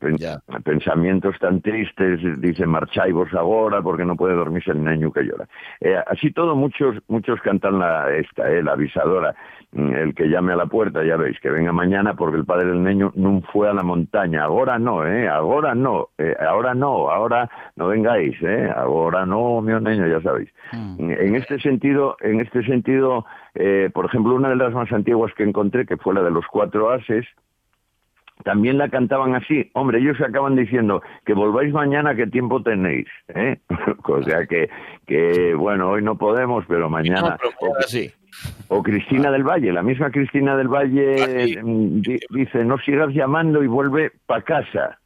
Pensamientos 0.64 1.38
tan 1.38 1.61
tristes, 1.61 2.20
dicen, 2.40 2.68
marcháis 2.68 3.12
vos 3.12 3.33
ahora 3.35 3.83
porque 3.83 4.05
no 4.05 4.16
puede 4.16 4.35
dormirse 4.35 4.72
el 4.72 4.85
niño 4.85 5.12
que 5.12 5.24
llora. 5.24 5.46
así 6.07 6.33
todo, 6.33 6.55
muchos, 6.55 6.96
muchos 7.09 7.40
cantan 7.40 7.79
la, 7.79 8.11
esta, 8.14 8.48
la 8.48 8.72
avisadora. 8.72 9.35
Mm, 9.72 9.92
el 9.94 10.14
que 10.16 10.29
llame 10.29 10.53
a 10.53 10.57
la 10.57 10.66
puerta, 10.66 11.05
ya 11.05 11.16
veis, 11.16 11.38
que 11.38 11.48
venga 11.48 11.70
mañana 11.72 12.14
porque 12.14 12.37
el 12.38 12.44
padre 12.44 12.66
del 12.66 12.83
niño 12.83 13.12
no 13.14 13.40
fue 13.53 13.68
a 13.68 13.72
la 13.72 13.85
montaña. 13.85 14.42
Ahora 14.42 14.81
no, 14.81 15.07
¿eh? 15.07 15.29
Ahora 15.29 15.76
no, 15.76 16.09
eh, 16.18 16.35
ahora 16.40 16.74
no, 16.74 17.09
ahora 17.09 17.48
no 17.76 17.87
vengáis, 17.87 18.37
¿eh? 18.42 18.68
Ahora 18.74 19.24
no, 19.26 19.30
mi 19.31 19.73
niño, 19.73 20.07
ya 20.07 20.21
sabéis. 20.21 20.51
Mm. 20.73 21.11
En 21.11 21.35
este 21.37 21.59
sentido, 21.61 22.16
en 22.21 22.40
este 22.40 22.62
sentido, 22.64 23.25
eh, 23.55 23.90
por 23.93 24.07
ejemplo, 24.07 24.35
una 24.35 24.51
de 24.51 24.57
las 24.57 24.73
más 24.73 24.90
antiguas 24.93 25.33
que 25.35 25.45
encontré, 25.45 25.87
que 25.87 25.97
fue 25.97 26.14
la 26.14 26.23
de 26.23 26.31
los 26.31 26.47
cuatro 26.47 26.90
ases, 26.90 27.27
también 28.45 28.79
la 28.79 28.88
cantaban 28.88 29.35
así. 29.35 29.71
Hombre, 29.75 29.99
ellos 29.99 30.21
acaban 30.21 30.57
diciendo 30.57 31.03
que 31.25 31.35
volváis 31.35 31.73
mañana, 31.73 32.14
¿qué 32.14 32.27
tiempo 32.27 32.62
tenéis? 32.62 33.07
¿eh? 33.29 33.59
o 34.05 34.23
sea 34.23 34.47
que, 34.47 34.69
que, 35.07 35.55
bueno, 35.55 35.90
hoy 35.90 36.03
no 36.03 36.16
podemos, 36.16 36.64
pero 36.69 36.88
mañana... 36.88 37.37
o, 38.69 38.83
Cristina 38.83 39.31
del 39.31 39.43
Valle, 39.43 39.73
la 39.73 39.83
misma 39.83 40.11
Cristina 40.11 40.57
del 40.57 40.69
Valle 40.69 41.59
ah, 41.59 41.62
mm, 41.62 42.01
dice, 42.31 42.64
no 42.64 42.79
sigas 42.79 43.12
llamando 43.12 43.62
y 43.62 43.66
vuelve 43.66 44.12
para 44.27 44.43
casa. 44.43 44.99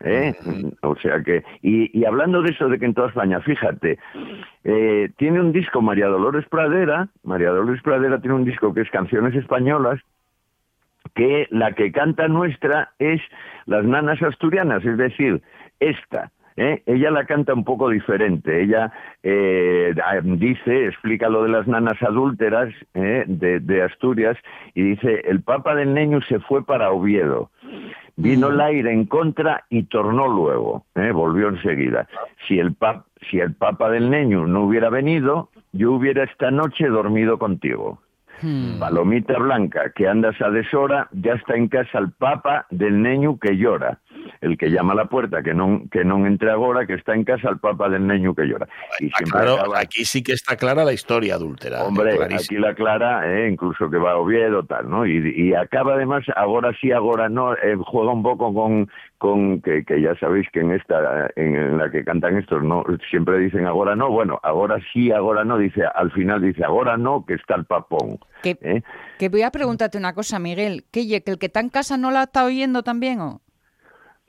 ¿Eh? 0.00 0.34
O 0.82 0.96
sea 0.96 1.22
que, 1.22 1.44
y, 1.62 1.98
y, 1.98 2.04
hablando 2.04 2.42
de 2.42 2.50
eso 2.50 2.68
de 2.68 2.78
que 2.78 2.86
en 2.86 2.94
toda 2.94 3.08
España, 3.08 3.40
fíjate, 3.40 3.98
eh, 4.64 5.10
tiene 5.16 5.40
un 5.40 5.52
disco 5.52 5.82
María 5.82 6.06
Dolores 6.06 6.46
Pradera, 6.48 7.08
María 7.22 7.50
Dolores 7.50 7.82
Pradera 7.82 8.20
tiene 8.20 8.36
un 8.36 8.44
disco 8.44 8.74
que 8.74 8.80
es 8.80 8.90
Canciones 8.90 9.34
Españolas, 9.34 10.00
que 11.14 11.46
la 11.50 11.72
que 11.72 11.92
canta 11.92 12.28
nuestra 12.28 12.92
es 12.98 13.20
las 13.66 13.84
nanas 13.84 14.22
asturianas, 14.22 14.84
es 14.84 14.96
decir, 14.96 15.42
esta. 15.80 16.30
¿eh? 16.56 16.82
Ella 16.86 17.10
la 17.10 17.24
canta 17.24 17.54
un 17.54 17.64
poco 17.64 17.88
diferente. 17.88 18.62
Ella 18.62 18.92
eh, 19.22 19.94
dice, 20.24 20.86
explica 20.86 21.28
lo 21.28 21.42
de 21.44 21.50
las 21.50 21.66
nanas 21.66 22.00
adúlteras 22.02 22.72
¿eh? 22.94 23.24
de, 23.26 23.82
Asturias 23.82 24.36
y 24.74 24.82
dice, 24.82 25.22
el 25.24 25.42
Papa 25.42 25.74
del 25.74 25.94
Niño 25.94 26.20
se 26.22 26.38
fue 26.40 26.64
para 26.64 26.90
Oviedo. 26.90 27.50
Vino 28.20 28.48
el 28.48 28.60
aire 28.60 28.92
en 28.92 29.06
contra 29.06 29.64
y 29.70 29.84
tornó 29.84 30.28
luego, 30.28 30.84
volvió 31.14 31.48
enseguida. 31.48 32.06
Si 32.46 32.58
el, 32.58 32.76
si 33.30 33.38
el 33.40 33.54
Papa 33.54 33.90
del 33.90 34.10
Niño 34.10 34.46
no 34.46 34.64
hubiera 34.64 34.90
venido, 34.90 35.48
yo 35.72 35.92
hubiera 35.92 36.24
esta 36.24 36.50
noche 36.50 36.86
dormido 36.88 37.38
contigo. 37.38 38.00
Hmm. 38.42 38.78
Palomita 38.78 39.38
blanca, 39.38 39.92
que 39.94 40.08
andas 40.08 40.40
a 40.40 40.50
deshora, 40.50 41.08
ya 41.12 41.34
está 41.34 41.56
en 41.56 41.68
casa 41.68 41.98
el 41.98 42.12
papa 42.12 42.66
del 42.70 43.02
niño 43.02 43.38
que 43.38 43.56
llora. 43.56 44.00
El 44.40 44.56
que 44.56 44.70
llama 44.70 44.92
a 44.92 44.96
la 44.96 45.04
puerta, 45.06 45.42
que 45.42 45.54
no 45.54 45.82
que 45.90 46.04
no 46.04 46.26
entre 46.26 46.50
ahora, 46.50 46.86
que 46.86 46.94
está 46.94 47.14
en 47.14 47.24
casa 47.24 47.48
el 47.50 47.58
papa 47.58 47.88
del 47.88 48.06
niño 48.06 48.34
que 48.34 48.44
llora. 48.44 48.68
Y 48.98 49.10
claro, 49.10 49.74
aquí 49.76 50.04
sí 50.04 50.22
que 50.22 50.32
está 50.32 50.56
clara 50.56 50.84
la 50.84 50.92
historia 50.92 51.34
adúltera. 51.34 51.84
Hombre, 51.84 52.18
aquí 52.34 52.56
la 52.56 52.74
clara, 52.74 53.30
eh, 53.30 53.48
incluso 53.50 53.90
que 53.90 53.98
va 53.98 54.12
a 54.12 54.16
Oviedo, 54.16 54.64
tal, 54.64 54.88
¿no? 54.88 55.06
Y, 55.06 55.54
acaba 55.54 55.94
además, 55.94 56.24
ahora 56.36 56.72
sí, 56.80 56.92
ahora 56.92 57.28
no, 57.28 57.54
eh, 57.54 57.76
juega 57.84 58.12
un 58.12 58.22
poco 58.22 58.54
con, 58.54 58.90
con 59.20 59.60
que, 59.60 59.84
que, 59.84 60.00
ya 60.00 60.14
sabéis 60.18 60.48
que 60.50 60.60
en 60.60 60.72
esta 60.72 61.30
en 61.36 61.76
la 61.76 61.90
que 61.90 62.02
cantan 62.04 62.38
estos 62.38 62.62
no 62.64 62.82
siempre 63.10 63.38
dicen 63.38 63.66
ahora 63.66 63.94
no 63.94 64.08
bueno 64.08 64.40
ahora 64.42 64.78
sí 64.94 65.12
ahora 65.12 65.44
no 65.44 65.58
dice 65.58 65.82
al 65.94 66.10
final 66.12 66.40
dice 66.40 66.64
ahora 66.64 66.96
no 66.96 67.26
que 67.26 67.34
está 67.34 67.54
el 67.56 67.66
papón 67.66 68.18
que, 68.42 68.56
¿eh? 68.62 68.82
que 69.18 69.28
voy 69.28 69.42
a 69.42 69.50
preguntarte 69.50 69.98
una 69.98 70.14
cosa 70.14 70.38
Miguel 70.38 70.84
que, 70.90 71.06
que 71.22 71.30
el 71.30 71.38
que 71.38 71.46
está 71.46 71.60
en 71.60 71.68
casa 71.68 71.98
no 71.98 72.10
la 72.10 72.22
está 72.22 72.46
oyendo 72.46 72.82
también 72.82 73.20
o 73.20 73.42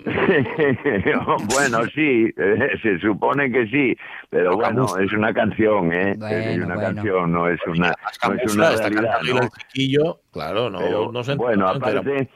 bueno, 1.54 1.86
sí, 1.94 2.34
eh, 2.36 2.70
se 2.82 3.00
supone 3.00 3.52
que 3.52 3.68
sí, 3.68 3.96
pero 4.32 4.56
bueno, 4.56 4.88
es 4.98 5.14
una 5.14 5.32
canción, 5.32 5.94
¿eh? 5.94 6.18
es 6.28 6.58
una 6.58 6.76
canción, 6.76 7.32
no 7.32 7.48
es 7.48 7.60
una, 7.68 7.94
no 8.28 8.34
es 8.34 8.56
una 8.56 8.72
realidad. 8.72 9.20
¿no? 9.24 10.18
claro, 10.32 10.72
no, 10.72 11.12
no 11.12 11.24
se 11.24 11.36
Bueno, 11.36 11.68
aparte, 11.68 12.30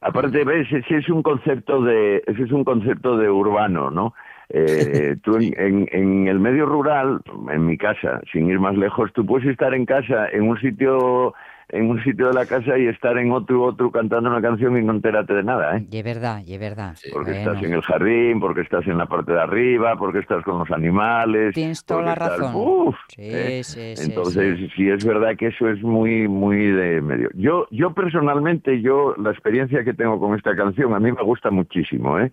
Aparte, 0.00 0.44
ves, 0.44 0.70
ese 0.70 0.98
es 0.98 1.08
un 1.08 1.22
concepto 1.22 1.82
de, 1.82 2.22
ese 2.26 2.42
es 2.42 2.52
un 2.52 2.64
concepto 2.64 3.16
de 3.16 3.30
urbano, 3.30 3.90
¿no? 3.90 4.14
Eh, 4.48 5.16
tú 5.22 5.36
en, 5.36 5.88
en, 5.90 6.28
el 6.28 6.38
medio 6.38 6.66
rural, 6.66 7.20
en 7.50 7.66
mi 7.66 7.76
casa, 7.76 8.20
sin 8.32 8.48
ir 8.48 8.60
más 8.60 8.76
lejos, 8.76 9.12
tú 9.12 9.24
puedes 9.24 9.48
estar 9.48 9.74
en 9.74 9.86
casa, 9.86 10.28
en 10.28 10.48
un 10.48 10.58
sitio 10.60 11.34
en 11.68 11.90
un 11.90 12.02
sitio 12.04 12.28
de 12.28 12.34
la 12.34 12.46
casa 12.46 12.78
y 12.78 12.86
estar 12.86 13.18
en 13.18 13.32
otro 13.32 13.62
otro 13.64 13.90
cantando 13.90 14.30
una 14.30 14.40
canción 14.40 14.78
y 14.78 14.84
no 14.84 14.92
enterarte 14.92 15.34
de 15.34 15.42
nada, 15.42 15.76
¿eh? 15.76 15.86
Y 15.90 15.98
es 15.98 16.04
verdad, 16.04 16.42
y 16.46 16.54
es 16.54 16.60
verdad. 16.60 16.96
Porque 17.12 17.32
estás 17.32 17.62
en 17.62 17.72
el 17.72 17.82
jardín, 17.82 18.40
porque 18.40 18.60
estás 18.60 18.86
en 18.86 18.98
la 18.98 19.06
parte 19.06 19.32
de 19.32 19.40
arriba, 19.40 19.96
porque 19.96 20.20
estás 20.20 20.44
con 20.44 20.58
los 20.58 20.70
animales. 20.70 21.54
Tienes 21.54 21.84
toda 21.84 22.02
la 22.02 22.14
razón. 22.14 22.94
¿eh? 23.18 23.62
Entonces, 23.98 24.70
sí, 24.76 24.88
es 24.88 25.04
verdad 25.04 25.36
que 25.36 25.48
eso 25.48 25.68
es 25.68 25.82
muy, 25.82 26.28
muy 26.28 26.70
de 26.70 27.00
medio. 27.00 27.30
Yo, 27.34 27.66
yo 27.70 27.92
personalmente, 27.92 28.80
yo, 28.80 29.14
la 29.18 29.30
experiencia 29.30 29.82
que 29.84 29.94
tengo 29.94 30.20
con 30.20 30.36
esta 30.36 30.54
canción, 30.54 30.94
a 30.94 31.00
mí 31.00 31.10
me 31.10 31.22
gusta 31.22 31.50
muchísimo, 31.50 32.18
¿eh? 32.20 32.30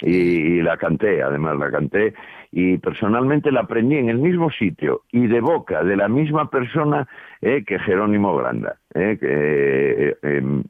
Y, 0.00 0.62
la 0.62 0.76
canté, 0.76 1.22
además 1.22 1.56
la 1.58 1.70
canté, 1.70 2.14
y 2.52 2.78
personalmente 2.78 3.52
la 3.52 3.60
aprendí 3.60 3.96
en 3.96 4.08
el 4.08 4.18
mismo 4.18 4.50
sitio 4.50 5.02
y 5.12 5.26
de 5.26 5.40
boca 5.40 5.84
de 5.84 5.96
la 5.96 6.08
misma 6.08 6.50
persona 6.50 7.06
eh, 7.42 7.64
que 7.66 7.78
Jerónimo 7.78 8.36
Granda, 8.36 8.76
eh, 8.94 9.16
que, 9.20 10.08
eh, 10.08 10.16
em, 10.22 10.62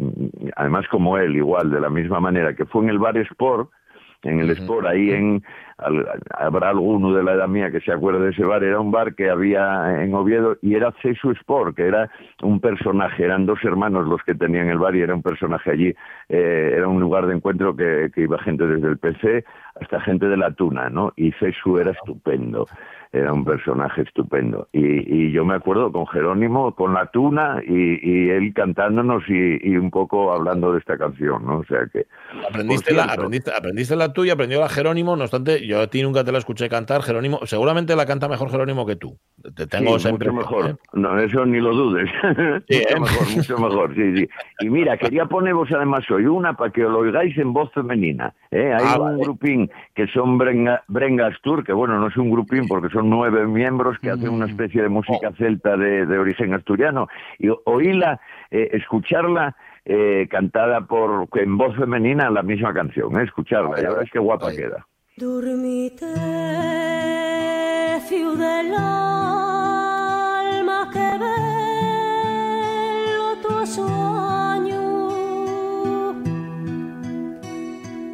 además 0.57 0.87
como 0.88 1.19
él, 1.19 1.37
igual, 1.37 1.71
de 1.71 1.81
la 1.81 1.91
misma 1.91 2.21
manera, 2.21 2.55
que 2.55 2.64
fue 2.64 2.83
en 2.85 2.91
el 2.91 2.99
Bar 2.99 3.17
Sport, 3.19 3.71
en 4.22 4.40
el 4.40 4.50
Sport, 4.50 4.87
ahí 4.87 5.11
en, 5.12 5.42
habrá 6.31 6.70
alguno 6.70 7.12
de 7.14 7.22
la 7.22 7.35
edad 7.35 7.48
mía 7.48 7.70
que 7.70 7.81
se 7.81 7.92
acuerde 7.92 8.24
de 8.24 8.31
ese 8.31 8.44
bar, 8.44 8.64
era 8.64 8.81
un 8.81 8.90
bar 8.90 9.14
que 9.14 9.31
había 9.31 10.02
en 10.02 10.12
Oviedo 10.14 10.57
y 10.61 10.74
era 10.74 10.92
Cesu 11.02 11.31
Sport, 11.31 11.76
que 11.76 11.87
era 11.87 12.11
un 12.42 12.61
personaje, 12.61 13.24
eran 13.24 13.46
dos 13.46 13.62
hermanos 13.62 14.07
los 14.09 14.22
que 14.24 14.35
tenían 14.35 14.68
el 14.68 14.78
bar 14.78 14.96
y 14.96 15.02
era 15.02 15.14
un 15.14 15.22
personaje 15.22 15.70
allí, 15.70 15.94
eh, 16.28 16.72
era 16.74 16.88
un 16.88 17.00
lugar 17.00 17.26
de 17.26 17.37
encuentro 17.37 17.76
que, 17.76 18.11
que, 18.12 18.22
iba 18.22 18.38
gente 18.38 18.66
desde 18.66 18.88
el 18.88 18.98
PC 18.98 19.44
hasta 19.81 20.00
gente 20.00 20.26
de 20.26 20.37
la 20.37 20.50
Tuna, 20.50 20.90
¿no? 20.90 21.12
Y 21.14 21.31
Cesu 21.33 21.78
era 21.78 21.92
estupendo 21.92 22.66
era 23.12 23.33
un 23.33 23.44
personaje 23.44 24.03
estupendo. 24.03 24.68
Y, 24.73 25.33
yo 25.33 25.44
me 25.44 25.55
acuerdo 25.55 25.92
con 25.92 26.07
Jerónimo, 26.07 26.75
con 26.75 26.94
la 26.94 27.07
tuna 27.07 27.62
y, 27.66 28.31
él 28.31 28.53
cantándonos 28.55 29.23
y, 29.29 29.77
un 29.77 29.90
poco 29.90 30.33
hablando 30.33 30.73
de 30.73 30.79
esta 30.79 30.97
canción, 30.97 31.44
¿no? 31.44 31.59
O 31.59 31.64
sea 31.64 31.87
que... 31.92 32.07
Aprendiste, 32.49 32.94
la, 32.94 33.05
aprendiste, 33.05 33.53
aprendiste 33.55 33.97
la 33.97 34.12
tuya, 34.12 34.35
aprendió 34.35 34.61
la 34.61 34.68
Jerónimo, 34.68 35.16
no 35.16 35.23
obstante, 35.23 35.66
yo 35.66 35.81
a 35.81 35.87
ti 35.87 36.03
nunca 36.03 36.25
te 36.25 36.33
la 36.33 36.38
escuché 36.38 36.68
cantar, 36.68 37.03
Jerónimo, 37.03 37.40
seguramente 37.44 37.94
la 37.97 38.07
canta 38.07 38.29
mejor 38.29 38.51
Jerónimo 38.51 38.87
que 38.87 38.97
tú. 38.97 39.18
Te 39.55 39.66
tengo 39.66 39.99
sí, 39.99 40.11
mucho 40.11 40.33
mejor. 40.33 40.71
¿eh? 40.71 40.77
No, 40.92 41.18
eso 41.18 41.44
ni 41.47 41.61
lo 41.61 41.75
dudes. 41.75 42.11
mucho 42.23 42.62
¿eh? 42.68 43.01
mejor, 43.01 43.37
mucho 43.37 43.59
mejor, 43.59 43.94
sí, 43.94 44.16
sí. 44.16 44.29
Y 44.61 44.71
mira, 44.71 44.97
quería 44.97 45.27
poneros 45.27 45.71
además 45.73 46.05
hoy 46.11 46.27
una 46.27 46.55
para 46.55 46.73
que 46.73 46.83
lo 46.83 46.99
oigáis 46.99 47.37
en 47.38 47.53
voz 47.53 47.73
femenina. 47.73 48.35
¿eh? 48.51 48.73
Hay 48.75 48.85
ah, 48.85 49.01
un 49.01 49.21
grupín 49.21 49.71
que 49.94 50.07
son 50.09 50.38
Brenga, 50.38 50.83
Brengas 50.88 51.37
Tour, 51.42 51.64
que 51.64 51.73
bueno, 51.73 51.99
no 51.99 52.09
es 52.09 52.16
un 52.16 52.31
grupín 52.31 52.66
porque 52.66 52.88
son 52.88 52.97
nueve 53.04 53.46
miembros 53.46 53.98
que 53.98 54.11
hacen 54.11 54.30
una 54.30 54.46
mm. 54.46 54.50
especie 54.50 54.82
de 54.82 54.88
música 54.88 55.28
oh. 55.30 55.37
celta 55.37 55.76
de, 55.76 56.18
origen 56.18 56.54
asturiano. 56.54 57.08
Y 57.38 57.48
oírla, 57.64 58.20
eh, 58.50 58.70
escucharla 58.72 59.54
eh, 59.84 60.26
cantada 60.30 60.80
por 60.82 61.28
en 61.34 61.56
voz 61.56 61.76
femenina 61.76 62.30
la 62.30 62.42
misma 62.42 62.74
canción, 62.74 63.18
eh, 63.18 63.24
escucharla, 63.24 63.80
y 63.80 63.84
ahora 63.87 64.02
es 64.02 64.11
que 64.11 64.18
guapa 64.18 64.50
queda. 64.52 64.87
Dormite, 65.16 66.04
ciudad 68.06 68.62
del 68.62 68.74
alma, 68.74 70.90
que 70.92 71.18
bello 71.18 73.37
tu 73.42 73.66
sueño, 73.66 75.08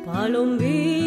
palombina 0.07 1.04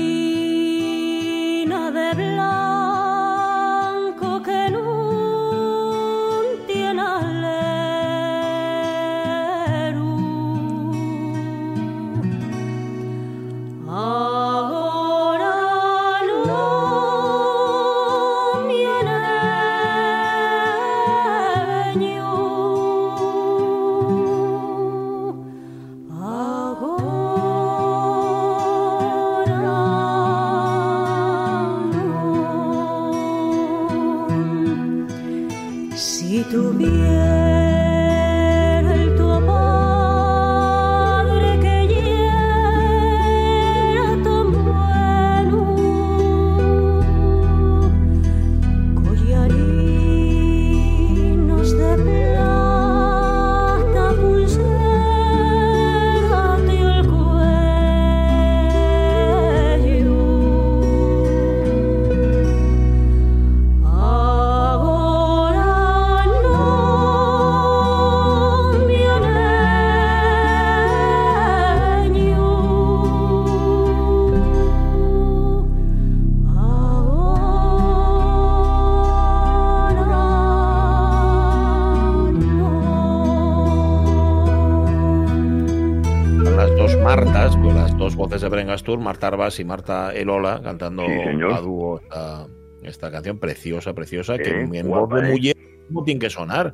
voces 88.38 88.52
de 88.52 88.56
Brengastur, 88.56 89.00
Marta 89.00 89.28
Arbas 89.28 89.60
y 89.60 89.66
Marta 89.66 90.14
Elola 90.14 90.62
cantando 90.64 91.04
Sí, 91.06 91.12
a 91.52 91.60
dúo 91.60 92.00
esta, 92.00 92.46
esta 92.84 93.12
canción 93.12 93.40
preciosa, 93.40 93.94
preciosa, 93.96 94.38
que 94.38 94.62
en 94.62 94.88
voz 94.88 95.10
de 95.10 95.28
eh. 95.30 95.32
mujer 95.32 95.56
no 95.90 96.04
tiene 96.04 96.20
que 96.20 96.30
sonar, 96.30 96.74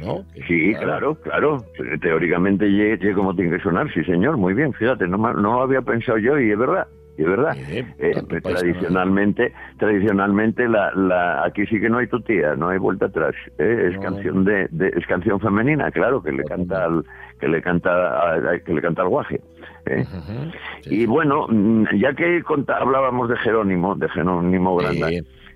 ¿no? 0.00 0.24
Sí, 0.48 0.72
claro, 0.74 1.14
claro. 1.16 1.64
Teóricamente 2.00 2.64
ye 2.72 3.12
como 3.12 3.34
tiene 3.36 3.56
que 3.58 3.62
sonar, 3.62 3.92
sí, 3.92 4.02
señor. 4.04 4.38
Muy 4.38 4.54
bien, 4.54 4.72
fíjate, 4.72 5.06
no, 5.06 5.18
no 5.18 5.60
había 5.60 5.82
pensado 5.82 6.16
yo 6.16 6.38
y 6.40 6.50
es 6.50 6.58
verdad, 6.58 6.86
y 7.18 7.22
es 7.22 7.28
verdad. 7.28 7.52
Sí, 7.56 7.78
Eh, 7.98 8.22
pues, 8.26 8.42
paisano. 8.42 8.54
tradicionalmente, 8.54 9.52
tradicionalmente 9.78 10.66
la, 10.68 10.92
la, 10.94 11.44
aquí 11.44 11.66
sí 11.66 11.78
que 11.78 11.90
no 11.90 11.98
hay 11.98 12.06
tutía, 12.06 12.56
no 12.56 12.70
hay 12.70 12.78
vuelta 12.78 13.06
atrás. 13.06 13.34
¿eh? 13.58 13.88
Es 13.90 13.96
No. 13.96 14.00
canción 14.02 14.44
de, 14.44 14.66
de- 14.70 14.88
es 14.96 15.06
canción 15.06 15.38
femenina, 15.40 15.90
claro, 15.90 16.22
que 16.22 16.32
le 16.32 16.44
canta 16.44 16.84
al, 16.86 17.04
que 17.38 17.48
le 17.48 17.60
canta 17.60 17.90
a- 17.90 18.58
que 18.64 18.72
le 18.72 18.80
canta 18.80 19.02
al 19.02 19.08
guaje. 19.08 19.40
¿Eh? 19.86 20.04
Sí, 20.84 21.02
Y 21.02 21.06
bueno, 21.06 21.46
mm, 21.48 21.84
ya 21.96 22.14
que 22.14 22.42
hablábamos 22.68 23.28
de 23.28 23.36
Jerónimo, 23.38 23.94
de 23.94 24.08
Jerónimo 24.08 24.76
Granda, 24.76 25.08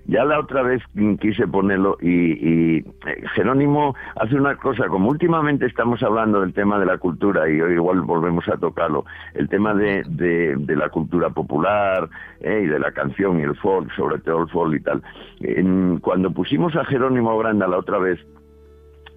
ya 0.09 0.23
la 0.23 0.39
otra 0.39 0.61
vez 0.63 0.81
mm, 0.93 1.15
quise 1.15 1.47
ponerlo 1.47 1.97
y, 2.01 2.07
y, 2.09 2.77
eh, 2.77 3.23
Jerónimo 3.35 3.93
hace 4.15 4.35
una 4.35 4.55
cosa, 4.55 4.87
como 4.87 5.09
últimamente 5.09 5.65
estamos 5.65 6.01
hablando 6.01 6.39
del 6.41 6.53
tema 6.53 6.79
de 6.79 6.85
la 6.85 6.97
cultura 6.97 7.49
y 7.49 7.59
hoy 7.59 7.73
igual 7.73 8.01
volvemos 8.01 8.47
a 8.47 8.55
tocarlo, 8.57 9.03
el 9.33 9.49
tema 9.49 9.73
de, 9.73 10.03
de- 10.07 10.55
de 10.57 10.75
la 10.75 10.89
cultura 10.89 11.29
popular 11.29 12.07
eh, 12.39 12.61
y 12.63 12.67
de 12.67 12.79
la 12.79 12.91
canción 12.91 13.39
y 13.39 13.43
el 13.43 13.55
folk, 13.57 13.91
sobre 13.95 14.19
todo 14.19 14.43
el 14.43 14.49
folk 14.49 14.75
y 14.75 14.79
tal. 14.81 15.01
En- 15.41 15.99
cuando 15.99 16.31
pusimos 16.31 16.75
a 16.77 16.85
Jerónimo 16.85 17.37
Granda 17.37 17.67
la 17.67 17.77
otra 17.77 17.97
vez, 17.97 18.19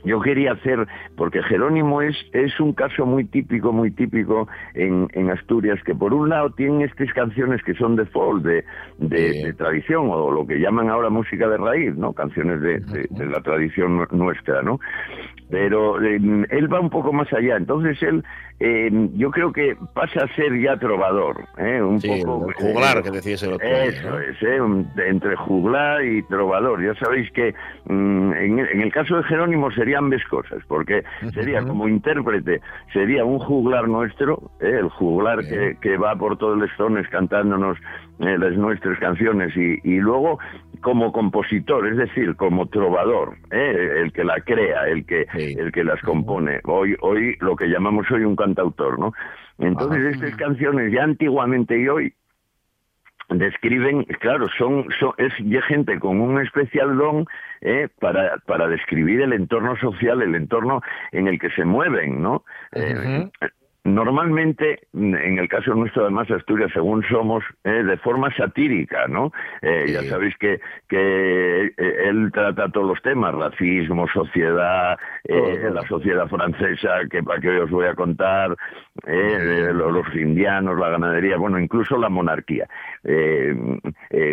yo 0.04 0.20
quería 0.20 0.52
hacer, 0.52 0.86
porque 1.16 1.42
Jerónimo 1.42 2.00
es, 2.02 2.16
es 2.32 2.58
un 2.60 2.72
caso 2.72 3.04
muy 3.06 3.24
típico, 3.24 3.72
muy 3.72 3.90
típico 3.90 4.48
en, 4.74 5.08
en 5.12 5.30
Asturias, 5.30 5.78
que 5.84 5.94
por 5.94 6.14
un 6.14 6.28
lado 6.28 6.50
tienen 6.50 6.82
estas 6.82 7.12
canciones 7.12 7.62
que 7.62 7.74
son 7.74 7.96
de 7.96 8.06
folk, 8.06 8.42
de, 8.42 8.64
de, 8.98 9.52
tradición, 9.54 10.08
o 10.10 10.30
lo 10.30 10.46
que 10.46 10.58
llaman 10.58 10.88
ahora 10.88 11.10
música 11.10 11.48
de 11.48 11.56
raíz, 11.58 11.94
¿no? 11.96 12.12
Canciones 12.12 12.60
de, 12.60 12.80
de- 12.80 13.06
de 13.10 13.26
la 13.26 13.40
tradición 13.42 13.98
nu- 13.98 14.06
nuestra, 14.12 14.62
¿no? 14.62 14.80
Pero 15.50 16.00
eh, 16.02 16.16
él 16.50 16.72
va 16.72 16.80
un 16.80 16.90
poco 16.90 17.12
más 17.12 17.32
allá, 17.32 17.56
entonces 17.56 18.00
él, 18.02 18.22
eh, 18.60 18.90
yo 19.14 19.30
creo 19.30 19.52
que 19.52 19.74
pasa 19.94 20.24
a 20.24 20.34
ser 20.34 20.58
ya 20.60 20.76
trovador, 20.76 21.44
¿eh? 21.56 21.80
Un 21.82 22.00
Sí, 22.00 22.22
poco... 22.24 22.46
el 22.48 22.54
juglar 22.54 22.98
eh, 22.98 23.02
que 23.02 23.10
decías 23.10 23.42
el 23.42 23.54
otro 23.54 23.66
día, 23.66 23.84
eso 23.86 24.10
¿no? 24.10 24.18
es, 24.20 24.42
¿eh? 24.42 24.60
Un- 24.60 24.90
entre 25.06 25.34
juglar 25.36 26.04
y 26.04 26.22
trovador. 26.24 26.82
Ya 26.84 26.94
sabéis 26.96 27.30
que 27.32 27.54
mm, 27.86 28.32
en, 28.34 28.58
el- 28.58 28.68
en 28.68 28.80
el 28.82 28.92
caso 28.92 29.16
de 29.16 29.22
Jerónimo 29.24 29.70
serían 29.70 30.04
ambas 30.04 30.22
cosas, 30.24 30.62
porque 30.68 31.02
sería 31.34 31.62
como 31.62 31.88
intérprete, 31.88 32.60
sería 32.92 33.24
un 33.24 33.38
juglar 33.38 33.88
nuestro, 33.88 34.50
¿eh? 34.60 34.76
el 34.80 34.88
juglar 34.90 35.40
que, 35.40 35.76
que 35.80 35.96
va 35.96 36.14
por 36.16 36.36
todos 36.38 36.58
los 36.58 36.70
zones 36.76 37.08
cantándonos 37.08 37.78
eh, 38.20 38.38
las 38.38 38.52
nuestras 38.56 38.98
canciones 38.98 39.56
y, 39.56 39.78
y 39.82 39.98
luego 39.98 40.38
como 40.82 41.12
compositor, 41.12 41.86
es 41.88 41.96
decir, 41.96 42.36
como 42.36 42.66
trovador, 42.66 43.36
¿eh? 43.50 44.02
el 44.02 44.12
que 44.12 44.24
la 44.24 44.40
crea, 44.40 44.88
el 44.88 45.04
que, 45.04 45.26
Sí. 45.32 45.54
el 45.58 45.72
que 45.72 45.84
las 45.84 46.00
compone. 46.02 46.60
Hoy, 46.64 46.96
hoy 47.00 47.36
lo 47.40 47.56
que 47.56 47.66
llamamos 47.68 48.10
hoy 48.10 48.24
un 48.24 48.36
cantautor, 48.36 48.98
¿no? 48.98 49.12
Entonces 49.58 50.14
estas 50.14 50.34
canciones 50.36 50.92
ya 50.92 51.02
antiguamente 51.04 51.78
y 51.78 51.88
hoy 51.88 52.14
describen, 53.30 54.04
claro, 54.20 54.48
son, 54.58 54.86
son 54.98 55.12
es 55.18 55.32
ya 55.44 55.62
gente 55.62 55.98
con 55.98 56.20
un 56.20 56.40
especial 56.40 56.96
don 56.96 57.26
eh, 57.60 57.88
para, 58.00 58.38
para 58.46 58.66
describir 58.68 59.20
el 59.20 59.32
entorno 59.32 59.76
social, 59.76 60.22
el 60.22 60.34
entorno 60.34 60.82
en 61.12 61.28
el 61.28 61.38
que 61.38 61.50
se 61.50 61.64
mueven, 61.64 62.22
¿no? 62.22 62.44
Eh, 62.72 63.28
Normalmente, 63.94 64.80
en 64.94 65.38
el 65.38 65.48
caso 65.48 65.74
nuestro, 65.74 66.02
además, 66.02 66.30
Asturias, 66.30 66.70
según 66.72 67.02
somos, 67.04 67.44
eh, 67.64 67.82
de 67.82 67.96
forma 67.98 68.34
satírica, 68.36 69.06
¿no? 69.08 69.32
Eh, 69.62 69.86
Ya 69.92 70.02
sabéis 70.08 70.36
que, 70.38 70.60
que 70.88 71.72
eh, 71.76 72.08
él 72.08 72.30
trata 72.32 72.68
todos 72.70 72.86
los 72.86 73.02
temas, 73.02 73.34
racismo, 73.34 74.06
sociedad, 74.08 74.98
eh, 75.24 75.68
la 75.72 75.86
sociedad 75.88 76.28
francesa, 76.28 77.00
que 77.10 77.22
para 77.22 77.40
qué 77.40 77.48
os 77.58 77.70
voy 77.70 77.86
a 77.86 77.94
contar, 77.94 78.52
eh, 79.06 79.38
eh, 79.40 79.72
lo- 79.74 79.90
los 79.90 80.06
indianos, 80.14 80.78
la 80.78 80.90
ganadería, 80.90 81.36
bueno, 81.36 81.58
incluso 81.58 81.98
la 81.98 82.08
monarquía. 82.08 82.68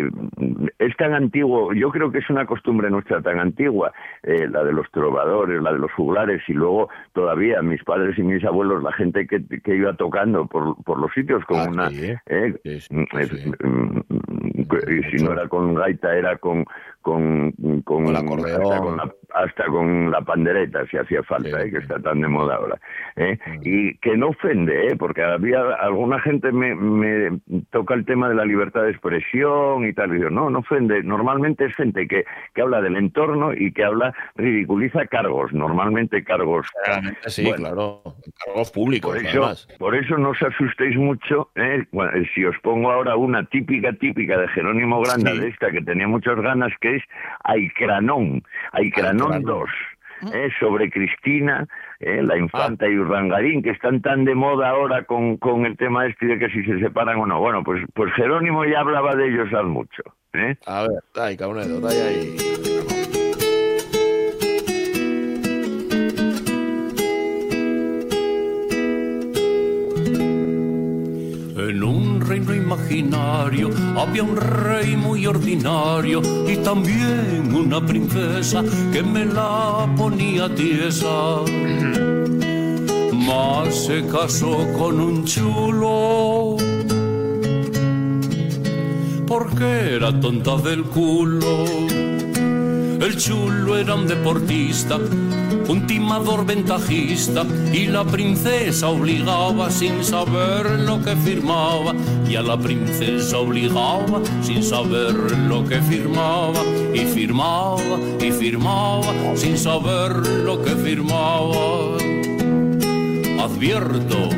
Eh, 0.08 0.28
eh, 0.40 0.68
es 0.78 0.96
tan 0.96 1.12
antiguo, 1.14 1.72
yo 1.72 1.90
creo 1.90 2.10
que 2.10 2.18
es 2.18 2.30
una 2.30 2.46
costumbre 2.46 2.90
nuestra 2.90 3.20
tan 3.20 3.38
antigua, 3.38 3.92
eh, 4.22 4.48
la 4.48 4.64
de 4.64 4.72
los 4.72 4.90
trovadores, 4.90 5.60
la 5.62 5.72
de 5.72 5.78
los 5.78 5.92
juglares, 5.92 6.42
y 6.48 6.52
luego 6.52 6.88
todavía 7.12 7.60
mis 7.62 7.82
padres 7.84 8.18
y 8.18 8.22
mis 8.22 8.44
abuelos, 8.44 8.82
la 8.82 8.92
gente 8.92 9.26
que, 9.26 9.42
que 9.62 9.76
iba 9.76 9.92
tocando 9.94 10.46
por, 10.46 10.76
por 10.84 10.98
los 10.98 11.12
sitios 11.12 11.44
con 11.44 11.58
Ah, 11.58 11.68
una... 11.68 11.90
sí. 11.90 12.12
eh, 12.26 12.54
Sí, 12.62 12.80
sí, 12.80 12.94
mm, 12.94 13.98
mm, 14.08 14.66
y 14.88 15.10
si 15.10 15.24
no 15.24 15.32
era 15.32 15.48
con 15.48 15.74
gaita, 15.74 16.16
era 16.16 16.36
con... 16.36 16.64
Con, 17.08 17.52
con, 17.84 18.04
Con 18.04 18.16
acordeón. 18.16 18.60
hasta 18.62 18.78
con 18.80 18.96
la, 18.98 19.14
hasta 19.34 19.64
con 19.66 20.10
la 20.10 20.20
pandereta, 20.20 20.84
si 20.90 20.96
hacía 20.98 21.22
falta, 21.22 21.48
Sí, 21.62 21.68
eh, 21.68 21.70
que 21.70 21.76
sí. 21.78 21.82
está 21.84 21.98
tan 22.00 22.20
de 22.20 22.28
moda 22.28 22.56
ahora. 22.56 22.78
¿eh? 23.16 23.38
Mm. 23.46 23.60
Y 23.64 23.94
que 23.98 24.16
no 24.16 24.28
ofende, 24.28 24.88
¿eh? 24.88 24.96
porque 24.96 25.22
había 25.22 25.60
alguna 25.80 26.20
gente 26.20 26.52
me, 26.52 26.74
me 26.74 27.38
toca 27.70 27.94
el 27.94 28.04
tema 28.04 28.28
de 28.28 28.34
la 28.34 28.44
libertad 28.44 28.82
de 28.82 28.90
expresión 28.90 29.86
y 29.88 29.92
tal, 29.94 30.14
y 30.16 30.20
yo, 30.20 30.28
no, 30.28 30.50
no 30.50 30.58
ofende, 30.58 31.02
normalmente 31.02 31.64
es 31.64 31.74
gente 31.76 32.06
que, 32.06 32.24
que 32.54 32.62
habla 32.62 32.80
del 32.82 32.96
entorno 32.96 33.52
y 33.54 33.72
que 33.72 33.84
habla, 33.84 34.12
ridiculiza 34.36 35.06
cargos, 35.06 35.52
normalmente 35.52 36.22
cargos. 36.24 36.66
Claramente 36.84 37.30
sí, 37.30 37.44
Bueno, 37.44 37.56
claro. 37.64 38.02
Cargos 38.44 38.70
públicos, 38.70 39.10
Por 39.14 39.24
eso, 39.24 39.38
además. 39.42 39.68
por 39.78 39.94
eso 39.94 40.18
no 40.18 40.30
os 40.30 40.42
asustéis 40.42 40.96
mucho. 40.96 41.50
¿eh? 41.54 41.84
Bueno, 41.92 42.12
eh, 42.16 42.28
si 42.34 42.44
os 42.44 42.56
pongo 42.62 42.90
ahora 42.90 43.16
una 43.16 43.44
típica, 43.46 43.92
típica 43.94 44.36
de 44.38 44.48
Jerónimo 44.48 45.00
Granda, 45.00 45.32
Sí. 45.32 45.38
de 45.40 45.48
esta 45.48 45.70
que 45.70 45.80
tenía 45.80 46.06
muchas 46.08 46.36
ganas, 46.40 46.72
que 46.80 46.96
es 46.98 47.04
Aicranón, 47.44 48.42
Aicranón 48.72 49.32
Aicranón. 49.32 49.42
2. 49.42 49.70
¿eh? 50.32 50.50
sobre 50.58 50.90
Cristina, 50.90 51.66
¿eh? 52.00 52.22
la 52.22 52.36
infanta 52.36 52.88
y 52.88 52.96
Urdangarín, 52.96 53.62
que 53.62 53.70
están 53.70 54.00
tan 54.00 54.24
de 54.24 54.34
moda 54.34 54.70
ahora 54.70 55.04
con, 55.04 55.36
con 55.36 55.66
el 55.66 55.76
tema 55.76 56.06
este 56.06 56.26
de 56.26 56.38
que 56.38 56.48
si 56.50 56.64
se 56.64 56.78
separan 56.80 57.18
o 57.18 57.26
no. 57.26 57.40
Bueno, 57.40 57.62
pues, 57.62 57.84
pues 57.94 58.12
Jerónimo 58.14 58.64
ya 58.64 58.80
hablaba 58.80 59.14
de 59.14 59.28
ellos 59.28 59.52
al 59.52 59.66
mucho. 59.66 60.02
¿eh? 60.34 60.56
A 60.66 60.82
ver, 60.82 61.02
dai, 61.14 61.36
dai 61.36 62.00
ahí. 62.00 62.97
Imaginario 72.68 73.70
había 73.96 74.22
un 74.22 74.36
rey 74.36 74.94
muy 74.94 75.26
ordinario 75.26 76.20
y 76.46 76.56
también 76.58 77.54
una 77.54 77.80
princesa 77.80 78.62
que 78.92 79.02
me 79.02 79.24
la 79.24 79.88
ponía 79.96 80.54
tiesa. 80.54 81.40
Mas 83.14 83.86
se 83.86 84.06
casó 84.06 84.54
con 84.78 85.00
un 85.00 85.24
chulo 85.24 86.56
porque 89.26 89.94
era 89.96 90.20
tonta 90.20 90.56
del 90.58 90.82
culo. 90.84 92.07
El 93.00 93.16
chulo 93.16 93.76
era 93.76 93.94
un 93.94 94.08
deportista, 94.08 94.96
un 94.96 95.86
timador 95.86 96.44
ventajista 96.44 97.46
y 97.72 97.86
la 97.86 98.04
princesa 98.04 98.88
obligaba 98.88 99.70
sin 99.70 100.04
saber 100.04 100.80
lo 100.80 101.00
que 101.00 101.14
firmaba 101.14 101.94
y 102.28 102.34
a 102.34 102.42
la 102.42 102.58
princesa 102.58 103.38
obligaba 103.38 104.20
sin 104.42 104.64
saber 104.64 105.14
lo 105.48 105.64
que 105.64 105.80
firmaba 105.80 106.60
y 106.92 107.00
firmaba 107.00 107.98
y 108.20 108.32
firmaba 108.32 109.36
sin 109.36 109.56
saber 109.56 110.16
lo 110.44 110.60
que 110.60 110.70
firmaba. 110.70 111.96
Advierto, 113.44 114.28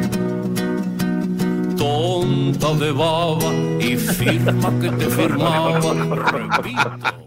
tonta 1.76 2.74
de 2.74 2.92
baba 2.92 3.54
y 3.80 3.96
firma 3.96 4.70
que 4.80 4.90
te 4.90 5.06
firmaba. 5.16 5.94
Repito. 6.14 7.19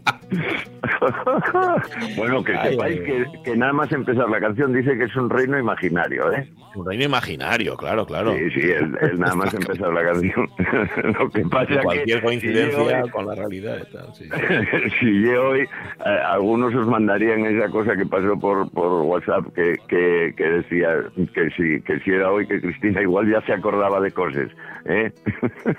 bueno, 2.18 2.44
que 2.44 2.58
sepáis 2.58 3.02
que, 3.02 3.26
que 3.44 3.56
nada 3.58 3.74
más 3.74 3.92
empezar 3.92 4.30
la 4.30 4.40
canción 4.40 4.74
dice 4.74 4.98
que 4.98 5.06
es 5.06 5.16
un 5.16 5.30
reino 5.30 5.58
imaginario, 5.60 6.32
¿eh? 6.32 6.48
Un 6.76 6.86
reino 6.88 7.04
imaginario, 7.04 7.78
claro, 7.78 8.06
claro. 8.06 8.34
Sí, 8.36 8.50
sí, 8.52 8.62
es, 8.72 9.20
nada 9.20 9.36
más 9.36 9.54
empezar 9.54 9.94
la 9.94 10.04
canción. 10.04 10.50
Lo 11.20 11.30
que 11.30 11.42
pasa 11.46 11.82
Cualquier 11.84 12.20
que 12.20 12.26
coincidencia 12.26 12.72
si 12.80 12.90
yo 12.90 13.04
hoy- 13.04 13.10
con 13.12 13.28
la 13.28 13.36
realidad 13.36 13.78
y 13.88 13.94
tal, 13.94 14.14
sí. 14.16 14.28
si 15.00 15.22
yo 15.22 15.50
hoy, 15.50 15.62
eh, 15.62 16.20
algunos 16.26 16.74
os 16.74 16.88
mandarían 16.88 17.46
esa 17.46 17.70
cosa 17.70 17.96
que 17.96 18.06
pasó 18.08 18.40
por, 18.40 18.72
por 18.72 19.04
WhatsApp 19.04 19.46
que, 19.54 19.76
que, 19.88 20.34
que 20.36 20.44
decía 20.44 20.90
que 21.36 21.50
si, 21.52 21.80
que 21.82 22.00
si 22.00 22.10
era 22.12 22.32
hoy 22.32 22.48
que 22.48 22.60
Cristina 22.60 23.02
igual 23.02 23.30
ya 23.30 23.42
se 23.46 23.54
acordaba 23.54 24.00
de 24.02 24.12
cosas. 24.12 24.48
¿eh? 24.86 25.12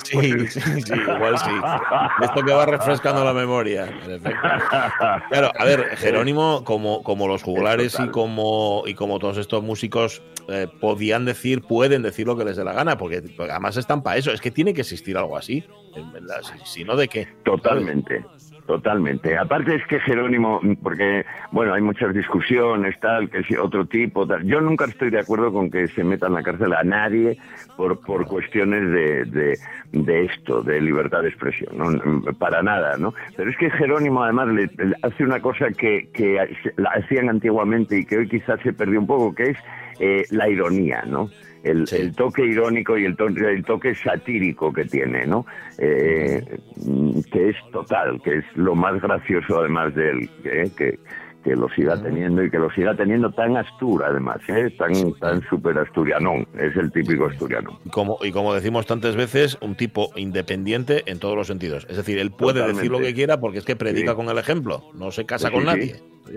Sí, 0.04 0.48
sí, 0.48 0.60
sí, 0.60 0.92
igual 0.94 1.36
sí. 1.38 1.50
Esto 2.22 2.42
que 2.44 2.52
va 2.52 2.66
refrescando 2.66 3.24
la 3.24 3.32
memoria. 3.32 3.86
Claro, 5.28 5.52
a 5.56 5.64
ver, 5.64 5.96
Jerónimo, 5.96 6.64
como, 6.64 7.02
como 7.02 7.28
los 7.28 7.42
jugulares 7.42 7.96
y 7.98 8.08
como, 8.08 8.84
y 8.86 8.94
como 8.94 9.18
todos 9.18 9.38
estos 9.38 9.62
músicos 9.62 10.22
eh, 10.48 10.68
podían 10.80 11.24
decir, 11.24 11.62
pueden 11.62 12.02
decir 12.02 12.26
lo 12.26 12.36
que 12.36 12.44
les 12.44 12.56
dé 12.56 12.64
la 12.64 12.72
gana, 12.72 12.98
porque 12.98 13.22
además 13.38 13.76
están 13.76 14.02
para 14.02 14.16
eso. 14.16 14.30
Es 14.32 14.40
que 14.40 14.50
tiene 14.50 14.74
que 14.74 14.82
existir 14.82 15.16
algo 15.16 15.36
así, 15.36 15.64
en 15.94 16.12
verdad. 16.12 16.40
Si, 16.64 16.84
no, 16.84 16.96
¿de 16.96 17.08
qué? 17.08 17.28
Totalmente. 17.44 18.24
Totalmente. 18.66 19.36
Aparte 19.36 19.74
es 19.74 19.86
que 19.86 20.00
Jerónimo, 20.00 20.58
porque, 20.82 21.26
bueno, 21.52 21.74
hay 21.74 21.82
muchas 21.82 22.14
discusiones, 22.14 22.98
tal, 22.98 23.28
que 23.28 23.42
si 23.44 23.56
otro 23.56 23.84
tipo, 23.84 24.26
tal. 24.26 24.42
Yo 24.44 24.60
nunca 24.62 24.86
estoy 24.86 25.10
de 25.10 25.18
acuerdo 25.18 25.52
con 25.52 25.70
que 25.70 25.86
se 25.88 26.02
meta 26.02 26.28
en 26.28 26.34
la 26.34 26.42
cárcel 26.42 26.72
a 26.72 26.82
nadie 26.82 27.36
por, 27.76 28.00
por 28.00 28.26
cuestiones 28.26 28.90
de, 28.90 29.24
de, 29.26 29.58
de 29.92 30.24
esto, 30.24 30.62
de 30.62 30.80
libertad 30.80 31.20
de 31.20 31.28
expresión, 31.28 31.76
¿no? 31.76 32.32
Para 32.38 32.62
nada, 32.62 32.96
¿no? 32.96 33.12
Pero 33.36 33.50
es 33.50 33.56
que 33.58 33.70
Jerónimo 33.70 34.24
además 34.24 34.48
le, 34.48 34.70
le 34.82 34.96
hace 35.02 35.24
una 35.24 35.40
cosa 35.40 35.68
que, 35.68 36.08
que 36.14 36.72
la 36.78 36.88
hacían 36.90 37.28
antiguamente 37.28 37.98
y 37.98 38.06
que 38.06 38.16
hoy 38.16 38.28
quizás 38.28 38.60
se 38.62 38.72
perdió 38.72 38.98
un 38.98 39.06
poco, 39.06 39.34
que 39.34 39.50
es 39.50 39.58
eh, 39.98 40.24
la 40.30 40.48
ironía, 40.48 41.02
¿no? 41.06 41.30
El, 41.62 41.86
Sí. 41.86 41.96
el 41.96 42.14
toque 42.14 42.44
irónico 42.44 42.98
y 42.98 43.06
el, 43.06 43.16
to- 43.16 43.26
el 43.28 43.64
toque 43.64 43.94
satírico 43.94 44.70
que 44.72 44.84
tiene, 44.84 45.26
¿no? 45.26 45.46
Eh, 45.78 46.42
que 47.32 47.48
es 47.50 47.56
total, 47.72 48.20
que 48.22 48.38
es 48.38 48.44
lo 48.54 48.74
más 48.74 49.00
gracioso 49.00 49.60
además 49.60 49.94
de 49.94 50.10
él, 50.10 50.30
¿eh? 50.44 50.70
que, 50.76 50.98
que 51.42 51.56
lo 51.56 51.68
siga 51.70 52.00
teniendo 52.02 52.44
y 52.44 52.50
que 52.50 52.58
lo 52.58 52.70
siga 52.72 52.94
teniendo 52.94 53.30
tan 53.32 53.56
astur 53.56 54.04
además, 54.04 54.40
¿eh? 54.48 54.70
tan, 54.78 54.92
tan 55.14 55.40
súper 55.48 55.78
asturianón, 55.78 56.46
es 56.58 56.76
el 56.76 56.92
típico 56.92 57.26
asturiano. 57.26 57.78
Y 57.84 57.88
como, 57.88 58.18
y 58.22 58.30
como 58.30 58.52
decimos 58.54 58.84
tantas 58.86 59.16
veces, 59.16 59.56
un 59.62 59.74
tipo 59.74 60.10
independiente 60.16 61.02
en 61.06 61.18
todos 61.18 61.34
los 61.36 61.46
sentidos. 61.46 61.86
Es 61.88 61.96
decir, 61.96 62.18
él 62.18 62.30
puede 62.30 62.60
Totalmente. 62.60 62.80
decir 62.82 62.90
lo 62.92 62.98
que 62.98 63.14
quiera 63.14 63.40
porque 63.40 63.58
es 63.58 63.64
que 63.64 63.76
predica 63.76 64.10
Sí. 64.12 64.16
con 64.16 64.28
el 64.28 64.36
ejemplo, 64.36 64.82
no 64.94 65.10
se 65.10 65.24
casa 65.24 65.48
Sí, 65.48 65.52
con 65.54 65.62
sí, 65.62 65.66
nadie. 65.66 65.96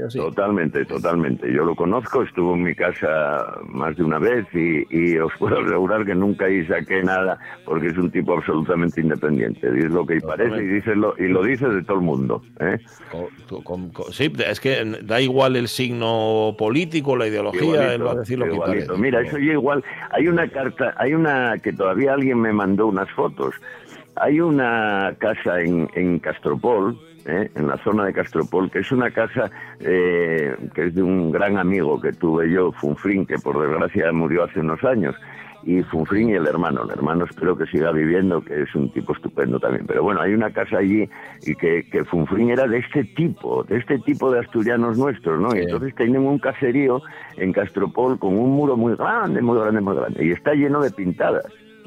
Sí. 0.10 0.18
Totalmente, 0.20 0.86
totalmente. 0.86 1.52
Yo 1.52 1.64
lo 1.66 1.76
conozco, 1.76 2.24
estuvo 2.24 2.56
en 2.56 2.64
mi 2.64 2.76
casa 2.76 3.58
más 3.68 3.96
de 3.96 4.04
una 4.04 4.20
vez 4.20 4.46
y, 4.54 4.86
y 4.90 5.18
os 5.18 5.32
puedo 5.40 5.60
asegurar 5.66 6.06
que 6.06 6.16
nunca 6.16 6.46
ahí 6.46 6.66
saqué 6.66 7.04
nada 7.04 7.38
porque 7.66 7.88
es 7.88 7.98
un 7.98 8.12
tipo 8.12 8.34
absolutamente 8.38 9.02
independiente. 9.02 9.72
Dice 9.72 9.90
lo 9.90 10.06
que 10.06 10.20
parece 10.22 10.64
y, 10.64 10.68
dice 10.68 10.96
lo, 10.96 11.16
y 11.18 11.28
lo 11.28 11.44
dice 11.44 11.68
de 11.68 11.84
todo 11.84 11.98
el 11.98 12.04
mundo. 12.04 12.42
¿eh? 12.60 12.78
Co- 13.12 13.30
con- 13.64 13.90
con- 13.90 14.12
sí, 14.12 14.32
es 14.46 14.60
que 14.60 14.84
da 15.04 15.20
igual 15.22 15.56
el 15.56 15.68
signo 15.68 16.56
político, 16.58 17.16
la 17.16 17.28
ideología, 17.28 17.94
él 17.94 18.06
va 18.06 18.12
a 18.12 18.16
decir 18.16 18.38
lo 18.40 18.46
que 18.46 18.58
parece. 18.58 18.92
Mira, 18.98 19.22
eso 19.22 19.38
yo 19.38 19.54
igual. 19.54 19.84
Hay 20.12 20.28
una 20.28 20.48
carta, 20.50 20.94
hay 20.98 21.14
una 21.14 21.58
que 21.62 21.74
todavía 21.74 22.14
alguien 22.14 22.40
me 22.42 22.52
mandó 22.54 22.88
unas 22.88 23.10
fotos. 23.12 23.56
Hay 24.20 24.40
una 24.40 25.14
casa 25.20 25.62
en, 25.62 25.88
en 25.94 26.18
Castropol, 26.20 26.98
¿eh? 27.28 27.52
en 27.56 27.68
la 27.68 27.78
zona 27.84 28.06
de 28.06 28.14
Castropol, 28.14 28.72
que 28.72 28.80
es 28.80 28.92
una 28.92 29.12
casa 29.12 29.52
eh, 29.80 30.56
que 30.74 30.88
es 30.88 30.96
de 30.96 31.04
un 31.04 31.32
gran 31.32 31.58
amigo 31.58 32.00
que 32.00 32.14
tuve 32.14 32.50
yo, 32.50 32.72
Funfrín, 32.72 33.26
que 33.26 33.38
por 33.38 33.60
desgracia 33.60 34.12
murió 34.12 34.46
hace 34.46 34.62
unos 34.62 34.84
años. 34.84 35.16
Y 35.64 35.84
Funfrín 35.84 36.30
y 36.30 36.34
el 36.34 36.48
hermano. 36.48 36.84
El 36.84 36.92
hermano 36.92 37.26
espero 37.26 37.58
que 37.58 37.66
siga 37.66 37.92
viviendo, 37.92 38.42
que 38.42 38.62
es 38.62 38.74
un 38.74 38.90
tipo 38.92 39.12
estupendo 39.12 39.60
también. 39.60 39.86
Pero 39.86 40.02
bueno, 40.02 40.22
hay 40.22 40.34
una 40.34 40.50
casa 40.52 40.78
allí 40.78 41.10
y 41.46 41.56
que, 41.56 41.84
que 41.92 42.06
Funfrín 42.06 42.52
era 42.52 42.68
de 42.68 42.78
este 42.78 43.04
tipo, 43.04 43.66
de 43.66 43.78
este 43.78 44.00
tipo 44.00 44.32
de 44.32 44.40
asturianos 44.40 44.98
nuestros, 44.98 45.42
¿no? 45.42 45.54
Y 45.54 45.64
entonces 45.64 45.94
tienen 45.96 46.22
un 46.22 46.40
caserío 46.40 47.02
en 47.36 47.52
Castropol 47.52 48.18
con 48.18 48.38
un 48.38 48.52
muro 48.52 48.78
muy 48.78 48.96
grande, 48.96 49.42
muy 49.42 49.60
grande, 49.60 49.82
muy 49.82 49.96
grande. 49.96 50.26
Y 50.26 50.32
está 50.32 50.54
lleno 50.54 50.80
de 50.80 50.92
pintadas, 50.92 51.46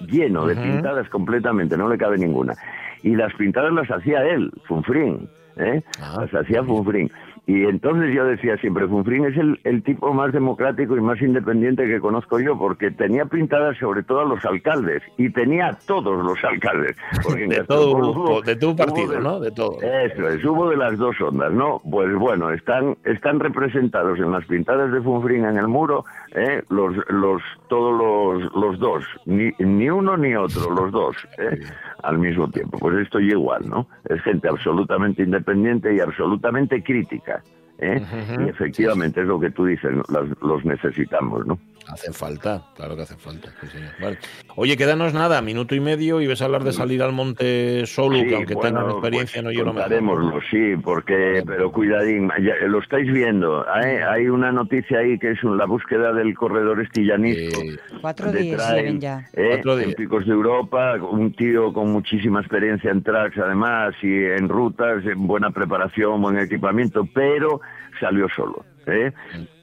lleno 0.08 0.46
de 0.46 0.56
pintadas 0.56 1.08
completamente, 1.08 1.74
no 1.78 1.88
le 1.88 1.96
cabe 1.96 2.18
ninguna. 2.18 2.54
Y 3.02 3.14
las 3.16 3.32
pintadas 3.34 3.72
las 3.72 3.90
hacía 3.90 4.22
él, 4.24 4.50
Funfrín, 4.66 5.28
¿eh? 5.56 5.82
Ah, 6.00 6.18
las 6.20 6.44
hacía 6.44 6.62
Funfrín. 6.62 7.10
Y 7.46 7.64
entonces 7.64 8.14
yo 8.14 8.24
decía 8.24 8.56
siempre, 8.58 8.86
Funfrín 8.86 9.24
es 9.24 9.36
el, 9.36 9.58
el 9.64 9.82
tipo 9.82 10.12
más 10.14 10.32
democrático 10.32 10.96
y 10.96 11.00
más 11.00 11.20
independiente 11.20 11.84
que 11.86 11.98
conozco 11.98 12.38
yo, 12.38 12.56
porque 12.56 12.90
tenía 12.92 13.24
pintadas 13.24 13.76
sobre 13.78 14.02
todo 14.04 14.20
a 14.20 14.24
los 14.24 14.44
alcaldes, 14.44 15.02
y 15.16 15.30
tenía 15.30 15.68
a 15.68 15.72
todos 15.74 16.24
los 16.24 16.42
alcaldes. 16.44 16.96
Porque 17.24 17.46
de, 17.48 17.64
todo, 17.64 17.96
hubo- 17.96 18.42
de 18.42 18.66
hubo 18.66 18.76
partido, 18.76 19.12
de- 19.14 19.20
¿no? 19.20 19.40
De 19.40 19.50
todo. 19.50 19.78
eso 19.82 20.28
es, 20.28 20.44
hubo 20.44 20.70
de 20.70 20.76
las 20.76 20.96
dos 20.96 21.20
ondas, 21.20 21.52
¿no? 21.52 21.80
Pues 21.90 22.14
bueno, 22.14 22.50
están, 22.50 22.96
están 23.04 23.40
representados 23.40 24.18
en 24.18 24.30
las 24.30 24.44
pintadas 24.46 24.92
de 24.92 25.00
Funfrín 25.00 25.44
en 25.44 25.56
el 25.56 25.66
muro, 25.66 26.04
¿eh? 26.34 26.62
los, 26.68 26.94
los, 27.08 27.42
todos 27.68 27.98
los, 28.42 28.52
los 28.54 28.78
dos, 28.78 29.04
ni, 29.26 29.50
ni 29.58 29.90
uno 29.90 30.16
ni 30.16 30.34
otro, 30.36 30.70
los 30.70 30.92
dos, 30.92 31.16
¿eh? 31.38 31.58
al 32.04 32.18
mismo 32.18 32.48
tiempo. 32.50 32.78
Pues 32.78 32.96
esto 32.98 33.18
igual, 33.18 33.68
¿no? 33.68 33.86
Es 34.08 34.20
gente 34.22 34.48
absolutamente 34.48 35.22
independiente 35.22 35.94
y 35.94 36.00
absolutamente 36.00 36.82
crítica. 36.82 37.39
¿Eh? 37.80 38.00
Y 38.46 38.48
efectivamente 38.48 39.20
es 39.20 39.26
lo 39.26 39.40
que 39.40 39.50
tú 39.50 39.64
dices. 39.64 39.90
Las- 40.08 40.28
los 40.42 40.64
necesitamos, 40.64 41.46
¿no? 41.46 41.58
Hacen 41.92 42.14
falta, 42.14 42.62
claro 42.76 42.94
que 42.96 43.02
hacen 43.02 43.18
falta. 43.18 43.50
sí, 43.60 43.66
señor. 43.68 43.90
Vale. 44.00 44.18
Oye, 44.56 44.76
quédanos 44.76 45.12
nada, 45.14 45.42
minuto 45.42 45.74
y 45.74 45.80
medio 45.80 46.20
y 46.20 46.26
ves 46.26 46.40
a 46.42 46.44
hablar 46.44 46.62
de 46.64 46.72
salir 46.72 47.02
al 47.02 47.12
monte 47.12 47.84
solo, 47.86 48.18
Sí, 48.18 48.26
que 48.26 48.34
aunque 48.36 48.54
bueno, 48.54 48.78
tengan 48.78 48.90
experiencia, 48.92 49.42
pues 49.42 49.44
no 49.44 49.50
yo 49.52 49.64
lo 49.64 49.72
mejor. 49.72 50.42
sí, 50.50 50.76
porque, 50.82 51.42
pero 51.46 51.72
cuidadín, 51.72 52.30
ya, 52.40 52.54
lo 52.66 52.78
estáis 52.80 53.10
viendo, 53.12 53.64
hay, 53.68 53.96
hay 53.96 54.28
una 54.28 54.52
noticia 54.52 54.98
ahí 54.98 55.18
que 55.18 55.32
es 55.32 55.42
un- 55.44 55.56
la 55.58 55.66
búsqueda 55.66 56.12
del 56.12 56.34
corredor 56.34 56.80
estillanisco. 56.80 57.60
Eh, 57.60 57.76
Cuatro 58.00 58.30
de 58.32 58.40
días 58.42 58.66
trail, 58.66 58.76
lleven 58.84 59.00
ya. 59.00 59.28
¿eh? 59.34 59.46
Cuatro 59.48 59.76
días. 59.76 59.88
En 59.90 59.94
picos 59.94 60.26
de 60.26 60.32
Europa, 60.32 60.94
un 61.02 61.32
tío 61.34 61.72
con 61.72 61.90
muchísima 61.92 62.40
experiencia 62.40 62.90
en 62.90 63.02
tracks 63.02 63.38
además 63.38 63.94
y 64.02 64.24
en 64.24 64.48
rutas, 64.48 65.04
en 65.04 65.26
buena 65.26 65.50
preparación, 65.50 66.20
buen 66.22 66.38
equipamiento, 66.38 67.06
pero 67.14 67.60
salió 67.98 68.28
solo. 68.34 68.64
¿eh? 68.86 69.12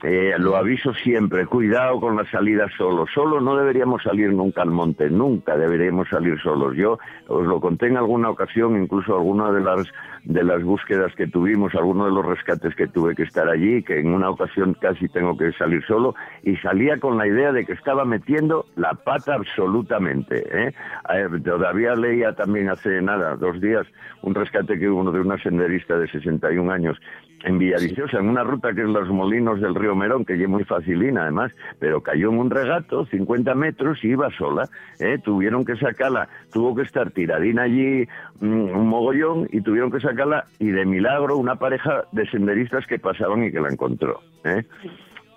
Eh, 0.10 0.34
lo 0.39 0.55
aviso 0.55 0.93
siempre, 0.93 1.45
cuidado 1.47 1.99
con 1.99 2.16
las 2.16 2.30
salidas 2.30 2.72
solos. 2.78 3.10
Solo 3.14 3.41
no 3.41 3.58
deberíamos 3.58 4.03
salir 4.03 4.32
nunca 4.32 4.62
al 4.62 4.72
monte, 4.72 5.10
nunca 5.10 5.58
deberíamos 5.58 6.08
salir 6.08 6.39
solos. 6.39 6.78
Yo 6.78 6.97
os 7.28 7.45
lo 7.45 7.60
conté 7.60 7.88
en 7.88 7.97
alguna 7.97 8.30
ocasión, 8.30 8.82
incluso 8.82 9.18
alguna 9.18 9.51
de 9.51 9.60
las 9.60 9.86
de 10.24 10.43
las 10.43 10.64
búsquedas 10.64 11.14
que 11.16 11.28
tuvimos, 11.28 11.76
algunos 11.76 12.08
de 12.08 12.14
los 12.14 12.26
rescates 12.26 12.74
que 12.76 12.88
tuve 12.88 13.16
que 13.16 13.24
estar 13.24 13.49
allí, 13.49 13.84
que 13.84 13.99
en 13.99 14.14
una 14.14 14.30
ocasión 14.30 14.76
casi 14.80 15.10
tengo 15.10 15.38
que 15.38 15.51
salir 15.53 15.84
solo, 15.86 16.16
y 16.43 16.55
salía 16.58 16.99
con 16.99 17.18
la 17.18 17.28
idea 17.28 17.51
de 17.51 17.66
que 17.66 17.74
estaba 17.74 18.05
metiendo 18.05 18.66
la 18.76 18.93
pata 18.93 19.36
absolutamente. 19.36 20.43
¿eh? 20.51 20.74
A 21.03 21.16
ver, 21.16 21.43
todavía 21.43 21.95
leía 21.95 22.34
también 22.34 22.70
hace 22.70 23.01
nada, 23.01 23.36
dos 23.36 23.60
días, 23.60 23.88
un 24.22 24.36
rescate 24.36 24.80
que 24.80 24.89
hubo 24.89 25.12
de 25.12 25.22
una 25.22 25.38
senderista 25.41 25.97
de 25.97 26.08
61 26.08 26.72
años 26.72 26.97
en 27.44 27.60
Villaviciosa, 27.60 28.18
en 28.20 28.30
una 28.30 28.44
ruta 28.44 28.74
que 28.74 28.82
es 28.82 28.88
los 28.88 29.08
molinos 29.10 29.62
del 29.62 29.76
río 29.76 29.96
Merón, 29.96 30.26
que 30.26 30.34
es 30.34 30.50
muy 30.50 30.64
facilina 30.64 31.24
además, 31.24 31.52
pero 31.80 32.02
cayó 32.02 32.30
en 32.30 32.40
un 32.40 32.50
regato, 32.50 33.06
50 33.06 33.54
metros, 33.56 34.04
y 34.04 34.10
iba 34.10 34.30
sola. 34.38 34.68
¿eh? 35.00 35.18
Tuvieron 35.24 35.64
que 35.64 35.76
sacarla, 35.76 36.28
tuvo 36.52 36.76
que 36.76 36.82
estar 36.82 37.12
tiradina 37.12 37.64
allí 37.64 38.08
mm, 38.40 38.46
un 38.76 38.88
mogollón, 38.88 39.48
y 39.52 39.62
tuvieron 39.62 39.92
que 39.92 40.00
sacarla, 40.00 40.46
y 40.60 40.68
de 40.70 40.86
milagro 40.86 41.38
una 41.38 41.56
pareja 41.58 42.06
de 42.12 42.28
senderistas 42.30 42.86
que 42.88 43.00
pasaban 43.00 43.44
y 43.44 43.52
que 43.52 43.60
la 43.60 43.70
encontró. 43.70 44.20
¿eh? 44.44 44.64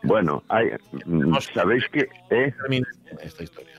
Bueno, 0.03 0.43
hay, 0.49 0.71
mm, 1.05 1.35
¿sabéis 1.55 1.85
que 1.93 2.09
¿eh? 2.31 2.53
esta 3.23 3.43
historia. 3.43 3.75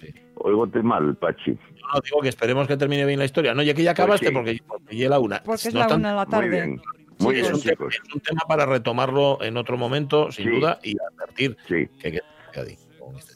Sí. 0.00 0.14
Oigote 0.36 0.82
mal, 0.82 1.16
Pachi. 1.16 1.50
No, 1.50 2.00
digo 2.02 2.20
que 2.22 2.28
esperemos 2.28 2.66
que 2.66 2.76
termine 2.76 3.04
bien 3.04 3.18
la 3.18 3.24
historia. 3.24 3.54
No, 3.54 3.62
ya 3.62 3.74
que 3.74 3.82
ya 3.82 3.90
acabaste, 3.90 4.28
sí. 4.28 4.32
porque, 4.32 4.58
porque 4.66 4.96
ya 4.96 5.08
la 5.08 5.18
una. 5.18 5.42
Porque 5.42 5.68
es 5.68 5.74
No 5.74 5.80
la 5.80 5.94
una 5.94 6.08
de 6.10 6.14
la 6.14 6.24
Muy 6.24 6.30
tarde. 6.30 6.48
bien, 6.48 6.80
muy 7.24 7.36
es, 7.36 7.42
bien, 7.42 7.54
un 7.54 7.60
tema, 7.60 7.72
chicos. 7.72 8.00
es 8.06 8.14
un 8.14 8.20
tema 8.20 8.40
para 8.48 8.66
retomarlo 8.66 9.42
en 9.42 9.56
otro 9.56 9.76
momento, 9.76 10.30
sin 10.32 10.44
Sí. 10.46 10.50
duda, 10.60 10.78
y 10.82 10.94
advertir 11.12 11.56
Sí, 11.68 11.86
que, 12.00 12.12
que, 12.12 12.20
que 12.52 12.78
con 12.98 13.16
este. 13.16 13.34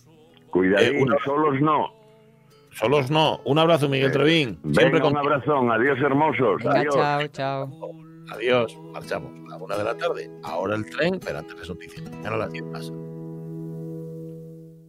cuidadín, 0.50 0.96
Eh, 0.96 1.02
una- 1.02 1.16
solos 1.24 1.60
no. 1.60 1.92
Solos 2.72 3.10
no. 3.10 3.40
Un 3.44 3.58
abrazo, 3.58 3.88
Miguel 3.88 4.10
Eh, 4.10 4.12
Trevín. 4.12 4.58
Siempre 4.62 4.84
Venga, 4.90 5.06
un 5.08 5.14
con 5.14 5.16
abrazón, 5.18 5.70
adiós 5.72 5.98
hermosos, 6.00 6.58
Venga, 6.62 6.80
adiós. 6.80 6.94
chao, 6.94 7.26
chao. 7.28 7.70
Adiós. 8.30 8.78
Marchamos 8.92 9.32
a 9.46 9.50
la 9.50 9.56
una 9.56 9.76
de 9.76 9.84
la 9.84 9.96
tarde. 9.96 10.30
Ahora 10.44 10.76
el 10.76 10.88
tren, 10.88 11.18
pero 11.24 11.38
antes 11.38 11.56
las 11.58 11.68
noticias. 11.68 12.04
Ya 12.22 12.30
no 12.30 12.36
las 12.36 12.52
10 12.52 12.64
más. 12.66 12.92